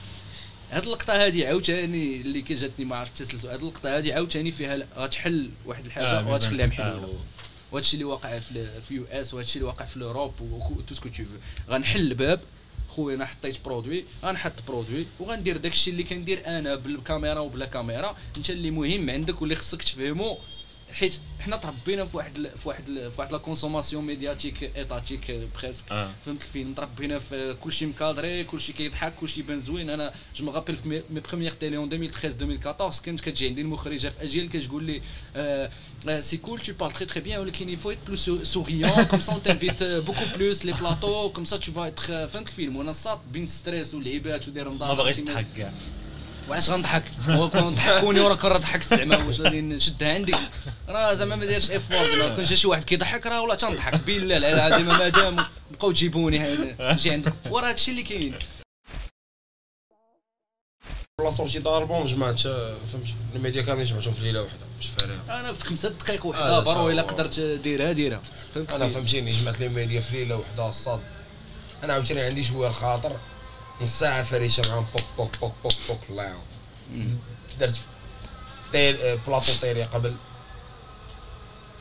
هاد 0.70 0.82
اللقطة 0.82 1.26
هذه 1.26 1.46
عاوتاني 1.46 2.20
اللي 2.20 2.42
كجاتني 2.42 2.84
ما 2.84 2.96
عرفت 2.96 3.20
التسلسل 3.20 3.48
هاد 3.48 3.60
اللقطة 3.60 3.98
هذه 3.98 4.14
عاوتاني 4.14 4.52
فيها 4.52 4.78
غتحل 4.96 5.50
واحد 5.66 5.86
الحاجة 5.86 6.18
آه، 6.18 6.28
وغتخليها 6.28 6.66
آه، 6.66 6.68
محلوله 6.68 7.18
وهادشي 7.74 7.94
اللي 7.94 8.04
واقع 8.04 8.38
في 8.38 8.80
في 8.80 8.94
US 8.94 9.34
وهادشي 9.34 9.58
اللي 9.58 9.66
واقع 9.66 9.84
في 9.84 9.96
ال 9.96 10.01
Europe 10.01 10.32
و 10.40 10.51
tout 10.51 10.94
ce 10.94 11.00
que 11.00 11.08
tout 11.08 11.24
غنحل 11.68 12.00
الباب 12.00 12.40
خويا 12.88 13.14
أنا 13.14 13.26
حطيت 13.26 13.64
produit 13.64 14.04
غنحط 14.24 14.52
produit 14.68 15.06
وغندير 15.20 15.56
داكشي 15.56 15.90
اللي 15.90 16.02
كندير 16.02 16.46
أنا 16.46 16.74
بالكاميرا 16.74 17.40
وبلا 17.40 17.66
كاميرا. 17.66 18.16
أنت 18.36 18.50
اللي 18.50 18.70
مهم 18.70 19.10
عندك 19.10 19.40
واللي 19.40 19.56
خصك 19.56 19.82
تفهمو. 19.82 20.38
حيت 20.94 21.20
حنا 21.40 21.56
تربينا 21.56 22.04
في 22.04 22.16
واحد 22.16 22.48
في 22.56 22.68
واحد 22.68 22.84
في 22.84 23.12
واحد 23.18 23.32
la 23.32 23.38
consommation 23.38 24.04
médiatique 24.06 24.62
étatique 24.76 25.48
presque. 25.62 25.84
آه. 25.92 26.10
فهمت 26.26 26.42
الفيلم؟ 26.42 26.74
تربينا 26.74 27.18
في 27.18 27.56
كلشي 27.60 27.86
مكادري 27.86 28.44
كلشي 28.44 28.72
كيضحك 28.72 29.14
كلشي 29.14 29.40
يبان 29.40 29.60
زوين. 29.60 29.90
أنا 29.90 30.12
je 30.36 30.44
me 30.44 30.52
rappelle 30.52 30.76
في 30.76 30.88
mes- 30.88 31.02
mes 31.10 31.20
premières 31.20 31.52
télés 31.52 31.76
en 31.76 31.92
2013 31.92 32.34
2014 32.34 33.02
كانت 33.02 33.20
كتجي 33.20 33.46
عندي 33.48 33.60
المخرجة 33.60 34.08
في 34.08 34.22
اجيال 34.22 34.50
كتقول 34.50 34.84
لي 34.84 35.00
c'est 36.22 36.36
cool 36.36 36.60
tu 36.60 36.64
parles 36.82 36.92
très 36.92 37.06
très 37.06 37.20
bien 37.26 37.38
ولكن 37.38 37.76
comme 39.10 39.20
ça 39.22 39.32
on 39.32 39.40
t'invite 39.48 39.82
euh, 39.82 40.00
beaucoup 40.00 40.28
plus 40.36 40.64
les 40.64 40.72
plateaux 40.72 41.30
comme 41.34 41.46
ça 41.46 41.58
tu 41.58 41.70
vas 41.70 41.88
être 41.88 42.10
euh, 42.10 42.26
فهمت 42.26 42.48
الفيلم؟ 42.48 42.76
وأنا 42.76 42.92
صات 42.92 43.20
بين 43.32 43.46
stress 43.46 43.94
واللعيبات 43.94 44.48
وداير 44.48 44.68
نضال 44.68 44.88
ما 44.88 44.94
باغيش 44.94 45.16
تضحك 45.16 45.46
كاع 45.56 45.72
وعلاش 46.48 46.70
غنضحك؟ 46.70 47.04
هو 47.28 47.50
كون 47.50 47.74
ضحكوني 47.74 48.20
وراه 48.20 48.48
راه 48.48 48.58
ضحكت 48.58 48.94
زعما. 48.94 49.16
واش 49.16 49.40
غادي 49.40 49.60
نشدها 49.60 50.14
عندي؟ 50.14 50.32
راه 50.88 51.14
زعما 51.14 51.36
ما 51.36 51.44
دايرش 51.46 51.70
effort 51.70 52.06
زعما 52.08 52.34
كون 52.34 52.44
جا 52.44 52.56
شي 52.56 52.66
واحد 52.66 52.84
كيضحك 52.84 53.26
راه 53.26 53.42
ولا 53.42 53.54
تنضحك. 53.54 53.94
بالله 53.94 54.36
العظيم 54.36 54.86
مادام 54.86 55.46
بقاو 55.70 55.92
تجيبوني 55.92 56.38
نجي 56.80 57.10
عندك. 57.10 57.32
وراه 57.50 57.68
هادشي 57.68 57.90
اللي 57.90 58.02
كاين. 58.02 58.34
la 61.24 61.30
sortie 61.30 61.58
d'album 61.58 62.04
جمعت 62.04 62.40
فهمتي؟ 62.40 63.14
الميديا 63.34 63.62
كاملين 63.62 63.86
جمعتهم 63.86 64.14
في 64.14 64.22
ليلة 64.22 64.42
واحدة 64.42 64.58
باش 64.76 64.86
فارغ 64.86 65.40
أنا 65.40 65.52
في 65.52 65.64
خمسة 65.64 65.88
دقائق 65.88 66.26
آه، 66.26 66.28
وحدة 66.28 66.60
برو 66.60 66.90
إلا. 66.90 67.02
قدرت 67.02 67.40
ديرها 67.40 67.92
ديرها. 67.92 68.20
فهمت؟ 68.54 68.72
أنا 68.72 68.88
فهمتيني 68.88 69.32
جمعت 69.32 69.60
les 69.60 69.68
médias 69.68 70.00
في 70.00 70.16
ليلة 70.16 70.36
وحده 70.36 70.68
الصاد 70.68 71.00
أنا 71.84 71.92
عاوتاني 71.92 72.20
عندي 72.20 72.44
شوية 72.44 72.68
الخاطر. 72.68 73.16
نص 73.80 73.98
ساعه 73.98 74.22
فريشة 74.22 74.62
معاهم 74.68 74.86
بوك 74.94 75.04
بوك 75.18 75.38
بوك 75.40 75.52
بوك 75.62 75.72
بوك 75.88 75.98
الله 76.10 76.22
يعاون 76.22 76.44
درت 77.60 77.78
طير 78.72 79.12
آه، 79.12 79.14
بلاطو 79.14 79.52
طيري 79.62 79.82
قبل. 79.82 80.16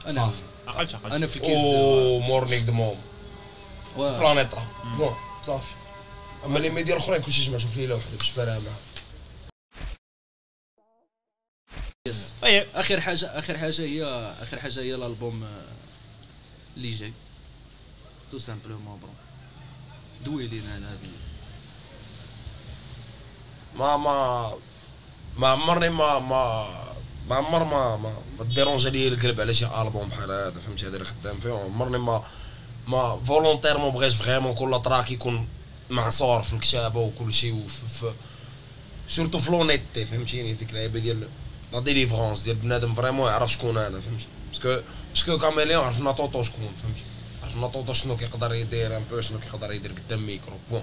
صافي. 0.08 0.42
عقلت 0.68 0.96
عقلت 0.96 1.14
أنا 1.14 1.28
في 1.28 1.36
الكيس 1.36 1.50
أو 1.58 2.20
مورنينغ 2.20 2.66
دو 2.66 2.72
موم. 2.72 3.02
واه. 3.98 4.20
بلانيت 4.20 4.54
راب 4.54 4.68
بون 4.98 5.16
صافي. 5.44 5.74
أما 6.46 6.60
لي 6.60 6.70
ميديا 6.70 6.94
الأخرين 6.94 7.22
كلشي 7.22 7.46
جمعتهم 7.46 7.68
في 7.70 7.80
ليله 7.80 7.96
واحدة 7.96 8.18
باش 8.18 8.30
فارغ 8.30 8.52
معاهم. 8.60 8.78
طيب. 12.42 12.68
آخر 12.76 13.02
حاجة 13.02 13.26
آخر 13.40 13.58
حاجة 13.58 13.82
هي 13.82 14.04
آخر 14.42 14.60
حاجة 14.60 14.80
هي 14.80 14.96
الألبوم 14.96 15.44
آه، 15.44 15.62
اللي 16.78 16.92
جاي. 16.92 17.14
tout 18.32 18.40
simplement 18.40 19.00
bro 19.00 19.12
دوي 20.26 20.48
لينا 20.48 20.74
على 20.74 20.86
هذه 20.86 21.10
ما 23.76 23.98
ما 23.98 24.52
ما 25.38 25.48
عمرني 25.48 25.90
ما 25.90 26.20
ما 26.20 26.68
ما 27.30 27.36
عمر 27.36 27.64
ما 27.64 27.98
ما 27.98 28.14
ما 28.40 28.44
ديرونجا 28.44 28.90
القلب 28.90 29.42
على 29.42 29.54
شي 29.54 29.66
ألبوم 29.66 30.10
بحال 30.10 30.32
هذا 30.32 30.60
فهمتي؟ 30.66 30.88
هذا 30.88 30.96
اللي 30.96 31.06
خدام 31.06 31.40
فيه. 31.40 31.54
عمرني 31.54 31.98
ما 31.98 32.24
ما 32.88 33.20
volontairement 33.26 33.92
بغيت 33.92 34.12
vraiment 34.12 34.54
كل 34.54 34.82
track 34.82 35.12
يكون 35.12 35.48
معصور 35.90 36.42
في 36.42 36.54
الكتابة 36.54 37.00
وكل 37.00 37.34
شيء 37.34 37.68
surtout 39.08 39.40
في 39.40 39.52
l'unité 39.52 40.06
فهمتيني؟ 40.06 40.54
ديك 40.54 40.70
اللعيبة 40.70 41.00
ديال 41.00 41.28
la 41.74 41.80
délivrance 41.80 42.44
ديال 42.44 42.56
بنادم 42.56 42.94
vraiment 42.94 43.28
يعرف 43.28 43.52
شكون 43.52 43.78
أنا 43.78 44.00
فهمتي؟ 44.00 44.26
parce 44.52 44.70
que 44.70 44.82
parce 45.10 45.27
que 45.27 45.38
Caméléon 45.38 45.86
عرفنا 45.86 46.12
طوطو 46.12 46.44
شكون 46.44 46.72
فهمتي؟ 46.84 47.04
عرفنا 47.44 47.68
طوطو 47.68 47.94
شنو 47.94 48.18
كيقدر 48.18 48.54
يدير 48.54 48.98
un 48.98 49.04
peu 49.12 49.22
شنو 49.22 49.40
كيقدر 49.40 49.72
يدير 49.72 49.92
قدام 49.92 50.26
micro 50.26 50.58
bon 50.72 50.82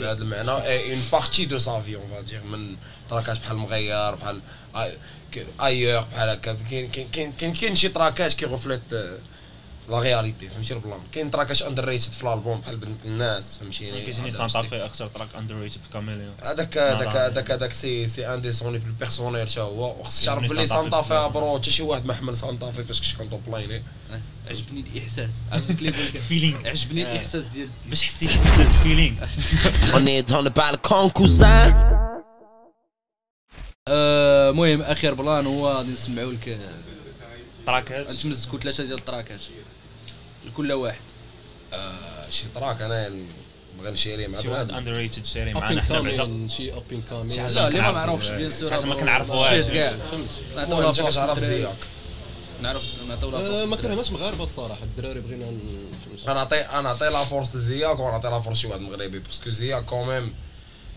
بهذا 0.00 0.22
المعنى. 0.22 0.50
une 0.50 1.02
partie 1.12 1.44
de 1.44 1.58
ça 1.58 1.80
في 1.80 1.96
on 1.96 2.08
va 2.08 2.19
dire 2.19 2.42
من 2.42 2.76
تراكات 3.10 3.38
بحال 3.38 3.56
مغير 3.56 4.14
بحال 4.14 4.40
ailleurs 5.62 6.00
بحال 6.00 6.28
هكا. 6.28 6.56
كاين 6.70 6.90
كاين 7.38 7.52
كاين 7.52 7.74
شي 7.74 7.88
تراكات 7.88 8.44
reflètent 8.44 8.94
la 9.88 9.98
réalité 10.00 10.48
فهمتي 10.48 10.74
ال 10.74 10.78
plan. 10.78 10.98
كاين 11.12 11.30
تراكات 11.30 11.62
underrated 11.62 12.12
في 12.12 12.22
الألبوم 12.24 12.60
بحال 12.60 12.76
بنت 12.76 13.04
الناس 13.04 13.58
فهمتيني 13.58 14.04
كيجيني 14.04 14.30
سانتا 14.30 14.62
في 14.62 14.84
أكثر 14.84 15.06
track 15.06 15.28
underrated 15.38 15.80
في 15.80 15.88
Caméléon 15.92 16.34
هذاك 16.42 16.76
لا، 16.76 16.96
هذاك. 16.96 17.16
هذاك 17.16 17.50
هذاك 17.50 17.72
c'est 17.72 18.08
c'est 18.08 18.34
un 18.34 18.40
des 18.40 18.52
sons 18.52 18.78
les 18.78 18.84
plus 18.84 18.92
personnels 19.00 19.48
حتى 19.48 19.60
هو. 19.60 20.00
وخصك 20.00 20.24
تعرف 20.24 20.50
بلي 20.50 20.66
سانتا 20.66 20.66
في 20.66 20.68
سانتا 20.68 21.02
في 21.02 21.08
بزاف. 21.08 21.32
bro 21.32 21.58
حتى 21.58 21.70
شي 21.70 21.82
واحد 21.82 22.06
ما 22.06 22.14
حمل 22.14 22.36
سانتا 22.36 22.70
في 22.70 22.84
فاش 22.84 23.14
كنت 23.14 23.30
توب 23.30 23.48
لايني 23.48 23.76
آه، 24.12 24.20
عجبني 24.48 24.80
الإحساس. 24.80 25.32
عرفت 25.52 25.82
لي 25.82 25.92
Feeling. 26.30 26.66
عجبني 26.66 27.06
آه. 27.06 27.12
الإحساس 27.12 27.44
ديال 27.44 27.68
باش 27.86 28.04
حسيت 28.04 28.30
ال 28.60 28.67
feeling 28.67 29.16
le 30.46 30.50
balcon, 30.50 31.10
cousin. 31.18 31.96
آه، 33.88 34.50
المهم 34.50 34.82
اخر 34.82 35.14
plan 35.14 35.46
هو 35.46 35.68
غادي 35.72 35.92
نسمعوا 35.92 36.32
لك 36.32 36.58
تراكات 37.66 38.10
نتمزكوا 38.10 38.58
ثلاثة 38.58 38.84
ديال 38.84 38.98
التراكات 38.98 39.40
لكل 40.46 40.72
واحد. 40.72 40.98
آه، 41.72 42.30
شي 42.30 42.44
track 42.54 42.82
أنا 42.82 43.10
بغا 43.80 43.90
نشيري 43.90 44.28
مع 44.28 44.40
شي 44.40 44.48
واحد 44.48 44.70
اندر 44.70 44.92
ريتد 44.92 45.26
ابين 45.26 45.52
معنا. 45.54 45.82
حنا 45.82 46.00
بعدا 46.00 46.16
كامين 46.16 46.48
شي 46.48 46.76
ابين 46.76 47.02
كامين 47.10 47.28
شي 47.28 47.40
حاجة 47.40 47.52
لا 47.54 47.68
اللي 47.68 47.80
ما 47.80 47.90
معروفش 47.92 48.28
آه، 48.28 48.36
بيان 48.36 48.50
سور 48.50 48.70
حاجة 48.70 48.86
ما 48.86 48.94
كنعرفوهاش. 48.94 49.64
كاع 49.64 49.92
فهمت. 50.10 50.28
نعطيو 50.56 50.80
للدراري. 51.40 51.56
زياك 51.56 51.76
نعرف 52.62 52.82
نعطيو 53.08 53.30
لها 53.30 53.40
آه، 53.40 53.44
فرصه 53.44 53.64
ما. 53.66 53.76
كرهناش 53.76 54.10
مغاربه 54.12 54.44
الصراحه 54.44 54.82
الدراري 54.82 55.20
بغينا 55.20 55.44
ن- 55.50 55.90
فهمت 56.06 56.28
غنعطي 56.30 56.60
غنعطي 56.62 57.04
لا 57.08 57.24
فورس 57.24 57.56
لزياك 57.56 58.00
ونعطي 58.00 58.28
لا 58.28 58.40
فورس 58.40 58.56
شي 58.58 58.66
واحد 58.66 58.80
مغربي. 58.80 59.18
باسكو 59.18 59.50
زياك 59.50 59.84
كوميم 59.84 60.34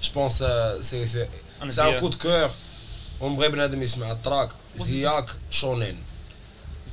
جو 0.04 0.12
بونس 0.16 0.38
سي 0.82 1.08
سي 1.08 1.08
سي 1.08 1.28
ان. 1.92 2.00
كو 2.00 2.08
دو 2.08 2.18
كور 2.18 2.50
ونبغي 3.22 3.50
بنادم 3.50 3.82
يسمع 3.82 4.12
التراك 4.12 4.50
زياك 4.76 5.26
شونين 5.52 6.04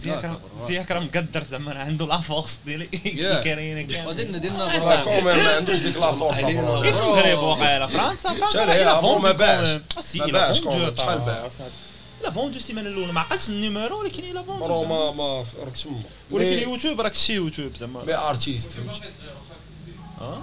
زياك 0.03 0.25
راه- 0.25 0.41
زياك 0.69 0.91
راه 0.91 1.01
مقدر 1.01 1.43
زعما 1.51 1.73
راه 1.73 1.79
عنده 1.85 2.07
لا 2.07 2.21
فورس 2.21 2.59
ديالي 2.67 2.89
يا. 3.05 3.41
كاينين 3.43 3.87
كامل 3.87 4.09
ودينا 4.09 4.39
دينا 4.39 4.57
لا 4.59 4.79
برا 4.79 5.21
ما 5.21 5.57
عندوش 5.57 5.79
ديك 5.79 5.97
لا 5.97 6.13
فورس 6.13 6.39
في 6.39 6.51
المغرب 6.51 7.39
واقيلا 7.39 7.87
فرنسا 7.87 8.35
فرنسا 8.35 8.73
هي؟ 8.73 8.83
إلا 8.83 8.93
هو 8.93 9.01
فوندو 9.01 9.19
ما 9.19 9.33
باعش. 9.33 9.69
آه، 9.69 9.81
ما 10.17 10.27
باعش. 10.27 10.61
شحال 10.99 11.19
باع؟ 11.19 11.49
لا 12.23 12.31
فوندو 12.31 12.57
السيمانه 12.59 12.89
الاولى 12.89 13.13
ما 13.13 13.21
عقلتش 13.21 13.49
النيميرو 13.49 14.01
ولكن 14.01 14.25
إلا 14.25 14.43
فوندو 14.43 14.65
برو. 14.67 14.85
ما 14.85 15.11
ما 15.11 15.45
راك 15.65 15.77
تما 15.85 16.03
ولكن 16.31 16.63
يوتيوب 16.71 17.01
راك 17.01 17.15
شي 17.15 17.33
يوتيوب 17.35 17.77
زعما 17.77 18.05
مي 18.05 18.15
ارتيست 18.15 18.71
فهمتي 18.73 19.01
آه 20.21 20.39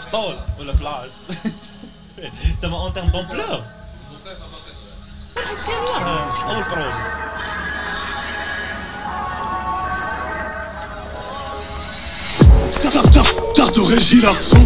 فطول 0.00 0.36
ولا 0.58 0.72
فلاش؟ 0.72 1.10
تما 2.62 2.76
اون 2.82 2.94
تيرم 2.94 3.08
دومبلور 3.08 3.64
هادشي 5.36 5.72
اول 5.72 6.64
بروجي 6.64 7.02
Stop, 12.72 12.92
stop. 12.92 13.11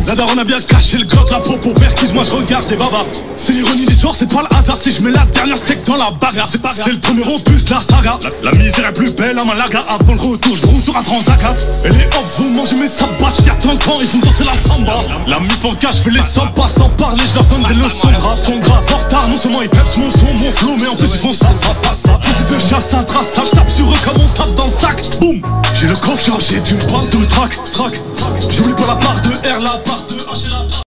La 0.07 0.14
daronne 0.14 0.39
a 0.39 0.45
bien 0.45 0.61
caché 0.61 0.99
le 0.99 1.05
goth, 1.05 1.30
la 1.30 1.41
popo 1.41 1.72
perquise, 1.72 2.12
moi 2.12 2.22
je 2.24 2.30
regarde 2.30 2.68
des 2.68 2.76
babas. 2.76 3.05
C'est 3.37 3.53
l'ironie 3.53 3.84
du 3.84 3.95
sort, 3.95 4.14
c'est 4.14 4.32
pas 4.32 4.43
le 4.43 4.57
hasard. 4.57 4.78
Si 4.78 4.93
je 4.93 5.01
mets 5.03 5.11
la 5.11 5.24
dernière 5.26 5.57
steak 5.57 5.84
dans 5.84 5.97
la 5.97 6.11
bagarre 6.11 6.49
C'est 6.51 6.62
pas 6.62 6.72
c'est 6.72 6.93
le 6.93 6.99
premier 6.99 7.22
opus 7.22 7.64
de 7.64 7.70
la 7.70 7.80
saga. 7.80 8.18
La, 8.43 8.53
misère 8.53 8.87
est 8.87 8.93
plus 8.93 9.11
belle 9.11 9.39
à 9.39 9.45
Malaga. 9.45 9.82
Avant 9.89 10.14
le 10.14 10.20
retour, 10.20 10.57
je 10.57 10.66
roule 10.66 10.80
sur 10.80 10.97
un 10.97 11.03
transat 11.03 11.37
Et 11.84 11.89
les 11.89 12.07
hops 12.07 12.39
vont 12.39 12.51
manger 12.51 12.76
mes 12.76 12.89
sabbats, 12.89 13.32
j'y 13.43 13.51
attends 13.51 13.76
quand 13.84 14.01
ils 14.01 14.07
font 14.07 14.18
danser 14.18 14.45
la 14.45 14.55
samba. 14.55 14.99
La 15.26 15.41
mif 15.41 15.64
en 15.64 15.74
cache, 15.74 15.97
je 15.97 16.03
fais 16.03 16.11
les 16.11 16.22
samba 16.22 16.68
sans 16.68 16.89
parler, 16.91 17.22
je 17.28 17.34
leur 17.34 17.45
donne 17.45 17.64
des 17.64 17.74
leçons 17.74 18.12
graves 18.12 18.39
Sont 18.39 18.59
graves 18.59 18.84
en 18.95 18.99
retard, 18.99 19.28
non 19.28 19.37
seulement 19.37 19.62
ils 19.62 19.68
peps 19.68 19.97
mon 19.97 20.11
son, 20.11 20.32
mon 20.39 20.53
flow 20.53 20.76
Mais 20.80 20.89
en 20.89 20.95
plus 20.95 21.11
ils 21.12 21.20
font 21.20 21.32
ça, 21.32 21.49
pas 21.61 21.74
pas 21.82 21.93
ça. 21.93 22.18
Fusil 22.22 22.45
de 22.55 22.59
chasse, 22.59 22.95
un 22.95 23.03
traçage, 23.03 23.51
tape 23.51 23.70
sur 23.70 23.91
eux 23.91 23.99
comme 24.05 24.22
on 24.22 24.28
tape 24.28 24.55
dans 24.55 24.66
le 24.66 24.70
sac. 24.70 25.03
Boum! 25.20 25.43
J'ai 25.74 25.89
le 25.89 25.97
coffre 25.97 26.24
chargé 26.24 26.61
d'une 26.61 26.78
balle 26.78 27.09
de 27.11 27.24
trac, 27.26 27.51
trac, 27.72 27.93
trac 28.16 28.37
Pas 28.77 28.87
la 28.87 28.97
part 28.97 29.22
de 29.22 29.33
R, 29.57 29.61
la 29.61 29.79
part 29.79 30.07
de 30.07 30.14
H 30.14 30.47
et 30.47 30.51
la 30.51 30.87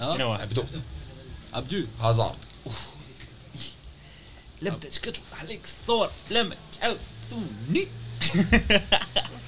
هنا 0.00 0.24
واحد 0.24 0.40
عبدو 0.40 0.64
عبدو 1.52 1.84
هازارد 2.00 2.36
بدات 4.62 4.98
كتوضح 4.98 5.40
عليك 5.40 5.60
الصور 5.64 6.10
لا 6.30 6.42
ما 6.42 6.56
تعاود 6.80 6.98
تسولني 7.28 7.88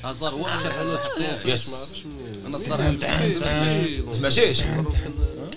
هازار 0.05 0.31
هو 0.31 0.47
اخر 0.47 0.73
حاجة 0.73 1.03
شفتها 1.03 1.47
يس 1.47 2.05
أنا 2.47 2.57
الصراحه 2.57 2.91
ما 2.91 4.15
سمعتيش 4.15 4.63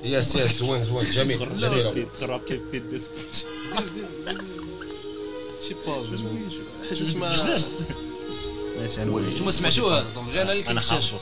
يس 0.03 0.36
يس 0.36 0.59
زوين 0.59 0.84
زوين 0.84 1.11
جميل 1.11 1.59
جميل 1.59 2.07
تراب 2.20 2.43
كيف 2.43 2.61
في 2.72 2.78
الديس 2.78 3.03
شي 5.68 5.74
باج 5.74 6.05
حاجة 6.89 7.01
اسمها 7.01 7.57
أنا 8.80 9.30
نتوما 9.30 9.51
سمعتوها؟ 9.59 10.03
دونك 10.15 10.28
غير 10.30 10.41
أنا 10.41 10.51
اللي 10.51 10.67
أنا 10.67 10.82
كنكتشف. 10.82 11.21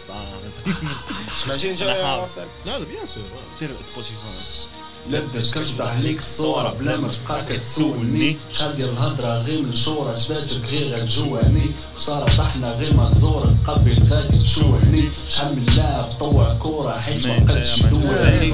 سمعتي 1.45 1.71
انت 1.71 1.83
لا 1.83 2.79
بيان 2.79 3.05
سور 3.05 3.23
سير 3.59 3.69
سبوتيفاي. 3.91 4.67
لبدات 5.09 5.51
كتوضح 5.51 5.95
عليك 5.95 6.19
الصورة 6.19 6.69
بلا 6.79 6.97
ما 6.97 7.07
تبقى 7.07 7.45
كتسولني 7.45 8.37
شحال 8.51 8.75
ديال 8.75 8.89
الهضرة 8.89 9.37
غير 9.41 9.61
من 9.61 9.71
شورة 9.71 10.17
جباتك 10.17 10.65
غير 10.71 10.95
غتجوعني 10.95 11.65
خسارة 11.95 12.25
طحنا 12.37 12.71
غير 12.71 12.93
ما 12.93 13.07
الزورة 13.07 13.55
قبل 13.67 14.03
غادي 14.11 14.37
تشوهني. 14.37 15.09
شحال 15.29 15.55
من 15.55 15.65
لاعب 15.65 16.11
طوع 16.19 16.53
كورة 16.53 16.91
حيت 16.99 17.27
ما 17.27 17.37
بقاتش 17.39 17.81
دواني 17.81 18.53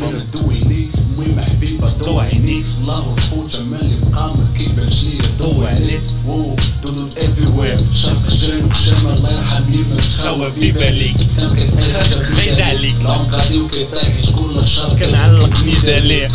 من 0.00 0.30
دويني. 0.34 0.90
المهم 0.96 1.40
حبيبة 1.40 1.90
دوعيني 1.90 2.64
الله 2.80 3.14
الفوت 3.16 3.60
مالي 3.60 3.96
بقى 4.10 4.28
ما 4.36 4.54
كيبانش 4.58 5.04
ليا 5.04 5.22
دوعني 5.38 6.00
وو 6.26 6.56
دودو 6.82 7.08
وير 7.56 7.76
شرق 7.94 8.26
جنوب 8.30 8.72
الشمال 8.72 9.14
الله 9.16 9.32
يرحم 9.32 9.72
يمك 9.72 10.04
خاوة 10.04 10.48
بيباليك 10.48 11.16
كان 11.36 11.56
حاجة 11.92 12.36
بعيد 12.36 12.60
عليك. 12.60 12.94
غادي 13.32 13.60
وكيطيح 13.60 14.22
شكون 14.26 14.56
الشر 14.56 14.96
كنعلق 14.98 15.50
ميدا 15.64 15.98
ليه 15.98 16.28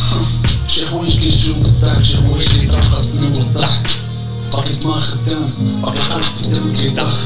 شي 0.68 0.86
حوايج 0.86 1.20
كيجيو 1.20 1.54
بالضحك 1.54 2.04
شي 2.04 2.18
حوايج 2.18 2.48
كيترخصني 2.48 3.26
والضحك 3.26 3.88
باقي 4.54 4.86
ما 4.86 5.00
خدام 5.00 5.54
باقي 5.82 6.02
خلف 6.02 6.32
الدم 6.46 6.74
كيطخ 6.74 7.24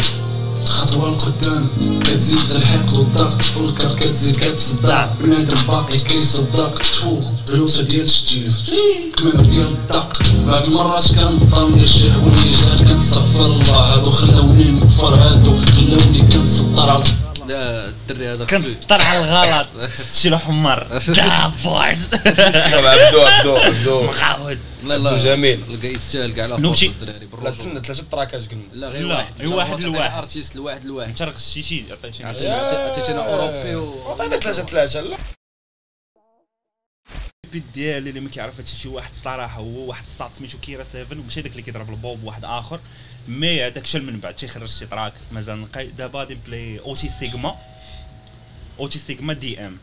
خطوة 0.65 1.11
لقدام 1.11 1.67
كتزيد 2.03 2.39
غير 2.39 2.55
الحقد 2.55 2.93
والضغط 2.93 3.41
فولكر 3.41 3.95
كتزيد 3.95 4.35
كتصدع 4.35 5.07
بنادم 5.23 5.57
باقي 5.67 5.97
كيصدق 5.97 6.81
شوف 6.93 7.23
العوسة 7.53 7.83
ديال 7.83 8.05
الشتيف 8.05 8.73
كمامة 9.17 9.41
ديال 9.41 9.67
الدق 9.67 10.23
بعد 10.45 10.69
مرات 10.69 11.07
كنضم 11.07 11.75
ديال 11.75 11.89
شي 11.89 12.11
حوايج 12.11 12.63
عاد 12.69 12.89
كنستغفر 12.89 13.45
الله. 13.45 13.73
هادو 13.73 14.11
خلاوني 14.11 14.71
نكفر 14.71 15.15
هادو 15.15 15.57
خلاوني 15.57 16.21
كنسطر. 16.21 16.89
على 16.89 17.03
لا، 17.47 17.89
الدري 17.89 18.27
هذا 18.33 18.45
كنسطر 18.45 19.01
على 19.01 19.19
الغلط. 19.19 19.67
شي 20.13 20.37
حمر 20.37 20.99
شوف 20.99 21.19
عبدو 21.19 21.75
عبدو 23.21 23.55
عبدو. 23.55 24.03
مقاود 24.03 24.59
لا 24.83 24.97
لا 24.97 25.23
جميل. 25.23 25.59
لقى 25.69 25.87
يستاهل 25.87 26.31
كاع 26.31 26.45
لا 26.45 26.59
نوبتي. 26.59 26.85
الدراري 26.85 27.19
لا 27.19 27.25
بالرجوع 27.25 27.51
تسنى 27.51 27.81
ثلاثة 27.81 28.03
تراكات 28.11 28.41
قلنا. 28.51 28.63
لا 28.73 28.87
غير 28.87 29.07
لا، 29.07 29.15
واحد. 29.15 29.33
غير 29.39 29.53
واحد 29.53 29.79
لواحد. 29.79 30.17
أرتيست 30.17 30.55
لواحد 30.55 30.85
لواحد. 30.85 31.09
انت 31.09 31.21
راه 31.21 31.33
شي 31.53 31.63
شي. 31.63 31.83
عطيتينا 32.23 33.33
اوروبي 33.33 33.75
و 33.75 34.11
عطينا 34.11 34.37
ثلاثة 34.37 34.65
ثلاثة. 34.65 35.01
لا. 35.01 35.40
البيت 37.51 37.73
ديالي 37.73 38.09
اللي 38.09 38.19
ما 38.19 38.29
كيعرف 38.29 38.57
هادشي 38.57 38.75
شي 38.75 38.87
واحد 38.87 39.11
الصراحه 39.11 39.59
هو 39.61 39.89
واحد 39.89 40.03
الساط 40.03 40.33
سميتو 40.33 40.57
كيرا 40.57 40.83
7 40.83 41.19
وماشي 41.19 41.41
داك 41.41 41.51
اللي 41.51 41.61
كيضرب 41.61 41.89
البوب 41.89 42.23
واحد 42.23 42.45
آخر. 42.45 42.79
mais 43.27 43.67
هذاك 43.67 43.85
شال 43.85 44.05
من 44.05 44.19
بعد 44.19 44.35
تيخرج 44.35 44.69
شي 44.69 44.85
track 44.85 45.13
مازال 45.31 45.61
نقي. 45.61 45.87
دابا 45.87 46.19
غادي 46.19 46.35
ن 46.35 46.44
play 46.44 46.79
أوتي 46.79 47.09
سيغما. 47.09 47.55
أوتي 48.79 48.99
سيغما 48.99 49.33
DM. 49.33 49.77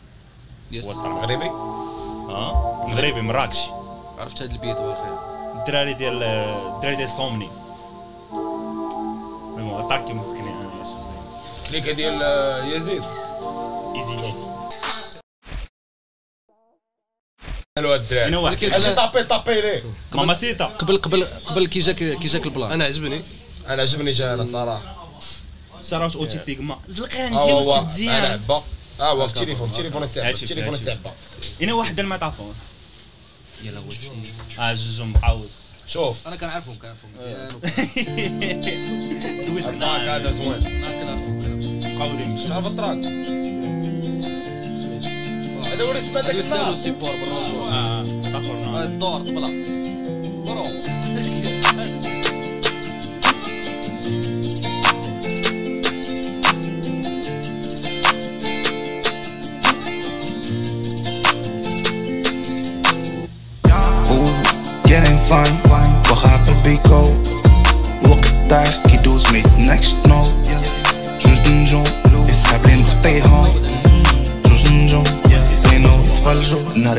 Yes. 0.73 0.85
مغربي 0.85 1.45
آه 1.45 2.87
مغربي 2.89 3.21
مراكشي. 3.21 3.71
عرفت 4.19 4.43
هذا 4.43 4.53
البيت 4.53 4.77
واخا. 4.77 5.61
الدراري 5.61 5.95
ديال 5.95 6.23
الدراري 6.23 6.97
ديال 6.97 7.09
سومني. 7.09 7.49
المهم 8.33 9.81
ال 9.81 9.85
track 9.85 10.05
كيمزكني 10.05 10.51
أنا 10.51 10.85
شخصيا 10.85 11.23
كليكة 11.69 11.93
ديال 11.93 12.23
آه، 12.23 12.65
يزيد. 12.65 13.05
حلو 17.79 17.95
الدراري. 17.95 18.29
أنا 18.29 18.39
واحد. 18.39 18.55
ولكن 18.57 18.73
أجي 18.73 18.87
أنا- 18.87 18.97
طابي 18.97 19.23
طابي 19.23 19.61
ليه؟ 19.61 19.83
ماما 20.15 20.35
سيتا. 20.35 20.65
قبل 20.65 20.97
قبل 20.97 21.25
قبل 21.25 21.67
كي 21.67 21.79
جاك 21.81 21.97
كي 21.97 22.29
جاك 22.29 22.47
البلان. 22.47 22.73
أنا 22.73 22.85
عجبني. 22.85 23.23
أنا 23.69 23.83
عجبني 23.83 24.13
جا 24.13 24.35
أنا 24.35 24.45
صراحة 24.45 25.09
صراحة 25.83 26.15
اوتي 26.15 26.39
سيغما 26.47 26.79
زلقان 26.89 27.31
جي 27.31 27.37
هو 27.39 27.59
وسط 27.59 27.69
أنا 27.69 27.81
مزيان 27.87 28.25
عبا 28.33 28.63
ها 29.01 29.07
هو 29.07 29.29
في 29.29 29.37
التليفون 29.37 29.69
في 29.69 29.75
التليفون 29.75 30.03
السعبه 30.03 30.31
التليفون. 30.31 30.75
السعبه 30.75 31.13
إنا 31.63 31.73
واحد 31.75 32.01
الميتافون. 32.01 32.55
يلا 33.65 33.79
واش 33.79 33.97
آه 34.59 34.75
جوج 34.75 35.01
مقاود 35.01 35.49
شوف. 35.87 36.29
أنا 36.29 36.37
كنعرفهم 36.37 36.79
كنعرفهم 36.79 37.11
مزيان. 37.17 37.49
دويت 39.47 39.69
التراك 39.69 40.01
هذا 40.01 40.33
زوين. 40.33 40.81
ما 40.81 40.91
كنعرفهم 41.03 41.41
كنعرفهم. 41.41 41.95
مقاودين 41.97 42.49
شعرف 42.49 42.67
التراك 42.67 42.99
هذا 45.79 45.87
هو 45.87 45.91
اللي 45.91 46.01
سمعت 46.01 46.25
داك 46.25 46.35
هادو 46.35 46.39
يسالوا 46.39 46.63
النهار 46.63 46.75
سيبور 46.75 47.11
بالرجوع 47.11 47.69
آه 47.69 48.03
اخر 48.35 48.79
هذا 48.79 48.85
الدور 48.85 49.21
طبلا 49.21 49.79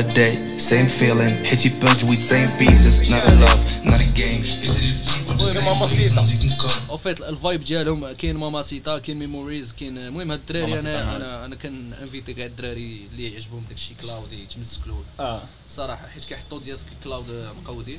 Not 0.00 0.06
a 0.06 0.14
day, 0.14 0.58
same 0.58 0.88
feeling. 0.88 1.46
حيت 1.46 1.66
يبانز 1.66 2.02
with 2.02 2.22
same 2.32 2.48
pieces. 2.58 3.10
Not 3.10 3.24
a 3.24 3.34
love, 3.44 3.84
not 3.84 4.00
a 4.00 4.16
game. 4.16 4.44
ماما 5.66 5.86
سيتا 5.86 6.24
أو 6.90 6.96
فيت 6.96 7.20
الفايب 7.20 7.64
ديالهم 7.64 8.12
كاين 8.12 8.36
ماما 8.36 8.62
سيتا 8.62 8.98
كاين 8.98 9.18
ميموريز 9.18 9.72
كاين 9.72 9.98
المهم 9.98 10.30
هاد 10.30 10.38
الدراري 10.38 10.78
أنا. 10.78 11.16
أنا 11.16 11.44
أنا 11.44 11.56
كان 11.56 11.92
انفيتي 11.92 12.34
كاع 12.34 12.46
الدراري 12.46 13.08
اللي 13.12 13.32
يعجبهم 13.32 13.64
داك 13.68 13.76
الشيء 13.76 13.96
كلاود. 14.02 14.32
يتمسكلو 14.32 14.94
آه. 15.20 15.42
صراحة 15.68 16.06
حيت 16.08 16.24
كيحطوا 16.24 16.60
دياسك 16.60 16.86
كلاود 17.04 17.52
مقودين. 17.62 17.98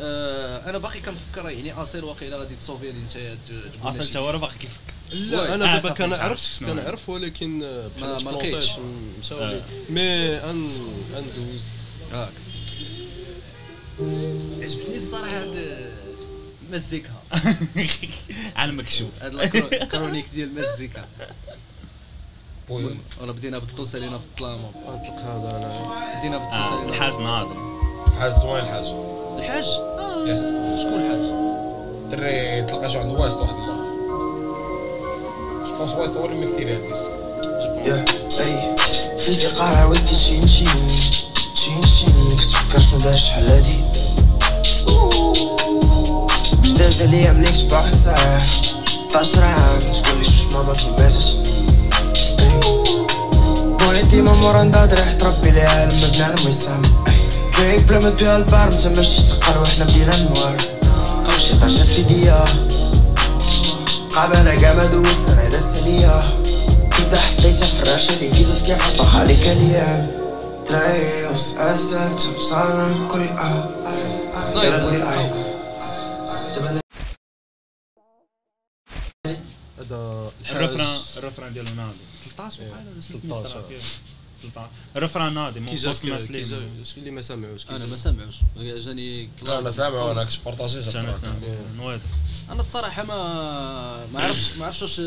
آه 0.00 0.70
أنا 0.70 0.78
باقي 0.78 1.00
كنفكر 1.00 1.48
يعني 1.50 1.72
اصيل 1.72 2.04
واقيلا 2.04 2.36
غادي 2.36 2.56
تصوفي 2.56 2.90
هذه 2.90 2.96
انت 2.96 3.12
تقول 3.48 3.90
أصلا 3.90 4.02
حتى 4.08 4.18
هو 4.18 4.38
باقي 4.38 4.54
كيفكر 4.58 4.94
لا 5.12 5.54
أنا 5.54 5.74
آه، 5.74 5.76
دابا 5.78 5.94
كنعرف. 5.94 6.58
كنعرف 6.60 7.08
ولكن 7.08 7.58
ما- 7.58 7.88
بحال 7.88 8.24
ما 8.24 8.30
لقيتش. 8.30 8.68
تبلونطيت، 8.70 9.18
مشاولي. 9.20 9.62
مي 9.90 10.00
ان 10.36 10.70
أندوز. 11.16 11.62
هاك 12.12 12.28
عجبتني 14.62 14.96
الصراحة 14.96 15.40
هاد 15.42 15.76
مزيكا. 16.70 17.10
على 18.56 18.70
المكشوف. 18.70 19.08
هاد 19.22 19.34
الكرونيك 19.74 20.28
ديال 20.34 20.48
المزيكا 20.48 21.04
ولا 23.20 23.32
بدينا 23.32 23.58
بالطوس 23.58 23.94
علينا 23.94 24.18
في 24.18 24.24
الظلام 24.36 24.60
نطلق 24.60 25.14
هذا 25.18 25.56
أنا. 25.56 26.18
بدينا 26.18 26.38
في 26.38 26.44
الطوس 26.44 26.66
آه 26.66 26.76
علينا 26.78 26.88
الحاج 26.88 27.12
ناظم. 27.20 27.80
حاج 28.20 28.32
زوين 28.32 28.64
الحاج 28.64 28.84
الحاج؟ 29.38 29.64
يس. 30.26 30.40
شكون 30.80 31.00
الحاج؟ 31.00 31.24
دري 32.10 32.62
تلقى 32.62 32.90
شي 32.90 32.98
عند 32.98 33.16
واسط 33.16 33.36
واحد 33.40 33.54
المره 33.54 33.84
جو 35.66 35.76
بونس 35.78 35.90
واسط 35.90 36.16
هو 36.16 36.26
اللي 36.26 36.36
ميكسي 36.36 36.64
ليه 36.64 36.76
الديسك 36.76 37.04
يا 37.86 38.04
أي. 38.40 38.74
فيدي 39.18 39.46
قارع 39.46 39.84
ويسكي 39.84 40.14
تشين 40.14 40.40
تشين 40.40 40.66
تشين 41.54 41.80
تشين 41.82 42.36
كتفكر 42.40 42.80
شنو 42.80 42.98
دار 43.00 43.16
شحال 43.16 43.48
هادي؟ 43.48 43.76
واش 46.60 46.70
داز 46.70 47.02
عليا 47.02 47.32
منيك 47.32 47.54
صباح 47.54 47.84
الساعة 47.84 48.38
12 49.10 49.44
عام؟ 49.44 49.78
تقولي 49.78 50.24
شوش 50.24 50.54
ماما 50.54 50.72
كي 50.72 50.86
ماتت. 50.98 51.36
بويا 53.80 54.02
ديما 54.02 54.32
مورا 54.32 54.62
ندادر 54.62 54.96
ريحة 54.96 55.18
ربي 55.22 55.48
العالم 55.48 56.00
ما 56.00 56.06
بنادم 56.08 56.46
جايك 57.58 57.84
بلا 57.88 57.98
ما 57.98 58.10
تبيع 58.10 58.36
البار 58.36 58.68
نتا 58.68 58.88
ماشي 58.88 59.22
تقال 59.22 59.58
وحنا 59.58 59.84
بدينا 59.84 60.14
النوار. 60.14 60.56
قرشي 61.28 61.54
طاشات 61.60 61.86
في 61.88 62.02
ديا. 62.02 62.44
قابلة 64.14 64.54
كاع 64.60 64.74
ما 64.74 64.86
دوزت 64.86 65.28
أنا 65.28 65.48
دازت 65.48 65.82
عليا 65.82 66.20
كدا 66.98 67.18
حطيتها 67.20 67.66
في 67.66 68.14
اللي 68.14 68.30
كيدوز 68.30 68.64
كيف 68.66 68.96
طاح 68.98 69.16
عليك 69.16 69.38
الأيام 69.40 70.10
ترايوس 70.68 71.54
أسد 71.56 72.34
بصارة 72.36 73.08
كل 73.12 73.20
آه. 73.20 73.68
يلا 74.64 74.82
قولي 74.84 75.02
آه 75.02 75.44
هذا 79.78 80.32
الرفران 80.50 80.98
الرفران 81.16 81.52
ديالو 81.52 81.74
ناضي 81.74 81.96
13 82.36 82.62
بحال 82.62 82.86
ولا 82.88 83.00
13 83.32 83.64
13 84.50 84.68
13 84.94 84.96
الرفران 84.96 85.34
ناضي 85.34 85.60
كي 85.60 85.60
مو 85.60 85.72
وصل 85.90 86.08
الناس 86.08 86.24
جاك 86.32 86.44
شكون 86.44 86.68
اللي 86.96 87.10
ما 87.10 87.22
سامعوش 87.22 87.64
كي 87.64 87.76
أنا؟ 87.76 87.86
ما 87.86 87.96
سامعوش 87.96 88.34
جاني 88.56 89.28
لا 89.42 89.58
أنا 89.58 89.70
سامع 89.70 90.02
وأنا 90.02 90.24
كنت 90.24 90.38
بارطاجي 90.44 90.98
أنا 90.98 91.14
نويض 91.76 92.00
أنا 92.50 92.60
الصراحة 92.60 93.02
ما 93.02 94.06
ما 94.06 94.20
عرفتش 94.22 94.52
ما 94.58 94.64
عرفتش 94.66 94.82
واش 94.82 95.00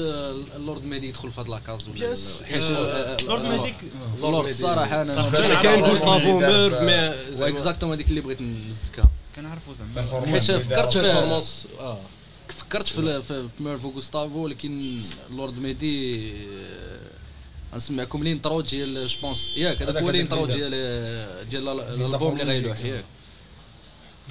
اللورد 0.56 0.84
ميدي 0.84 1.08
يدخل 1.10 1.32
في 1.32 1.42
هاد 1.42 1.50
لاكاز 1.50 1.88
ولا 1.90 2.16
Yes. 2.16 2.44
حيت 2.44 2.64
آه، 2.64 3.18
لورد 3.24 3.42
ميديك 3.46 3.76
اللورد 4.16 4.48
الصراحة 4.50 5.02
أنا 5.02 5.22
صراحة. 5.32 5.64
كاين 5.64 5.84
غوستافو 5.84 6.38
اللي 6.40 6.48
ميرف 6.48 6.82
مي 7.42 7.48
اكزاكتومون 7.48 7.96
هذيك 7.96 8.10
اللي 8.10 8.22
بغيت 8.22 8.42
نمزكها. 8.42 9.10
كنعرفو 9.36 9.74
زعما. 9.74 10.26
حيت 10.32 10.44
فكرت 10.52 10.98
في 10.98 11.12
آه. 11.80 12.00
فكرت 12.50 12.88
في 12.90 13.22
في 13.22 13.48
في 13.58 13.64
ميرفو 13.64 13.90
غوستافو 13.90 14.40
ولكن 14.40 15.02
اللورد 15.30 15.60
ميدي 15.60 16.32
آه، 17.72 17.76
غنسمعكم 17.76 18.22
ال 18.22 18.28
intro 18.28 18.62
ديال 18.61 19.07
جوبونس 19.07 19.47
ياك 19.55 19.82
هذاك 19.82 20.03
هو 20.03 20.09
ال 20.10 20.16
intro 20.16 20.45
ديال 20.45 20.70
ديال 21.49 21.68
الالبوم 21.80 22.39
اللي 22.41 22.53
غيلوح. 22.53 22.80
ياك. 22.86 23.05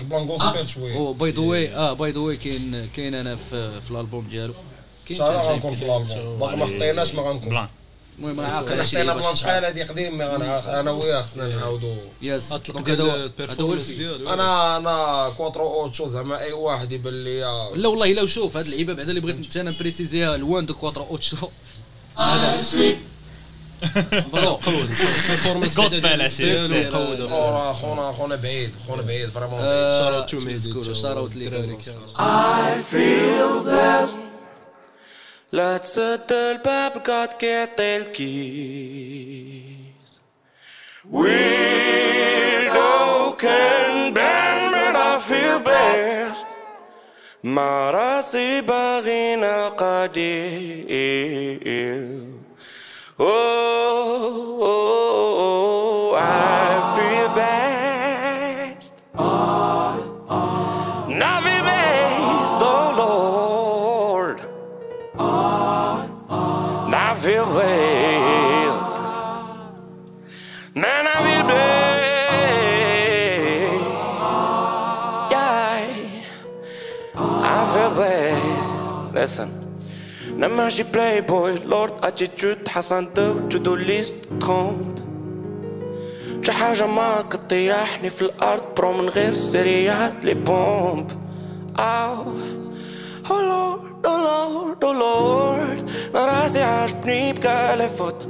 plan 0.03 0.23
gospel 0.27 0.69
شوية. 0.69 0.95
هو 0.97 1.13
by 1.13 1.31
the 1.31 1.41
way 1.41 1.75
آه 1.77 1.93
by 1.93 2.11
the 2.11 2.19
way 2.21 2.37
كاين 2.37 2.87
كاين 2.97 3.15
أنا 3.15 3.37
في 3.37 3.81
في 3.81 3.91
الالبوم 3.91 4.29
ديالو. 4.29 4.55
كاين 5.09 5.19
جاي- 5.19 5.29
غنكون 5.29 5.75
في 5.75 5.85
الالبوم 5.85 6.39
باقي 6.39 6.57
ما 6.57 6.67
حطيناش 6.67 7.15
ما 7.15 7.23
غنكون. 7.23 7.49
plan. 7.49 7.69
المهم 8.19 8.41
أنا 8.41 8.49
عاقل 8.49 8.83
حطينا 8.83 9.15
plan 9.15 9.37
شحال 9.37 9.65
هادي 9.65 9.83
قديم 9.83 10.23
أنا 10.23 10.91
وياه 10.91 11.23
خصنا 11.23 11.49
نعاودو. 11.49 11.95
Yes 12.23 12.53
أنا 14.33 14.77
أنا 14.77 15.29
cuatro 15.37 15.83
ocho 15.83 16.07
زعما 16.07 16.41
أي 16.41 16.53
واحد 16.53 16.93
يبان 16.93 17.25
لي 17.25 17.41
لا 17.75 17.89
والله 17.89 18.13
إلا 18.13 18.23
وشوف 18.23 18.57
هاد 18.57 18.65
اللعيبه 18.67 18.93
بعدا 18.93 19.09
اللي 19.11 19.21
بغيت 19.21 19.57
أنا 19.57 19.71
بريسيزيها 19.71 20.35
الوان 20.35 20.67
دو 20.67 20.75
كواترو 20.75 21.05
اوتشو 21.05 21.37
برو. 24.33 24.61
ديالو 26.37 26.69
مقودة 26.69 27.29
خونا 27.29 27.73
خونا 27.73 28.13
خونا 28.13 28.37
بعيد 28.37 28.73
خونا 28.87 29.03
بعيد 29.03 29.31
فريمون 29.31 29.61
بعيد 29.61 29.93
شاروت 29.99 30.31
تو 30.31 30.39
تمسكوا، 30.39 30.95
شاروت 30.95 31.37
ليكم. 31.37 31.57
الدراري 31.57 31.79
كامل. 31.87 32.07
لا 35.53 35.77
تسد 35.77 36.33
الباب 36.33 36.93
قد 36.93 37.29
كيعطي 37.39 37.97
الكيس 37.97 39.77
Weirdo 41.13 42.91
can 43.45 44.13
bend 44.17 44.65
but 44.75 44.97
I 44.97 45.13
feel 45.29 45.59
best 45.69 46.47
مع 47.45 47.91
راسي 47.91 48.61
باغينا 48.61 49.69
قديم 49.69 51.17
Oh 53.19 53.25
oh 53.25 54.61
oh, 54.61 54.63
oh, 54.63 55.39
oh, 55.41 56.13
oh 56.13 56.17
I 56.17 56.97
feel 56.97 57.29
best. 57.35 58.93
Now 61.19 61.39
we 61.41 61.55
praise 61.63 62.53
oh 62.61 62.95
Lord. 62.99 64.41
I 66.95 67.15
feel 67.19 67.47
praise. 67.47 68.77
Man, 70.75 71.07
I 71.07 71.17
feel 71.25 71.45
praise. 71.49 72.13
Yeah, 75.33 75.81
I 77.43 77.57
feel 77.73 77.91
blessed. 77.95 79.15
Listen. 79.15 79.56
ماشي 80.39 80.83
بلاي 80.83 81.21
بوي 81.21 81.59
لورد 81.59 81.93
اتيتيود 82.05 82.69
حسن 82.69 83.15
تو 83.15 83.39
تو 83.51 83.59
دو 83.59 83.75
ليست 83.75 84.15
كومب 84.47 84.99
شي 86.43 86.53
حاجة 86.53 86.87
ما 86.87 87.25
تطيحني 87.31 88.11
في 88.11 88.23
الأرض 88.23 88.63
برو 88.77 88.93
من 88.93 89.09
غير 89.09 89.35
سريات 89.35 90.25
لي 90.25 90.35
بومب. 90.35 91.11
أو 91.79 92.25
Oh 93.29 93.43
Lord, 93.53 94.07
oh 94.07 94.19
Lord, 94.29 94.79
oh 94.85 94.95
Lord. 95.03 95.91
أنا 96.17 96.27
راسي 96.27 96.63
عاجبني 96.63 97.33
بقى 97.33 97.77
لفوت 97.77 98.27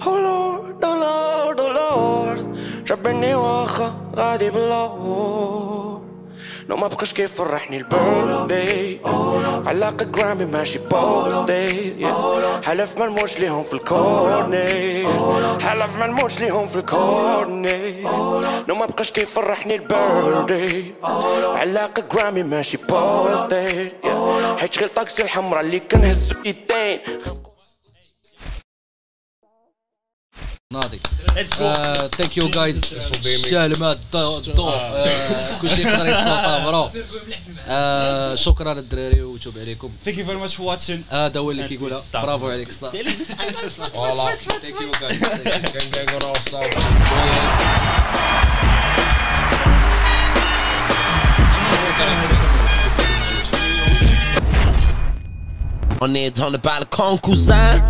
Oh 0.00 0.04
Lord, 0.04 0.84
oh 0.84 0.96
Lord, 1.04 1.58
oh 1.60 1.72
Lord. 1.78 2.56
جبرني 2.86 3.34
واخا 3.34 3.92
غادي 4.16 4.50
باللور 4.50 5.71
لو 6.72 6.78
ما 6.78 6.86
بقاش 6.86 7.12
كيف 7.12 7.34
فرحني 7.34 7.76
البيرثداي 7.76 9.00
علاقة 9.66 10.04
جرامي 10.04 10.44
ماشي 10.44 10.78
بوستي 10.78 12.06
حلف 12.64 12.98
ما 12.98 13.06
نموتش 13.06 13.38
ليهم 13.38 13.64
في 13.64 13.74
الكورني 13.74 15.06
حلف 15.60 15.98
ما 15.98 16.06
نموتش 16.06 16.40
ليهم 16.40 16.68
في 16.68 16.76
الكورني 16.76 18.02
لو 18.68 18.74
ما 18.74 18.86
بقاش 18.86 19.12
كيف 19.12 19.34
فرحني 19.34 19.74
البيرثداي 19.74 20.94
علاقة 21.54 22.02
جرامي 22.12 22.42
ماشي 22.42 22.76
بوستي 22.76 23.92
حيت 24.58 24.72
شغل 24.74 24.88
طاكسي 24.88 25.22
الحمرا 25.22 25.60
اللي 25.60 25.80
كنهزو 25.80 26.34
ايدين 26.46 27.00
ناضي. 30.72 31.00
ليتس 31.36 31.58
جو 31.58 31.74
ثانك 32.18 32.36
يو 32.36 32.48
جايز 32.48 32.80
الشالمات 33.26 33.98
الضوء 34.14 34.74
كلشي 35.62 35.82
يقدر 35.82 36.06
يتصل 36.06 36.64
برو 36.64 36.88
آه، 37.68 38.34
شكرا 38.34 38.74
للدراري 38.74 39.22
وتوب 39.22 39.58
عليكم. 39.58 39.90
ثانك 40.04 40.18
يو 40.18 40.26
فيري 40.26 40.36
ماتش 40.38 40.54
فور 40.54 40.66
واتشين 40.66 41.04
هذا 41.10 41.40
هو 41.40 41.50
اللي 41.50 41.68
كيقولها. 41.68 42.02
برافو 42.14 42.50
عليك 42.50 42.72
ستا 42.72 42.92
فوالا 43.94 44.36
ثانك 44.36 44.80
يو 44.80 44.90
جايز 45.00 45.22
On 56.04 56.12
est 56.16 56.32
dans 56.36 56.50
le 56.50 56.58
balcon, 56.58 57.16
cousin. 57.16 57.80